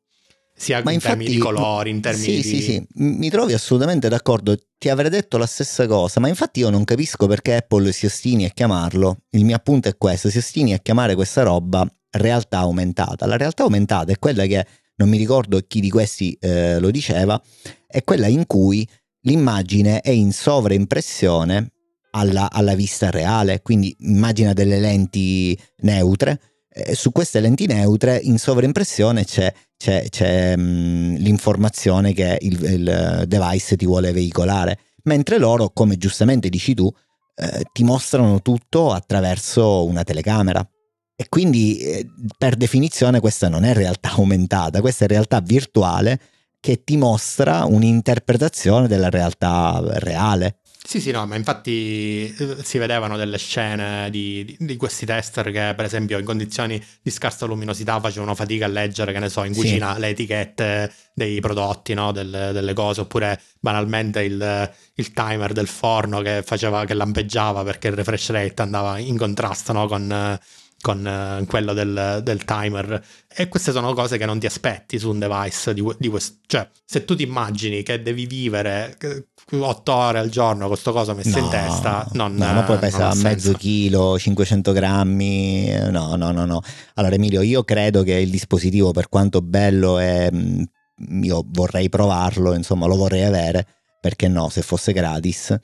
Sia 0.58 0.82
Ma 0.82 0.90
in 0.90 0.96
infatti, 0.96 1.14
termini 1.14 1.36
di 1.36 1.40
colori, 1.40 1.90
in 1.90 2.00
termini 2.00 2.42
sì, 2.42 2.42
di... 2.42 2.42
Sì, 2.42 2.62
sì, 2.62 2.86
mi 2.94 3.30
trovi 3.30 3.52
assolutamente 3.52 4.08
d'accordo. 4.08 4.56
Ti 4.76 4.88
avrei 4.88 5.08
detto 5.08 5.38
la 5.38 5.46
stessa 5.46 5.86
cosa, 5.86 6.18
ma 6.18 6.26
infatti 6.26 6.60
io 6.60 6.68
non 6.68 6.82
capisco 6.84 7.26
perché 7.28 7.54
Apple 7.54 7.92
si 7.92 8.06
ostini 8.06 8.44
a 8.44 8.48
chiamarlo. 8.48 9.18
Il 9.30 9.44
mio 9.44 9.54
appunto 9.54 9.88
è 9.88 9.96
questo, 9.96 10.30
si 10.30 10.38
ostini 10.38 10.74
a 10.74 10.78
chiamare 10.78 11.14
questa 11.14 11.42
roba 11.42 11.88
realtà 12.10 12.58
aumentata. 12.58 13.26
La 13.26 13.36
realtà 13.36 13.62
aumentata 13.62 14.10
è 14.10 14.18
quella 14.18 14.46
che 14.46 14.66
non 14.96 15.08
mi 15.08 15.16
ricordo 15.16 15.60
chi 15.66 15.80
di 15.80 15.90
questi 15.90 16.36
eh, 16.40 16.80
lo 16.80 16.90
diceva, 16.90 17.40
è 17.86 18.02
quella 18.02 18.26
in 18.26 18.46
cui 18.46 18.86
l'immagine 19.22 20.00
è 20.00 20.10
in 20.10 20.32
sovraimpressione 20.32 21.72
alla, 22.10 22.50
alla 22.50 22.74
vista 22.74 23.10
reale, 23.10 23.62
quindi 23.62 23.94
immagina 24.00 24.52
delle 24.52 24.80
lenti 24.80 25.58
neutre, 25.82 26.40
eh, 26.70 26.94
su 26.94 27.12
queste 27.12 27.40
lenti 27.40 27.66
neutre 27.66 28.18
in 28.18 28.38
sovraimpressione 28.38 29.24
c'è, 29.24 29.52
c'è, 29.78 30.08
c'è 30.10 30.56
mh, 30.56 30.60
mm, 30.60 31.14
l'informazione 31.16 32.12
che 32.12 32.36
il, 32.42 32.62
il, 32.62 33.24
device 33.26 33.76
ti 33.76 33.86
vuole 33.86 34.12
veicolare, 34.12 34.78
mentre 35.04 35.38
loro, 35.38 35.70
come 35.70 35.96
giustamente 35.96 36.48
dici 36.50 36.74
tu, 36.74 36.92
eh, 37.36 37.64
ti 37.72 37.84
mostrano 37.84 38.42
tutto 38.42 38.92
attraverso 38.92 39.86
una 39.86 40.02
telecamera. 40.02 40.68
E 41.16 41.26
quindi 41.28 41.78
eh, 41.78 42.06
per 42.36 42.56
definizione 42.56 43.20
questa 43.20 43.48
non 43.48 43.64
è 43.64 43.72
realtà 43.72 44.10
aumentata, 44.12 44.80
questa 44.80 45.04
è 45.04 45.08
realtà 45.08 45.40
virtuale 45.40 46.20
che 46.60 46.82
ti 46.82 46.96
mostra 46.96 47.64
un'interpretazione 47.64 48.88
della 48.88 49.10
realtà 49.10 49.80
reale. 49.98 50.58
Sì, 50.88 51.02
sì, 51.02 51.10
no, 51.10 51.26
ma 51.26 51.36
infatti 51.36 52.34
eh, 52.34 52.64
si 52.64 52.78
vedevano 52.78 53.18
delle 53.18 53.36
scene 53.36 54.08
di, 54.08 54.42
di, 54.42 54.56
di, 54.58 54.76
questi 54.76 55.04
tester 55.04 55.50
che, 55.50 55.74
per 55.76 55.84
esempio, 55.84 56.18
in 56.18 56.24
condizioni 56.24 56.82
di 57.02 57.10
scarsa 57.10 57.44
luminosità 57.44 58.00
facevano 58.00 58.34
fatica 58.34 58.64
a 58.64 58.68
leggere, 58.68 59.12
che 59.12 59.18
ne 59.18 59.28
so, 59.28 59.44
in 59.44 59.52
cucina 59.52 59.92
sì. 59.92 60.00
le 60.00 60.08
etichette 60.08 60.90
dei 61.12 61.40
prodotti, 61.40 61.92
no? 61.92 62.10
Del, 62.10 62.30
delle 62.54 62.72
cose, 62.72 63.02
oppure 63.02 63.38
banalmente 63.60 64.22
il, 64.22 64.72
il, 64.94 65.12
timer 65.12 65.52
del 65.52 65.66
forno 65.66 66.22
che 66.22 66.42
faceva 66.42 66.86
che 66.86 66.94
lampeggiava 66.94 67.62
perché 67.64 67.88
il 67.88 67.94
refresh 67.94 68.30
rate 68.30 68.62
andava 68.62 68.96
in 68.96 69.18
contrasto 69.18 69.74
no? 69.74 69.86
con 69.86 70.38
con 70.80 71.04
uh, 71.04 71.44
quello 71.46 71.72
del, 71.72 72.20
del, 72.22 72.44
timer. 72.44 73.02
E 73.34 73.48
queste 73.48 73.72
sono 73.72 73.92
cose 73.94 74.16
che 74.16 74.26
non 74.26 74.38
ti 74.38 74.46
aspetti 74.46 74.98
su 74.98 75.10
un 75.10 75.18
device 75.18 75.74
di, 75.74 75.84
di 75.98 76.08
questo. 76.08 76.38
Cioè, 76.46 76.68
se 76.84 77.04
tu 77.04 77.16
ti 77.16 77.24
immagini 77.24 77.82
che 77.82 78.00
devi 78.00 78.26
vivere 78.26 78.96
8 79.50 79.92
ore 79.92 80.18
al 80.18 80.28
giorno 80.28 80.60
con 80.60 80.68
questa 80.68 80.92
cosa 80.92 81.14
messa 81.14 81.38
no, 81.38 81.44
in 81.44 81.50
testa, 81.50 82.08
non 82.12 82.34
No, 82.34 82.52
ma 82.52 82.62
poi 82.62 82.78
pesa 82.78 83.14
mezzo 83.14 83.52
chilo, 83.52 84.18
500 84.18 84.72
grammi. 84.72 85.90
No, 85.90 86.14
no, 86.16 86.30
no, 86.30 86.44
no. 86.44 86.60
Allora, 86.94 87.14
Emilio, 87.14 87.42
io 87.42 87.64
credo 87.64 88.02
che 88.02 88.14
il 88.14 88.30
dispositivo, 88.30 88.92
per 88.92 89.08
quanto 89.08 89.40
bello 89.42 89.98
è. 89.98 90.30
Mm, 90.32 90.62
io 91.22 91.44
vorrei 91.46 91.88
provarlo, 91.88 92.54
insomma, 92.54 92.86
lo 92.86 92.96
vorrei 92.96 93.24
avere. 93.24 93.66
Perché 94.00 94.28
no, 94.28 94.48
se 94.48 94.62
fosse 94.62 94.92
gratis 94.92 95.56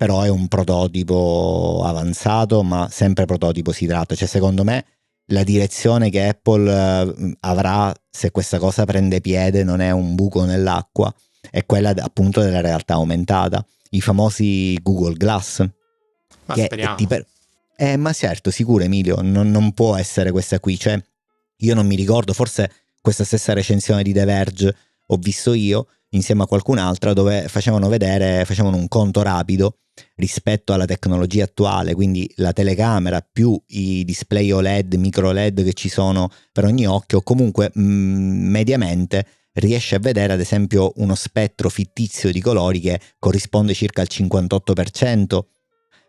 però 0.00 0.22
è 0.22 0.30
un 0.30 0.48
prototipo 0.48 1.82
avanzato, 1.84 2.62
ma 2.62 2.88
sempre 2.90 3.26
prototipo 3.26 3.70
si 3.70 3.84
tratta. 3.84 4.14
Cioè, 4.14 4.26
secondo 4.26 4.64
me, 4.64 4.82
la 5.26 5.42
direzione 5.42 6.08
che 6.08 6.26
Apple 6.26 6.72
eh, 6.72 7.36
avrà 7.40 7.94
se 8.08 8.30
questa 8.30 8.58
cosa 8.58 8.86
prende 8.86 9.20
piede 9.20 9.62
non 9.62 9.82
è 9.82 9.90
un 9.90 10.14
buco 10.14 10.46
nell'acqua, 10.46 11.14
è 11.50 11.66
quella 11.66 11.90
appunto 11.90 12.40
della 12.40 12.62
realtà 12.62 12.94
aumentata, 12.94 13.62
i 13.90 14.00
famosi 14.00 14.78
Google 14.80 15.16
Glass. 15.16 15.68
Ma 16.46 16.54
che 16.54 16.64
speriamo. 16.64 16.96
Per... 17.06 17.26
Eh, 17.76 17.98
ma 17.98 18.14
certo, 18.14 18.50
sicuro 18.50 18.82
Emilio, 18.82 19.20
non, 19.20 19.50
non 19.50 19.74
può 19.74 19.96
essere 19.96 20.30
questa 20.30 20.60
qui. 20.60 20.78
Cioè, 20.78 20.98
io 21.58 21.74
non 21.74 21.86
mi 21.86 21.94
ricordo, 21.94 22.32
forse 22.32 22.72
questa 23.02 23.24
stessa 23.24 23.52
recensione 23.52 24.02
di 24.02 24.14
The 24.14 24.24
Verge 24.24 24.74
ho 25.08 25.16
visto 25.18 25.52
io 25.52 25.88
insieme 26.12 26.44
a 26.44 26.46
qualcun'altra 26.46 27.12
dove 27.12 27.48
facevano 27.48 27.88
vedere, 27.88 28.46
facevano 28.46 28.78
un 28.78 28.88
conto 28.88 29.20
rapido 29.20 29.74
rispetto 30.16 30.72
alla 30.72 30.84
tecnologia 30.84 31.44
attuale, 31.44 31.94
quindi 31.94 32.30
la 32.36 32.52
telecamera 32.52 33.20
più 33.20 33.60
i 33.68 34.04
display 34.04 34.50
OLED, 34.50 34.94
micro 34.94 35.32
LED 35.32 35.64
che 35.64 35.72
ci 35.72 35.88
sono 35.88 36.30
per 36.52 36.64
ogni 36.64 36.86
occhio, 36.86 37.22
comunque 37.22 37.70
mh, 37.72 37.82
mm, 37.82 38.50
mediamente 38.50 39.26
riesce 39.54 39.96
a 39.96 39.98
vedere 39.98 40.32
ad 40.32 40.40
esempio 40.40 40.92
uno 40.96 41.14
spettro 41.14 41.68
fittizio 41.68 42.30
di 42.30 42.40
colori 42.40 42.80
che 42.80 43.00
corrisponde 43.18 43.74
circa 43.74 44.00
al 44.00 44.08
58% 44.10 45.40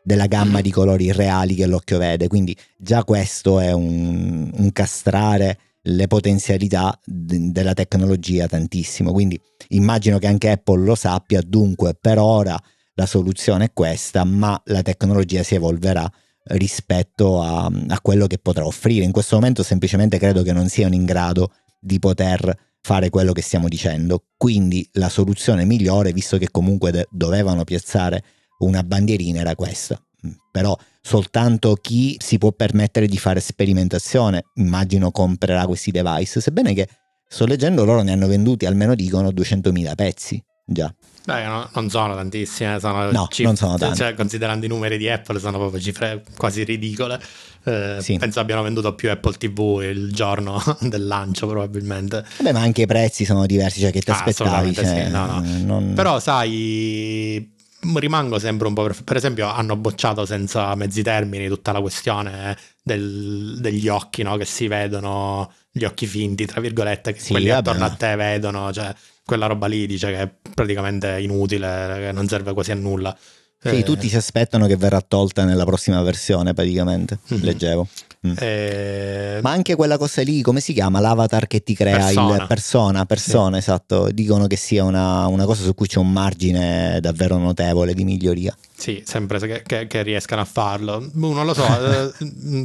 della 0.04 0.28
gamma 0.28 0.62
di 0.62 0.72
colori 0.72 1.12
reali 1.12 1.56
che 1.56 1.66
l'occhio 1.66 1.98
vede, 1.98 2.28
quindi 2.28 2.56
già 2.78 3.04
questo 3.04 3.60
è 3.60 3.72
un, 3.72 4.50
un 4.52 4.72
castrare 4.72 5.60
le 5.84 6.08
potenzialità 6.08 6.98
d- 7.04 7.52
della 7.52 7.74
tecnologia 7.74 8.48
tantissimo, 8.48 9.12
quindi 9.12 9.39
immagino 9.70 10.18
che 10.20 10.28
anche 10.28 10.50
Apple 10.50 10.84
lo 10.84 10.96
sappia, 10.96 11.42
dunque 11.42 11.96
per 12.00 12.20
ora 12.20 12.60
la 12.96 13.06
soluzione 13.06 13.66
è 13.66 13.74
questa, 13.74 14.24
ma 14.24 14.60
la 14.66 14.82
tecnologia 14.82 15.44
si 15.44 15.56
evolverà 15.56 16.10
rispetto 16.44 17.42
a, 17.42 17.66
a, 17.88 18.02
quello 18.02 18.28
che 18.28 18.38
potrà 18.38 18.66
offrire. 18.66 19.06
In 19.06 19.12
questo 19.12 19.36
momento 19.36 19.64
semplicemente 19.64 20.18
credo 20.18 20.44
che 20.44 20.54
non 20.54 20.68
siano 20.70 20.96
in 20.96 21.06
grado 21.06 21.54
di 21.80 22.00
poter 22.00 22.58
fare 22.82 23.10
quello 23.10 23.32
che 23.32 23.42
stiamo 23.42 23.68
dicendo. 23.68 24.24
Quindi 24.38 24.88
la 24.94 25.10
soluzione 25.10 25.66
migliore, 25.66 26.14
visto 26.14 26.38
che 26.38 26.50
comunque 26.50 26.92
de- 26.92 27.08
dovevano 27.12 27.64
piazzare 27.64 28.24
una 28.60 28.84
bandierina, 28.84 29.39
era 29.39 29.56
questa. 29.56 30.02
Mm, 30.26 30.32
però 30.52 30.76
soltanto 31.02 31.76
chi 31.76 32.18
si 32.20 32.38
può 32.38 32.52
permettere 32.52 33.08
di 33.08 33.18
fare 33.18 33.39
sperimentazione, 33.39 34.46
immagino, 34.56 35.12
comprerà 35.12 35.66
questi 35.66 35.92
device, 35.92 36.42
sebbene 36.42 36.74
che 36.74 36.88
sto 37.28 37.46
leggendo 37.46 37.86
loro 37.86 38.02
ne 38.02 38.12
hanno 38.12 38.28
venduti 38.28 38.66
almeno 38.66 38.94
dicono 38.94 39.30
200.000 39.30 39.96
pezzi 39.96 40.44
già. 40.66 40.94
Beh, 41.24 41.45
no, 41.45 41.69
non 41.74 41.89
sono 41.89 42.15
tantissime, 42.15 42.80
sono 42.80 43.11
no, 43.11 43.28
cifre, 43.30 43.43
non 43.43 43.55
sono 43.55 43.78
tante. 43.78 43.95
Cioè, 43.95 44.13
considerando 44.15 44.65
i 44.65 44.69
numeri 44.69 44.97
di 44.97 45.07
Apple, 45.07 45.39
sono 45.39 45.57
proprio 45.59 45.80
cifre 45.80 46.24
quasi 46.36 46.63
ridicole. 46.63 47.22
Eh, 47.63 47.97
sì. 47.99 48.17
Penso 48.17 48.39
abbiano 48.39 48.63
venduto 48.63 48.95
più 48.95 49.11
Apple 49.11 49.34
TV 49.34 49.82
il 49.84 50.11
giorno 50.11 50.61
del 50.82 51.05
lancio, 51.05 51.47
probabilmente. 51.47 52.26
Beh, 52.39 52.51
ma 52.51 52.61
anche 52.61 52.84
i 52.84 52.86
prezzi 52.88 53.24
sono 53.24 53.45
diversi, 53.45 53.80
cioè 53.82 53.91
che 53.91 54.01
ti 54.01 54.09
ah, 54.09 54.15
aspettavi. 54.15 54.74
Cioè, 54.74 54.86
sì, 54.86 55.11
no, 55.11 55.26
no. 55.28 55.43
Non... 55.63 55.93
Però, 55.93 56.19
sai, 56.19 57.51
rimango 57.95 58.39
sempre 58.39 58.67
un 58.67 58.73
po'. 58.73 58.84
Per, 58.84 59.03
per, 59.03 59.17
esempio, 59.17 59.47
hanno 59.47 59.75
bocciato 59.75 60.25
senza 60.25 60.73
mezzi 60.75 61.01
termini 61.01 61.47
tutta 61.47 61.71
la 61.71 61.82
questione 61.82 62.57
del, 62.84 63.57
degli 63.59 63.88
occhi 63.88 64.23
no? 64.23 64.38
che 64.38 64.45
si 64.45 64.67
vedono, 64.67 65.51
gli 65.71 65.84
occhi 65.84 66.05
finti, 66.05 66.45
tra 66.45 66.61
virgolette, 66.61 67.13
che 67.13 67.19
sì, 67.19 67.32
quelli 67.32 67.49
attorno 67.49 67.86
a 67.86 67.89
te 67.89 68.15
vedono. 68.15 68.71
Cioè, 68.71 68.93
quella 69.25 69.45
roba 69.45 69.67
lì 69.67 69.86
dice 69.88 70.07
che 70.07 70.21
è 70.21 70.32
praticamente 70.53 71.19
inutile, 71.19 71.97
che 71.99 72.11
non 72.11 72.27
serve 72.27 72.53
quasi 72.53 72.71
a 72.71 72.75
nulla. 72.75 73.15
Sì, 73.63 73.77
eh, 73.77 73.84
tutti 73.84 74.09
si 74.09 74.15
aspettano 74.15 74.65
che 74.65 74.75
verrà 74.75 75.01
tolta 75.01 75.43
nella 75.45 75.65
prossima 75.65 76.01
versione 76.01 76.53
praticamente, 76.53 77.19
mm-hmm. 77.32 77.43
leggevo. 77.43 77.88
Mm. 78.28 78.34
Eh, 78.38 79.39
Ma 79.41 79.49
anche 79.49 79.76
quella 79.76 79.97
cosa 79.97 80.22
lì, 80.22 80.43
come 80.43 80.59
si 80.59 80.74
chiama? 80.74 80.99
L'avatar 80.99 81.47
che 81.47 81.63
ti 81.63 81.74
crea 81.74 81.97
Persona. 81.97 82.36
il 82.36 82.45
persona, 82.47 83.05
persona, 83.05 83.57
esatto. 83.57 84.09
Dicono 84.11 84.45
che 84.45 84.57
sia 84.57 84.84
una, 84.84 85.26
una 85.26 85.45
cosa 85.45 85.63
su 85.63 85.74
cui 85.74 85.88
c'è 85.88 85.97
un 85.97 86.11
margine 86.11 86.99
davvero 87.01 87.38
notevole 87.38 87.95
di 87.95 88.03
miglioria. 88.03 88.55
Sì, 88.78 89.01
sempre 89.05 89.39
che, 89.39 89.63
che- 89.65 89.88
che 89.88 90.03
riescano 90.03 90.41
a 90.41 90.45
farlo. 90.45 91.03
Boh, 91.13 91.34
non 91.34 91.45
lo 91.47 91.53
so, 91.55 91.63
eh, 91.65 92.11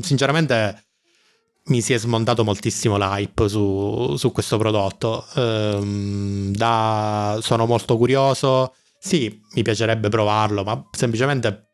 sinceramente 0.03 0.83
mi 1.69 1.81
si 1.81 1.95
è 1.95 1.99
smontato 1.99 2.45
moltissimo 2.45 2.97
l'hype 2.99 3.49
su, 3.49 4.15
su 4.17 4.33
questo 4.33 4.59
prodotto. 4.59 5.25
Ehm, 5.37 6.53
da- 6.55 7.39
sono 7.41 7.65
molto 7.67 7.97
curioso. 7.97 8.75
Sì, 8.99 9.41
mi 9.55 9.63
piacerebbe 9.63 10.09
provarlo, 10.11 10.65
ma 10.65 10.85
semplicemente 10.91 11.66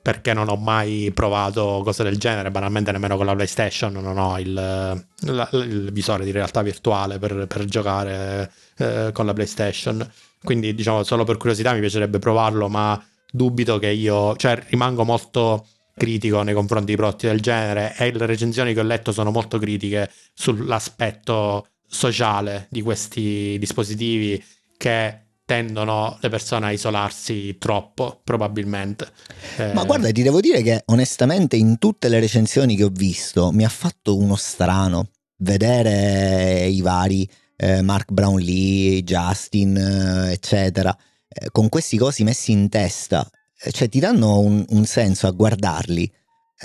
perché 0.00 0.32
non 0.32 0.48
ho 0.48 0.56
mai 0.56 1.10
provato 1.14 1.80
cose 1.84 2.02
del 2.02 2.18
genere. 2.18 2.50
Banalmente 2.50 2.92
nemmeno 2.92 3.16
con 3.16 3.26
la 3.26 3.34
PlayStation 3.34 3.92
non 3.92 4.18
ho 4.18 4.38
il, 4.38 4.52
la- 4.52 5.48
il 5.52 5.90
visore 5.92 6.24
di 6.24 6.30
realtà 6.30 6.62
virtuale 6.62 7.18
per, 7.18 7.46
per 7.46 7.64
giocare 7.64 8.50
eh, 8.78 9.10
con 9.12 9.26
la 9.26 9.32
PlayStation. 9.32 10.08
Quindi, 10.42 10.74
diciamo, 10.74 11.02
solo 11.02 11.24
per 11.24 11.36
curiosità 11.36 11.72
mi 11.72 11.80
piacerebbe 11.80 12.18
provarlo, 12.18 12.68
ma 12.68 13.02
dubito 13.30 13.78
che 13.78 13.88
io, 13.88 14.36
cioè 14.36 14.62
rimango 14.68 15.04
molto 15.04 15.66
critico 15.96 16.42
nei 16.42 16.54
confronti 16.54 16.86
di 16.92 16.96
prodotti 16.96 17.26
del 17.26 17.40
genere 17.40 17.94
e 17.98 18.12
le 18.12 18.24
recensioni 18.24 18.72
che 18.72 18.80
ho 18.80 18.84
letto 18.84 19.12
sono 19.12 19.30
molto 19.30 19.58
critiche 19.58 20.10
sull'aspetto 20.32 21.66
sociale 21.86 22.66
di 22.70 22.80
questi 22.82 23.56
dispositivi 23.58 24.42
che 24.76 25.27
tendono 25.48 26.18
le 26.20 26.28
persone 26.28 26.66
a 26.66 26.72
isolarsi 26.72 27.56
troppo, 27.56 28.20
probabilmente. 28.22 29.08
Eh, 29.56 29.72
Ma 29.72 29.84
guarda, 29.84 30.12
ti 30.12 30.22
devo 30.22 30.40
dire 30.40 30.60
che 30.60 30.82
onestamente 30.88 31.56
in 31.56 31.78
tutte 31.78 32.10
le 32.10 32.20
recensioni 32.20 32.76
che 32.76 32.84
ho 32.84 32.90
visto 32.92 33.50
mi 33.50 33.64
ha 33.64 33.70
fatto 33.70 34.14
uno 34.14 34.36
strano 34.36 35.08
vedere 35.38 36.66
i 36.66 36.82
vari 36.82 37.26
eh, 37.56 37.80
Mark 37.80 38.12
Brownlee, 38.12 39.02
Justin, 39.02 39.74
eh, 39.78 40.32
eccetera, 40.32 40.94
eh, 41.26 41.48
con 41.50 41.70
questi 41.70 41.96
cosi 41.96 42.24
messi 42.24 42.52
in 42.52 42.68
testa, 42.68 43.26
eh, 43.58 43.72
cioè 43.72 43.88
ti 43.88 44.00
danno 44.00 44.40
un, 44.40 44.62
un 44.68 44.84
senso 44.84 45.28
a 45.28 45.30
guardarli 45.30 46.12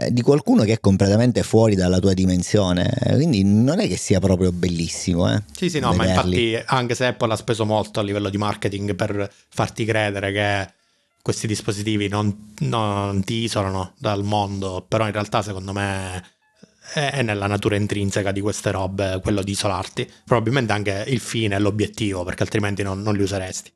di 0.09 0.21
qualcuno 0.21 0.63
che 0.63 0.73
è 0.73 0.79
completamente 0.79 1.43
fuori 1.43 1.75
dalla 1.75 1.99
tua 1.99 2.13
dimensione, 2.13 2.91
eh, 2.99 3.13
quindi 3.13 3.43
non 3.43 3.79
è 3.79 3.87
che 3.87 3.95
sia 3.97 4.19
proprio 4.19 4.51
bellissimo. 4.51 5.31
Eh, 5.31 5.43
Sì, 5.55 5.69
sì, 5.69 5.79
no, 5.79 5.93
ma 5.93 6.03
vederli. 6.05 6.51
infatti 6.53 6.63
anche 6.67 6.95
se 6.95 7.05
Apple 7.05 7.31
ha 7.33 7.35
speso 7.35 7.65
molto 7.65 7.99
a 7.99 8.03
livello 8.03 8.29
di 8.29 8.37
marketing 8.37 8.95
per 8.95 9.31
farti 9.49 9.85
credere 9.85 10.31
che 10.31 10.73
questi 11.21 11.47
dispositivi 11.47 12.07
non, 12.07 12.53
non 12.59 13.23
ti 13.23 13.43
isolano 13.43 13.93
dal 13.97 14.23
mondo, 14.23 14.83
però 14.87 15.05
in 15.05 15.11
realtà 15.11 15.41
secondo 15.41 15.71
me 15.73 16.15
è 16.17 17.11
è 17.11 17.21
nella 17.21 17.47
natura 17.47 17.75
intrinseca 17.75 18.31
di 18.31 18.41
queste 18.41 18.69
robe 18.71 19.19
quello 19.21 19.41
di 19.41 19.51
isolarti. 19.51 20.07
Probabilmente 20.25 20.73
anche 20.73 21.05
il 21.07 21.19
fine 21.19 21.57
l'obiettivo, 21.57 22.23
perché 22.23 22.43
altrimenti 22.43 22.83
non, 22.83 23.01
non 23.01 23.15
li 23.15 23.21
useresti. 23.23 23.71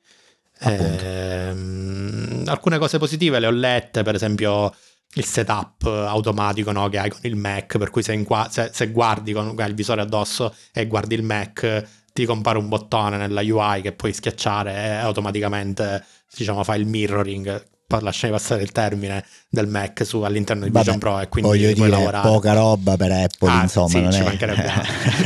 Ehm, 0.60 2.44
alcune 2.48 2.78
cose 2.78 2.98
positive 2.98 3.40
le 3.40 3.48
ho 3.48 3.52
lette, 3.52 4.04
per 4.04 4.16
esempio 4.16 4.74
il 5.14 5.26
setup 5.26 5.84
automatico 5.86 6.72
no, 6.72 6.90
che 6.90 7.00
hai 7.00 7.10
con 7.10 7.20
il 7.24 7.36
Mac, 7.36 7.78
per 7.78 7.90
cui 7.90 8.04
se, 8.04 8.14
inqua- 8.14 8.50
se- 8.52 8.70
se 8.74 8.92
guardi 8.92 9.34
con 9.34 9.56
il 9.58 9.74
visore 9.74 10.02
addosso 10.02 10.54
e 10.72 10.86
guardi 10.88 11.16
il 11.16 11.24
Mac, 11.24 11.84
ti 12.14 12.26
compare 12.26 12.58
un 12.58 12.68
bottone 12.68 13.18
nella 13.18 13.42
UI 13.42 13.82
che 13.82 13.94
puoi 13.94 14.14
schiacciare 14.14 14.74
e 14.74 14.90
automaticamente 14.96 16.04
diciamo, 16.36 16.64
fa 16.64 16.76
il 16.76 16.86
mirroring, 16.86 17.66
lasciami 18.02 18.34
passare 18.34 18.62
il 18.64 18.72
termine, 18.72 19.24
del 19.50 19.68
Mac 19.68 20.06
su, 20.06 20.22
all'interno 20.22 20.66
di 20.66 20.70
Vabbè, 20.72 20.84
Vision 20.84 21.00
Pro 21.00 21.20
e 21.20 21.30
quindi 21.30 21.50
Voglio 21.50 21.72
dire, 21.74 21.88
lavorare. 21.88 22.28
poca 22.28 22.54
roba 22.54 22.98
per 22.98 23.12
Apple, 23.12 23.50
Ah, 23.50 23.62
insomma, 23.64 23.88
sì, 23.90 24.02
non, 24.02 24.12
ci 24.12 24.20
è, 24.20 24.24
mancherebbe 24.24 24.72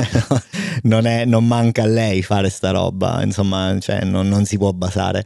non, 0.84 1.06
è- 1.06 1.26
non 1.26 1.46
manca 1.48 1.84
a 1.84 1.88
lei 1.88 2.22
fare 2.22 2.50
sta 2.50 2.72
roba, 2.72 3.22
insomma, 3.24 3.78
cioè, 3.80 4.04
non, 4.04 4.28
non 4.28 4.46
si 4.46 4.58
può 4.58 4.72
basare 4.72 5.26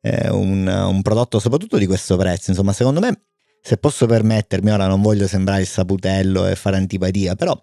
eh, 0.00 0.30
un, 0.30 0.66
un 0.66 1.02
prodotto 1.02 1.38
soprattutto 1.38 1.76
di 1.76 1.86
questo 1.86 2.16
prezzo, 2.16 2.50
insomma, 2.50 2.72
secondo 2.72 3.00
me, 3.00 3.20
se 3.62 3.76
posso 3.76 4.06
permettermi, 4.06 4.70
ora 4.70 4.86
non 4.86 5.02
voglio 5.02 5.26
sembrare 5.26 5.60
il 5.60 5.66
saputello 5.66 6.46
e 6.46 6.56
fare 6.56 6.76
antipatia, 6.76 7.34
però 7.34 7.60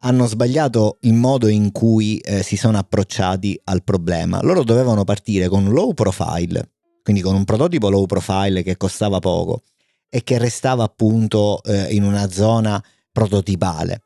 hanno 0.00 0.26
sbagliato 0.26 0.98
il 1.02 1.14
modo 1.14 1.48
in 1.48 1.72
cui 1.72 2.18
eh, 2.18 2.42
si 2.42 2.56
sono 2.56 2.78
approcciati 2.78 3.58
al 3.64 3.82
problema. 3.82 4.40
Loro 4.42 4.62
dovevano 4.62 5.04
partire 5.04 5.48
con 5.48 5.66
un 5.66 5.72
low 5.72 5.94
profile, 5.94 6.72
quindi 7.02 7.22
con 7.22 7.34
un 7.34 7.44
prototipo 7.44 7.88
low 7.88 8.06
profile 8.06 8.62
che 8.62 8.76
costava 8.76 9.18
poco 9.18 9.62
e 10.08 10.22
che 10.22 10.38
restava 10.38 10.84
appunto 10.84 11.62
eh, 11.64 11.94
in 11.94 12.04
una 12.04 12.30
zona 12.30 12.82
prototipale. 13.10 14.02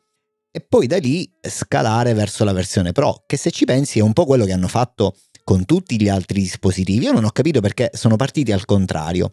E 0.50 0.64
poi 0.66 0.86
da 0.86 0.96
lì 0.98 1.30
scalare 1.40 2.14
verso 2.14 2.44
la 2.44 2.52
versione 2.52 2.92
Pro, 2.92 3.24
che 3.26 3.36
se 3.36 3.50
ci 3.50 3.64
pensi 3.64 3.98
è 3.98 4.02
un 4.02 4.12
po' 4.12 4.24
quello 4.24 4.44
che 4.44 4.52
hanno 4.52 4.68
fatto 4.68 5.14
con 5.44 5.64
tutti 5.64 6.00
gli 6.00 6.08
altri 6.08 6.40
dispositivi. 6.40 7.04
Io 7.04 7.12
non 7.12 7.24
ho 7.24 7.30
capito 7.30 7.60
perché 7.60 7.90
sono 7.92 8.16
partiti 8.16 8.52
al 8.52 8.64
contrario. 8.64 9.32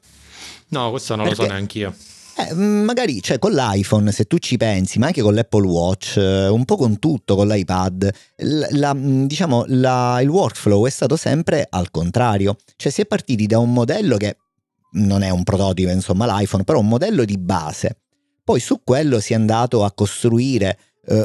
No, 0.70 0.90
questo 0.90 1.16
non 1.16 1.26
lo 1.26 1.32
so 1.34 1.42
Perché- 1.42 1.54
neanche 1.54 1.78
io. 1.80 1.96
Eh, 2.38 2.54
magari 2.54 3.22
cioè, 3.22 3.40
con 3.40 3.54
l'iPhone, 3.54 4.12
se 4.12 4.26
tu 4.26 4.38
ci 4.40 4.58
pensi, 4.58 5.00
ma 5.00 5.06
anche 5.06 5.22
con 5.22 5.34
l'Apple 5.34 5.66
Watch, 5.66 6.18
eh, 6.18 6.48
un 6.50 6.66
po' 6.66 6.76
con 6.76 7.00
tutto, 7.00 7.36
con 7.38 7.48
l'iPad, 7.48 8.10
la- 8.72 8.94
mh, 8.94 9.26
diciamo, 9.28 9.64
la- 9.68 10.20
il 10.22 10.28
workflow 10.28 10.86
è 10.86 10.90
stato 10.90 11.16
sempre 11.16 11.66
al 11.70 11.90
contrario. 11.92 12.58
Cioè 12.76 12.92
si 12.92 13.02
è 13.02 13.06
partiti 13.06 13.46
da 13.48 13.60
un 13.60 13.72
modello 13.72 14.18
che 14.18 14.36
non 14.94 15.22
è 15.24 15.30
un 15.30 15.44
prototipo, 15.44 15.90
insomma, 15.92 16.26
l'iPhone, 16.26 16.66
però 16.66 16.80
un 16.80 16.88
modello 16.90 17.24
di 17.24 17.38
base. 17.38 18.00
Poi 18.44 18.60
su 18.60 18.82
quello 18.84 19.22
si 19.22 19.32
è 19.32 19.36
andato 19.38 19.86
a 19.86 19.94
costruire 19.94 20.78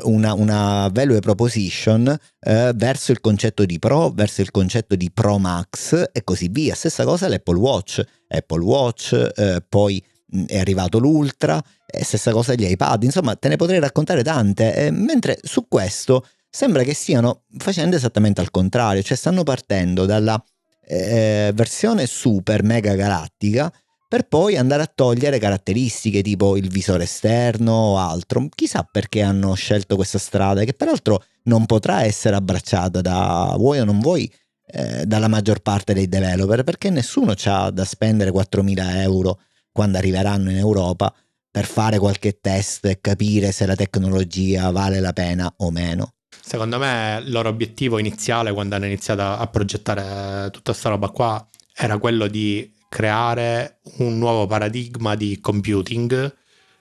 una, 0.05 0.35
una 0.35 0.89
value 0.93 1.21
proposition 1.21 2.17
eh, 2.41 2.73
verso 2.75 3.13
il 3.13 3.21
concetto 3.21 3.65
di 3.65 3.79
Pro, 3.79 4.11
verso 4.11 4.41
il 4.41 4.51
concetto 4.51 4.95
di 4.97 5.11
Pro 5.11 5.39
Max 5.39 6.11
e 6.13 6.25
così 6.25 6.49
via. 6.49 6.75
Stessa 6.75 7.05
cosa 7.05 7.29
l'Apple 7.29 7.59
Watch. 7.59 8.03
Apple 8.29 8.63
Watch, 8.63 9.31
eh, 9.37 9.63
poi 9.69 10.03
mh, 10.27 10.45
è 10.45 10.59
arrivato 10.59 10.99
l'Ultra, 10.99 11.63
e 11.87 12.05
stessa 12.05 12.31
cosa 12.31 12.55
gli 12.55 12.65
iPad, 12.65 13.03
insomma 13.03 13.35
te 13.35 13.49
ne 13.49 13.57
potrei 13.57 13.81
raccontare 13.81 14.23
tante, 14.23 14.75
eh, 14.75 14.91
mentre 14.91 15.39
su 15.43 15.67
questo 15.67 16.27
sembra 16.49 16.83
che 16.83 16.95
stiano 16.95 17.43
facendo 17.59 17.97
esattamente 17.97 18.41
al 18.41 18.51
contrario, 18.51 19.03
cioè 19.03 19.17
stanno 19.17 19.43
partendo 19.43 20.07
dalla 20.07 20.43
eh, 20.87 21.51
versione 21.55 22.07
super 22.07 22.63
mega 22.63 22.95
galattica 22.95 23.73
per 24.11 24.27
poi 24.27 24.57
andare 24.57 24.83
a 24.83 24.91
togliere 24.93 25.39
caratteristiche 25.39 26.21
tipo 26.21 26.57
il 26.57 26.69
visore 26.69 27.05
esterno 27.05 27.71
o 27.71 27.99
altro. 27.99 28.49
Chissà 28.53 28.83
perché 28.83 29.23
hanno 29.23 29.55
scelto 29.55 29.95
questa 29.95 30.19
strada, 30.19 30.65
che 30.65 30.75
peraltro 30.75 31.23
non 31.45 31.65
potrà 31.65 32.03
essere 32.03 32.35
abbracciata 32.35 33.01
da 33.01 33.55
vuoi 33.57 33.79
o 33.79 33.85
non 33.85 34.01
vuoi 34.01 34.29
eh, 34.67 35.07
dalla 35.07 35.29
maggior 35.29 35.61
parte 35.61 35.95
dei 35.95 36.09
developer, 36.09 36.65
perché 36.65 36.91
nessuno 36.91 37.35
ha 37.45 37.71
da 37.71 37.85
spendere 37.85 38.33
4.000 38.33 38.97
euro 38.97 39.43
quando 39.71 39.99
arriveranno 39.99 40.51
in 40.51 40.57
Europa 40.57 41.15
per 41.49 41.67
fare 41.67 42.01
qualche 42.01 42.41
test 42.41 42.87
e 42.87 42.99
capire 43.01 43.53
se 43.53 43.65
la 43.65 43.77
tecnologia 43.77 44.73
vale 44.73 44.99
la 44.99 45.13
pena 45.13 45.55
o 45.59 45.71
meno. 45.71 46.15
Secondo 46.43 46.79
me 46.79 47.23
il 47.25 47.31
loro 47.31 47.49
obiettivo 47.49 48.01
iniziale 48.01 48.53
quando 48.53 48.75
hanno 48.75 48.87
iniziato 48.87 49.23
a 49.23 49.47
progettare 49.47 50.51
tutta 50.51 50.73
questa 50.73 50.89
roba 50.89 51.11
qua 51.11 51.49
era 51.73 51.99
quello 51.99 52.27
di 52.27 52.79
creare 52.91 53.79
un 53.99 54.19
nuovo 54.19 54.47
paradigma 54.49 55.15
di 55.15 55.39
computing, 55.41 56.37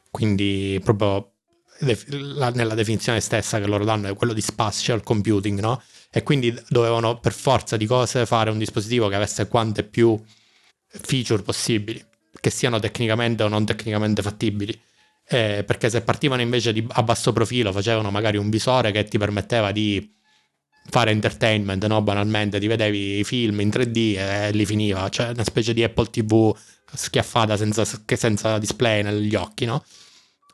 quindi 0.09 0.81
proprio 0.83 1.33
nella 1.81 2.73
definizione 2.73 3.21
stessa 3.21 3.59
che 3.59 3.67
loro 3.67 3.85
danno 3.85 4.09
è 4.09 4.15
quello 4.15 4.33
di 4.33 4.41
spatial 4.41 5.03
computing, 5.03 5.59
no? 5.59 5.81
E 6.11 6.23
quindi 6.23 6.51
dovevano 6.67 7.19
per 7.19 7.31
forza 7.31 7.77
di 7.77 7.85
cose 7.85 8.25
fare 8.25 8.49
un 8.49 8.57
dispositivo 8.57 9.07
che 9.07 9.15
avesse 9.15 9.47
quante 9.47 9.83
più 9.83 10.19
feature 10.87 11.43
possibili, 11.43 12.03
che 12.41 12.49
siano 12.49 12.79
tecnicamente 12.79 13.43
o 13.43 13.47
non 13.47 13.63
tecnicamente 13.63 14.23
fattibili. 14.23 14.77
Eh, 15.31 15.63
perché 15.63 15.91
se 15.91 16.01
partivano 16.01 16.41
invece 16.41 16.73
di, 16.73 16.83
a 16.89 17.03
basso 17.03 17.31
profilo, 17.31 17.71
facevano 17.71 18.09
magari 18.09 18.37
un 18.37 18.49
visore 18.49 18.91
che 18.91 19.03
ti 19.03 19.19
permetteva 19.19 19.71
di 19.71 20.11
fare 20.89 21.11
entertainment, 21.11 21.85
no? 21.85 22.01
banalmente, 22.01 22.59
ti 22.59 22.67
vedevi 22.67 23.19
i 23.19 23.23
film 23.23 23.59
in 23.61 23.69
3D 23.69 24.17
e 24.17 24.51
lì 24.51 24.65
finiva, 24.65 25.07
cioè 25.09 25.29
una 25.29 25.43
specie 25.43 25.73
di 25.73 25.83
Apple 25.83 26.09
TV 26.09 26.55
schiaffata 26.93 27.55
senza, 27.55 27.85
senza 27.85 28.57
display 28.57 29.03
negli 29.03 29.35
occhi, 29.35 29.65
no? 29.65 29.83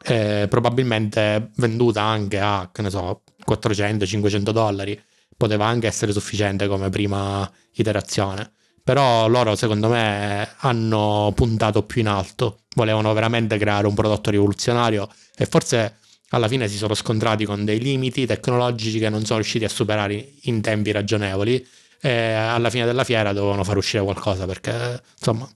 Eh, 0.03 0.47
probabilmente 0.49 1.51
venduta 1.55 2.03
anche 2.03 2.39
a, 2.39 2.69
che 2.71 2.81
ne 2.81 2.89
so, 2.89 3.23
400-500 3.47 4.51
dollari, 4.51 5.01
poteva 5.37 5.65
anche 5.65 5.87
essere 5.87 6.11
sufficiente 6.11 6.67
come 6.67 6.89
prima 6.89 7.49
iterazione. 7.73 8.51
Però 8.83 9.27
loro, 9.27 9.55
secondo 9.55 9.89
me, 9.89 10.47
hanno 10.57 11.31
puntato 11.35 11.83
più 11.83 12.01
in 12.01 12.07
alto. 12.07 12.59
Volevano 12.75 13.11
veramente 13.13 13.57
creare 13.57 13.87
un 13.87 13.95
prodotto 13.95 14.29
rivoluzionario 14.29 15.09
e 15.35 15.47
forse 15.47 15.97
alla 16.35 16.49
fine 16.49 16.67
si 16.67 16.75
sono 16.75 16.93
scontrati 16.93 17.45
con 17.45 17.63
dei 17.63 17.79
limiti 17.79 18.25
tecnologici 18.25 18.99
che 18.99 19.09
non 19.09 19.23
sono 19.23 19.39
riusciti 19.39 19.63
a 19.63 19.69
superare 19.69 20.33
in 20.43 20.61
tempi 20.61 20.91
ragionevoli. 20.91 21.65
E 22.01 22.33
alla 22.33 22.69
fine 22.69 22.85
della 22.85 23.05
fiera 23.05 23.31
dovevano 23.31 23.63
far 23.63 23.77
uscire 23.77 24.03
qualcosa 24.03 24.45
perché, 24.45 25.01
insomma, 25.17 25.49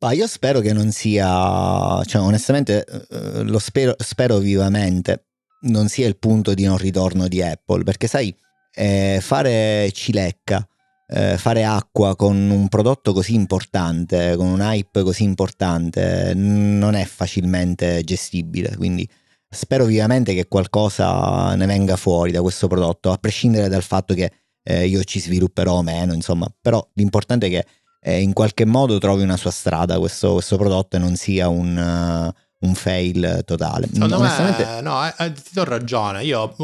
Ma 0.00 0.12
io 0.12 0.26
spero 0.28 0.60
che 0.60 0.72
non 0.72 0.92
sia, 0.92 2.02
cioè 2.04 2.20
onestamente 2.20 2.84
eh, 2.84 3.42
lo 3.42 3.58
spero, 3.58 3.94
spero 3.96 4.36
vivamente, 4.36 5.24
non 5.62 5.88
sia 5.88 6.06
il 6.06 6.18
punto 6.18 6.54
di 6.54 6.64
non 6.64 6.76
ritorno 6.76 7.26
di 7.26 7.42
Apple, 7.42 7.82
perché 7.82 8.06
sai, 8.06 8.32
eh, 8.74 9.18
fare 9.20 9.90
cilecca, 9.92 10.64
eh, 11.08 11.36
fare 11.38 11.64
acqua 11.64 12.14
con 12.14 12.36
un 12.36 12.68
prodotto 12.68 13.12
così 13.12 13.34
importante, 13.34 14.36
con 14.36 14.46
un 14.46 14.60
hype 14.60 15.02
così 15.02 15.24
importante, 15.24 16.32
non 16.34 16.94
è 16.94 17.04
facilmente 17.06 18.04
gestibile, 18.04 18.76
quindi 18.76 19.08
spero 19.48 19.84
vivamente 19.84 20.34
che 20.34 20.48
qualcosa 20.48 21.54
ne 21.54 21.66
venga 21.66 21.96
fuori 21.96 22.32
da 22.32 22.42
questo 22.42 22.66
prodotto, 22.68 23.10
a 23.10 23.16
prescindere 23.16 23.68
dal 23.68 23.82
fatto 23.82 24.14
che 24.14 24.32
eh, 24.62 24.86
io 24.86 25.02
ci 25.04 25.20
svilupperò 25.20 25.74
o 25.74 25.82
meno, 25.82 26.12
insomma, 26.12 26.46
però 26.60 26.86
l'importante 26.94 27.46
è 27.46 27.50
che 27.50 27.66
eh, 28.00 28.20
in 28.20 28.32
qualche 28.32 28.64
modo 28.64 28.98
trovi 28.98 29.22
una 29.22 29.36
sua 29.36 29.50
strada 29.50 29.98
questo, 29.98 30.34
questo 30.34 30.56
prodotto 30.56 30.96
e 30.96 30.98
non 30.98 31.16
sia 31.16 31.48
un... 31.48 32.32
Uh, 32.34 32.46
un 32.60 32.74
fail 32.74 33.42
totale. 33.44 33.88
Secondo 33.92 34.16
Onestamente... 34.16 34.64
me, 34.64 34.80
no, 34.80 35.06
eh, 35.06 35.14
eh, 35.18 35.32
ti 35.32 35.50
do 35.52 35.64
ragione. 35.64 36.24
Io, 36.24 36.56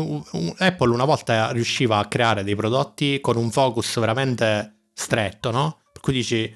Apple 0.58 0.90
una 0.90 1.04
volta 1.04 1.50
riusciva 1.50 1.98
a 1.98 2.06
creare 2.06 2.42
dei 2.42 2.56
prodotti 2.56 3.20
con 3.20 3.36
un 3.36 3.50
focus 3.50 4.00
veramente 4.00 4.88
stretto, 4.92 5.50
no? 5.50 5.82
Per 5.92 6.00
cui 6.00 6.12
dici, 6.12 6.52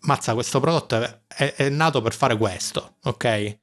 mazza, 0.00 0.34
questo 0.34 0.60
prodotto 0.60 1.02
è, 1.28 1.54
è 1.54 1.68
nato 1.68 2.00
per 2.00 2.14
fare 2.14 2.36
questo, 2.36 2.96
ok? 3.02 3.60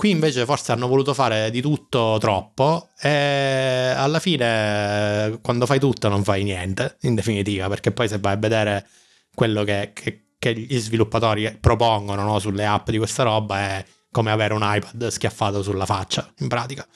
Qui 0.00 0.08
invece 0.08 0.46
forse 0.46 0.72
hanno 0.72 0.88
voluto 0.88 1.12
fare 1.12 1.50
di 1.50 1.60
tutto 1.60 2.16
troppo 2.18 2.88
e 2.98 3.92
alla 3.94 4.18
fine 4.18 5.38
quando 5.42 5.66
fai 5.66 5.78
tutto 5.78 6.08
non 6.08 6.24
fai 6.24 6.42
niente, 6.42 6.96
in 7.02 7.14
definitiva, 7.14 7.68
perché 7.68 7.92
poi 7.92 8.08
se 8.08 8.18
vai 8.18 8.32
a 8.32 8.36
vedere 8.36 8.86
quello 9.34 9.62
che, 9.62 9.90
che, 9.92 10.28
che 10.38 10.54
gli 10.54 10.78
sviluppatori 10.78 11.54
propongono 11.60 12.22
no, 12.22 12.38
sulle 12.38 12.64
app 12.64 12.88
di 12.88 12.96
questa 12.96 13.24
roba 13.24 13.58
è 13.58 13.84
come 14.10 14.30
avere 14.30 14.54
un 14.54 14.62
iPad 14.64 15.08
schiaffato 15.08 15.62
sulla 15.62 15.84
faccia, 15.84 16.26
in 16.38 16.48
pratica. 16.48 16.86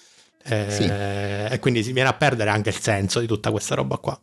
Eh, 0.43 0.67
sì. 0.71 0.85
E 0.85 1.59
quindi 1.61 1.83
si 1.83 1.93
viene 1.93 2.09
a 2.09 2.15
perdere 2.15 2.49
anche 2.49 2.71
il 2.71 2.81
senso 2.81 3.21
di 3.21 3.27
tutta 3.27 3.51
questa 3.51 3.75
roba 3.75 3.99
qua. 3.99 4.19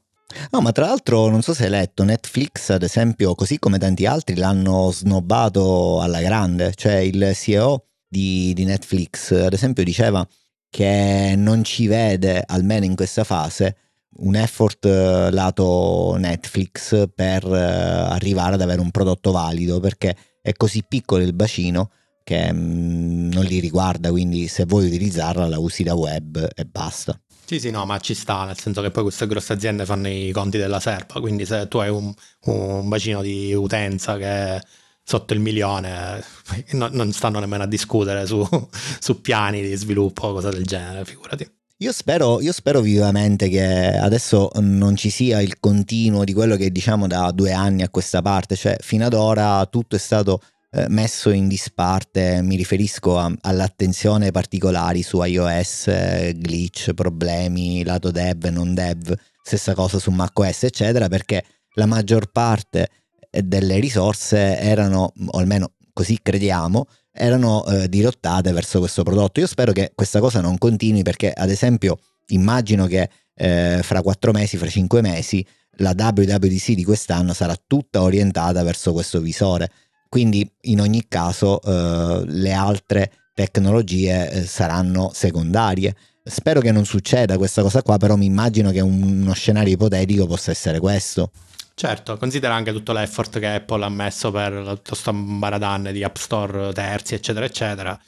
No, 0.50 0.60
ma 0.60 0.72
tra 0.72 0.88
l'altro 0.88 1.30
non 1.30 1.44
so 1.44 1.54
se 1.54 1.66
hai 1.66 1.70
letto, 1.70 2.04
Netflix 2.04 2.70
ad 2.70 2.82
esempio, 2.82 3.36
così 3.36 3.60
come 3.60 3.78
tanti 3.78 4.08
altri, 4.08 4.38
l'hanno 4.38 4.90
snobbato 4.92 6.02
alla 6.02 6.20
grande, 6.20 6.74
cioè 6.74 6.96
il 6.96 7.34
CEO 7.36 7.86
di, 8.12 8.52
di 8.54 8.66
Netflix 8.66 9.32
ad 9.32 9.54
esempio 9.54 9.86
diceva 9.86 10.28
che 10.70 11.34
non 11.38 11.64
ci 11.64 11.88
vede, 11.88 12.44
almeno 12.46 12.86
in 12.86 12.96
questa 12.96 13.24
fase, 13.24 13.76
un 14.18 14.36
effort 14.36 14.86
eh, 14.86 15.32
lato 15.32 16.16
Netflix 16.18 17.10
per 17.14 17.46
eh, 17.46 17.58
arrivare 17.58 18.56
ad 18.56 18.62
avere 18.62 18.82
un 18.82 18.92
prodotto 18.92 19.32
valido, 19.32 19.80
perché 19.80 20.16
è 20.42 20.54
così 20.54 20.84
piccolo 20.88 21.24
il 21.24 21.34
bacino 21.34 21.92
che 22.24 22.52
mm, 22.52 23.32
non 23.32 23.44
li 23.44 23.60
riguarda, 23.60 24.10
quindi 24.12 24.48
se 24.48 24.66
vuoi 24.66 24.86
utilizzarla 24.86 25.48
la 25.48 25.60
usi 25.60 25.84
da 25.84 25.94
web 25.94 26.50
e 26.54 26.66
basta. 26.66 27.20
Sì, 27.46 27.60
sì, 27.60 27.70
no, 27.70 27.86
ma 27.86 28.00
ci 28.00 28.14
sta, 28.14 28.46
nel 28.46 28.58
senso 28.58 28.82
che 28.82 28.92
poi 28.92 29.04
queste 29.04 29.28
grosse 29.28 29.52
aziende 29.54 29.86
fanno 29.86 30.08
i 30.08 30.32
conti 30.32 30.58
della 30.58 30.80
serpa, 30.80 31.20
quindi 31.20 31.46
se 31.46 31.68
tu 31.68 31.80
hai 31.80 31.90
un, 31.90 32.14
un 32.46 32.88
bacino 32.88 33.22
di 33.22 33.54
utenza 33.54 34.16
che 34.18 34.62
sotto 35.04 35.34
il 35.34 35.40
milione, 35.40 36.24
no, 36.72 36.90
non 36.92 37.12
stanno 37.12 37.40
nemmeno 37.40 37.64
a 37.64 37.68
discutere 37.68 38.26
su, 38.26 38.48
su 39.00 39.22
piani 39.22 39.62
di 39.62 39.76
sviluppo 39.76 40.28
o 40.28 40.34
cose 40.34 40.50
del 40.50 40.66
genere, 40.66 41.06
figurati. 41.06 41.50
Io 41.78 41.92
spero, 41.92 42.40
io 42.42 42.52
spero, 42.52 42.80
vivamente 42.80 43.50
che 43.50 43.66
adesso 43.66 44.52
non 44.60 44.96
ci 44.96 45.10
sia 45.10 45.42
il 45.42 45.60
continuo 45.60 46.24
di 46.24 46.32
quello 46.32 46.56
che 46.56 46.72
diciamo 46.72 47.08
da 47.08 47.32
due 47.32 47.54
anni 47.54 47.82
a 47.82 47.90
questa 47.90 48.22
parte, 48.22 48.56
cioè 48.56 48.76
fino 48.80 49.04
ad 49.06 49.16
ora 49.16 49.66
tutto 49.66 49.96
è 49.96 50.00
stato 50.00 50.42
eh, 50.70 50.86
messo 50.90 51.32
in 51.32 51.48
disparte, 51.48 52.42
mi 52.44 52.56
riferisco 52.56 53.18
a, 53.18 53.34
all'attenzione 53.42 54.30
particolari 54.30 55.02
su 55.02 55.24
iOS, 55.24 55.88
eh, 55.88 56.34
glitch, 56.38 56.94
problemi, 56.94 57.84
lato 57.84 58.12
dev, 58.12 58.46
non 58.46 58.76
dev, 58.76 59.14
stessa 59.42 59.74
cosa 59.74 59.98
su 59.98 60.12
macOS, 60.12 60.64
eccetera, 60.64 61.08
perché 61.08 61.44
la 61.74 61.88
maggior 61.88 62.32
parte 62.32 62.84
eh, 62.84 62.90
delle 63.32 63.80
risorse 63.80 64.60
erano, 64.60 65.14
o 65.28 65.40
almeno 65.40 65.72
così 65.94 66.20
crediamo, 66.22 66.86
erano 67.12 67.66
eh, 67.66 67.90
dirottate 67.90 68.52
verso 68.52 68.80
questo 68.80 69.04
prodotto. 69.04 69.40
Io 69.40 69.48
spero 69.48 69.72
che 69.72 69.92
questa 69.96 70.20
cosa 70.20 70.42
non 70.42 70.58
continui 70.58 71.04
perché, 71.04 71.32
ad 71.32 71.50
esempio, 71.50 72.00
immagino 72.28 72.86
che 72.88 73.10
eh, 73.36 73.80
fra 73.82 74.02
quattro 74.02 74.32
mesi, 74.32 74.58
fra 74.58 74.68
cinque 74.68 75.02
mesi, 75.02 75.46
la 75.78 75.94
WWDC 75.98 76.72
di 76.74 76.84
quest'anno 76.84 77.34
sarà 77.34 77.56
tutta 77.66 78.02
orientata 78.02 78.64
verso 78.64 78.94
questo 78.94 79.20
visore. 79.20 79.70
Quindi 80.10 80.50
in 80.64 80.82
ogni 80.82 81.06
caso 81.08 81.62
eh, 81.62 82.24
le 82.26 82.52
altre 82.52 83.12
tecnologie 83.34 84.30
eh, 84.30 84.46
saranno 84.46 85.12
secondarie. 85.14 85.96
Spero 86.24 86.60
che 86.60 86.72
non 86.72 86.86
succeda 86.86 87.38
questa 87.38 87.62
cosa 87.62 87.82
qua, 87.82 87.98
però 87.98 88.16
mi 88.16 88.26
immagino 88.26 88.72
che 88.72 88.82
un, 88.82 89.22
uno 89.22 89.34
scenario 89.34 89.74
ipotetico 89.74 90.28
possa 90.28 90.52
essere 90.52 90.80
questo. 90.80 91.32
Certo, 91.74 92.18
considera 92.18 92.54
anche 92.54 92.72
tutto 92.72 92.94
l'effort 92.94 93.40
che 93.40 93.48
Apple 93.48 93.84
ha 93.84 93.90
messo 93.90 94.32
per 94.32 94.80
questo 94.86 95.14
mbaradan 95.14 95.90
di 95.92 96.04
App 96.04 96.16
Store 96.16 96.74
terzi, 96.74 97.16
eccetera, 97.16 97.46
eccetera. 97.46 98.00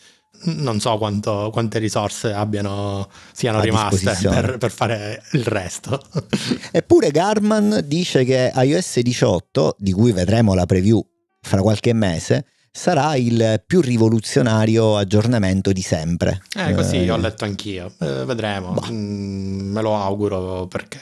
Non 0.45 0.79
so 0.79 0.97
quanto, 0.97 1.49
quante 1.51 1.79
risorse 1.79 2.33
abbiano, 2.33 3.09
siano 3.31 3.59
a 3.59 3.61
rimaste 3.61 4.17
per, 4.29 4.57
per, 4.57 4.71
fare 4.71 5.23
il 5.31 5.45
resto. 5.45 6.01
Eppure 6.71 7.11
Garman 7.11 7.81
dice 7.85 8.25
che 8.25 8.51
iOS 8.53 8.99
18, 8.99 9.75
di 9.79 9.93
cui 9.93 10.11
vedremo 10.11 10.53
la 10.53 10.65
preview 10.65 11.01
fra 11.39 11.61
qualche 11.61 11.93
mese, 11.93 12.45
sarà 12.75 13.15
il 13.15 13.63
più 13.65 13.81
rivoluzionario 13.81 14.97
aggiornamento 14.97 15.71
di 15.71 15.81
sempre. 15.81 16.41
Eh, 16.55 16.73
così 16.73 17.05
eh, 17.05 17.11
ho 17.11 17.17
letto 17.17 17.45
anch'io. 17.45 17.93
Eh, 17.99 18.25
vedremo. 18.25 18.75
Mm, 18.89 19.71
me 19.71 19.81
lo 19.81 19.95
auguro 19.95 20.65
perché 20.65 20.99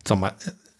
insomma 0.00 0.34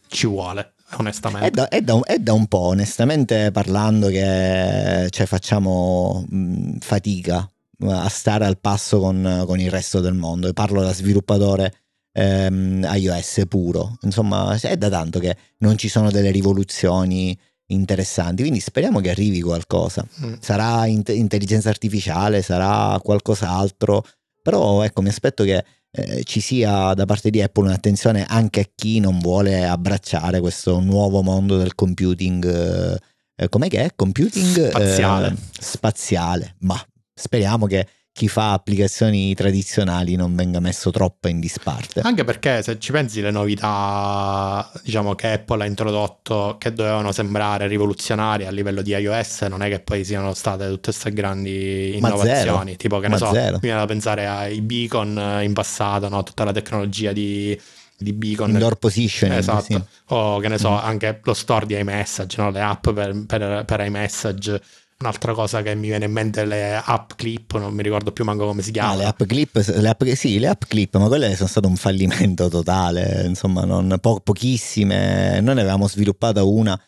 ci 0.09 0.27
vuole. 0.27 0.72
Onestamente. 0.99 1.47
È 1.47 1.51
da, 1.51 1.69
è, 1.69 1.81
da, 1.81 2.01
è 2.05 2.19
da, 2.19 2.33
un 2.33 2.47
po', 2.47 2.59
onestamente 2.59 3.51
parlando, 3.51 4.09
che 4.09 5.07
cioè, 5.11 5.27
facciamo 5.27 6.25
mh, 6.29 6.79
fatica 6.81 7.49
a 7.85 8.09
stare 8.09 8.45
al 8.45 8.59
passo 8.59 9.01
con, 9.01 9.45
con, 9.47 9.59
il 9.59 9.71
resto 9.71 10.01
del 10.01 10.15
mondo. 10.15 10.49
E 10.49 10.53
parlo 10.53 10.83
da 10.83 10.93
sviluppatore 10.93 11.75
ehm, 12.13 12.87
iOS 12.95 13.43
puro. 13.49 13.97
Insomma, 14.03 14.57
è 14.61 14.77
da 14.77 14.89
tanto 14.89 15.19
che 15.19 15.37
non 15.59 15.77
ci 15.77 15.89
sono 15.89 16.11
delle 16.11 16.31
rivoluzioni 16.31 17.37
interessanti. 17.67 18.43
Quindi 18.43 18.61
speriamo 18.61 19.01
che 19.01 19.11
arrivi 19.11 19.41
qualcosa. 19.41 20.07
Mm. 20.25 20.35
Sarà 20.41 20.87
int- 20.87 21.09
intelligenza 21.09 21.71
artificiale, 21.71 22.43
sarà 22.43 22.99
qualcos'altro, 23.01 24.05
però 24.43 24.83
ecco, 24.83 25.03
mi 25.03 25.09
aspetto 25.09 25.45
che 25.45 25.65
eh, 25.95 26.25
ci 26.25 26.41
sia 26.41 26.95
da 26.95 27.05
parte 27.05 27.29
di 27.31 27.43
Apple 27.43 27.67
un'attenzione 27.67 28.25
anche 28.27 28.61
a 28.61 28.69
chi 28.75 28.99
non 28.99 29.19
vuole 29.19 29.67
abbracciare 29.67 30.41
questo 30.41 30.81
nuovo 30.81 31.23
mondo 31.23 31.59
del 31.59 31.75
computing. 31.75 32.99
Eh, 33.37 33.49
com'è 33.49 33.69
che 33.69 33.85
è? 33.85 33.91
Computing 33.95 34.69
spaziale. 34.71 35.29
Eh, 35.29 35.37
spaziale. 35.61 36.55
Ma 36.61 36.81
speriamo 37.15 37.67
che 37.67 37.87
chi 38.15 38.29
fa 38.29 38.53
applicazioni 38.53 39.35
tradizionali 39.35 40.17
non 40.17 40.35
venga 40.37 40.61
messo 40.61 40.91
troppo 40.91 41.29
in 41.29 41.41
disparte. 41.41 42.01
Anche 42.01 42.25
perché 42.25 42.63
se 42.63 42.79
ci 42.79 42.93
pensi 42.93 43.23
le 43.23 43.31
novità 43.31 44.71
diciamo, 44.83 45.15
che 45.15 45.33
Apple 45.33 45.63
ha 45.63 45.67
introdotto 45.67 46.57
che 46.59 46.75
dovevano 46.75 47.11
sembrare 47.11 47.67
rivoluzionarie 47.67 48.47
a 48.47 48.51
livello 48.51 48.83
di 48.83 48.91
iOS 48.93 49.43
non 49.43 49.63
è 49.63 49.69
che 49.69 49.81
poi 49.81 50.05
siano 50.05 50.35
state 50.35 50.69
tutte 50.69 50.91
queste 50.91 51.13
grandi 51.13 51.97
innovazioni. 51.97 52.77
Tipo 52.77 52.99
che 52.99 53.09
ne 53.09 53.15
Ma 53.15 53.17
so, 53.17 53.33
zero. 53.33 53.55
mi 53.55 53.61
viene 53.61 53.79
da 53.79 53.87
pensare 53.87 54.27
ai 54.27 54.61
beacon 54.61 55.41
in 55.43 55.55
passato, 55.55 56.09
no? 56.09 56.23
tutta 56.23 56.45
la 56.45 56.53
tecnologia 56.53 57.13
di 57.13 57.59
di 58.03 58.13
beacon 58.13 58.51
indoor 58.51 58.77
positioning 58.77 59.39
esatto 59.39 59.63
sì. 59.63 59.83
o 60.07 60.41
che 60.41 60.49
ne 60.49 60.59
so 60.59 60.73
mm. 60.73 60.79
anche 60.83 61.21
lo 61.23 61.35
store 61.35 61.67
di 61.67 61.79
iMessage 61.79 62.43
no? 62.43 62.51
le 62.51 62.61
app 62.61 62.91
per, 62.91 63.25
per, 63.27 63.65
per 63.65 63.81
iMessage 63.81 64.61
Un'altra 65.03 65.35
cosa 65.35 65.63
che 65.63 65.75
mi 65.75 65.89
viene 65.89 66.05
in 66.05 66.13
mente 66.13 66.43
è 66.43 66.45
le 66.45 66.77
app 66.77 67.15
clip, 67.17 67.59
non 67.59 67.75
mi 67.75 67.83
ricordo 67.83 68.13
più 68.13 68.23
manco 68.23 68.47
come 68.47 68.63
si 68.63 68.71
chiama. 68.71 68.93
Ah, 68.93 68.95
le 68.95 69.05
app 69.05 69.25
clip, 69.25 69.57
le 69.57 69.89
app, 69.89 70.05
sì, 70.05 70.39
le 70.39 70.47
app 70.47 70.63
clip, 70.69 70.97
ma 70.97 71.09
quelle 71.09 71.35
sono 71.35 71.49
state 71.49 71.67
un 71.67 71.75
fallimento 71.75 72.49
totale, 72.49 73.25
insomma, 73.27 73.65
non, 73.65 73.97
po- 74.01 74.21
pochissime. 74.21 75.41
Noi 75.41 75.57
ne 75.57 75.63
avevamo 75.63 75.89
sviluppata 75.89 76.45
una 76.45 76.81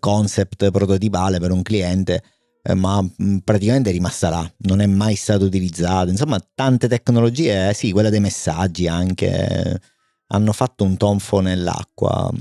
concept 0.00 0.68
prototipale 0.72 1.38
per 1.38 1.52
un 1.52 1.62
cliente, 1.62 2.24
eh, 2.60 2.74
ma 2.74 3.00
mm, 3.00 3.38
praticamente 3.44 3.90
è 3.90 3.92
rimasta 3.92 4.30
là, 4.30 4.52
non 4.62 4.80
è 4.80 4.86
mai 4.86 5.14
stata 5.14 5.44
utilizzata. 5.44 6.10
Insomma, 6.10 6.44
tante 6.52 6.88
tecnologie, 6.88 7.68
eh, 7.68 7.74
sì, 7.74 7.92
quella 7.92 8.10
dei 8.10 8.18
messaggi 8.18 8.88
anche, 8.88 9.28
eh, 9.28 9.80
hanno 10.26 10.52
fatto 10.52 10.82
un 10.82 10.96
tonfo 10.96 11.38
nell'acqua. 11.38 12.32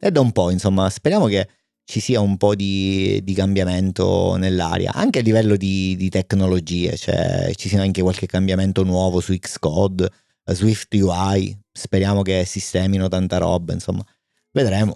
E 0.00 0.10
da 0.10 0.18
un 0.18 0.32
po', 0.32 0.50
insomma, 0.50 0.90
speriamo 0.90 1.26
che 1.26 1.46
ci 1.84 2.00
sia 2.00 2.20
un 2.20 2.36
po' 2.36 2.54
di, 2.54 3.20
di 3.22 3.34
cambiamento 3.34 4.36
nell'aria, 4.36 4.92
anche 4.92 5.18
a 5.18 5.22
livello 5.22 5.56
di, 5.56 5.96
di, 5.96 6.08
tecnologie, 6.08 6.96
cioè 6.96 7.52
ci 7.54 7.68
sia 7.68 7.82
anche 7.82 8.02
qualche 8.02 8.26
cambiamento 8.26 8.82
nuovo 8.82 9.20
su 9.20 9.36
Xcode, 9.36 10.08
Swift 10.46 10.94
UI, 10.94 11.56
speriamo 11.70 12.22
che 12.22 12.44
sistemino 12.44 13.08
tanta 13.08 13.38
roba, 13.38 13.72
insomma, 13.72 14.04
vedremo. 14.52 14.94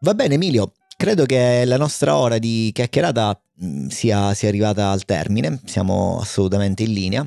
Va 0.00 0.14
bene 0.14 0.34
Emilio, 0.34 0.72
credo 0.96 1.24
che 1.24 1.64
la 1.64 1.76
nostra 1.76 2.16
ora 2.16 2.38
di 2.38 2.70
chiacchierata 2.72 3.40
sia, 3.88 4.34
sia 4.34 4.48
arrivata 4.48 4.90
al 4.90 5.04
termine, 5.04 5.60
siamo 5.64 6.18
assolutamente 6.20 6.82
in 6.82 6.92
linea. 6.92 7.26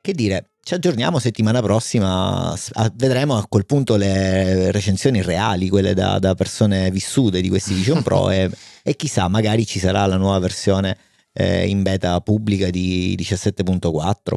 Che 0.00 0.12
dire, 0.12 0.51
ci 0.64 0.74
aggiorniamo 0.74 1.18
settimana 1.18 1.60
prossima, 1.60 2.56
vedremo 2.94 3.36
a 3.36 3.44
quel 3.48 3.66
punto 3.66 3.96
le 3.96 4.70
recensioni 4.70 5.20
reali, 5.20 5.68
quelle 5.68 5.92
da, 5.92 6.18
da 6.20 6.34
persone 6.34 6.90
vissute 6.90 7.40
di 7.40 7.48
questi 7.48 7.74
Vision 7.74 8.02
Pro 8.02 8.30
e, 8.30 8.48
e, 8.82 8.94
chissà, 8.94 9.26
magari 9.28 9.66
ci 9.66 9.80
sarà 9.80 10.06
la 10.06 10.16
nuova 10.16 10.38
versione 10.38 10.96
eh, 11.32 11.66
in 11.66 11.82
beta 11.82 12.20
pubblica 12.20 12.70
di 12.70 13.16
17.4. 13.18 14.34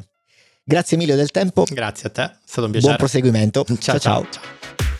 Grazie 0.63 0.97
mille 0.97 1.15
del 1.15 1.29
tempo. 1.29 1.63
Grazie 1.69 2.09
a 2.09 2.11
te, 2.11 2.23
è 2.23 2.31
stato 2.43 2.65
un 2.65 2.71
piacere. 2.71 2.95
Buon 2.95 3.07
proseguimento. 3.07 3.63
ciao. 3.63 3.77
ciao. 3.77 3.99
ciao. 3.99 4.27
ciao. 4.31 4.94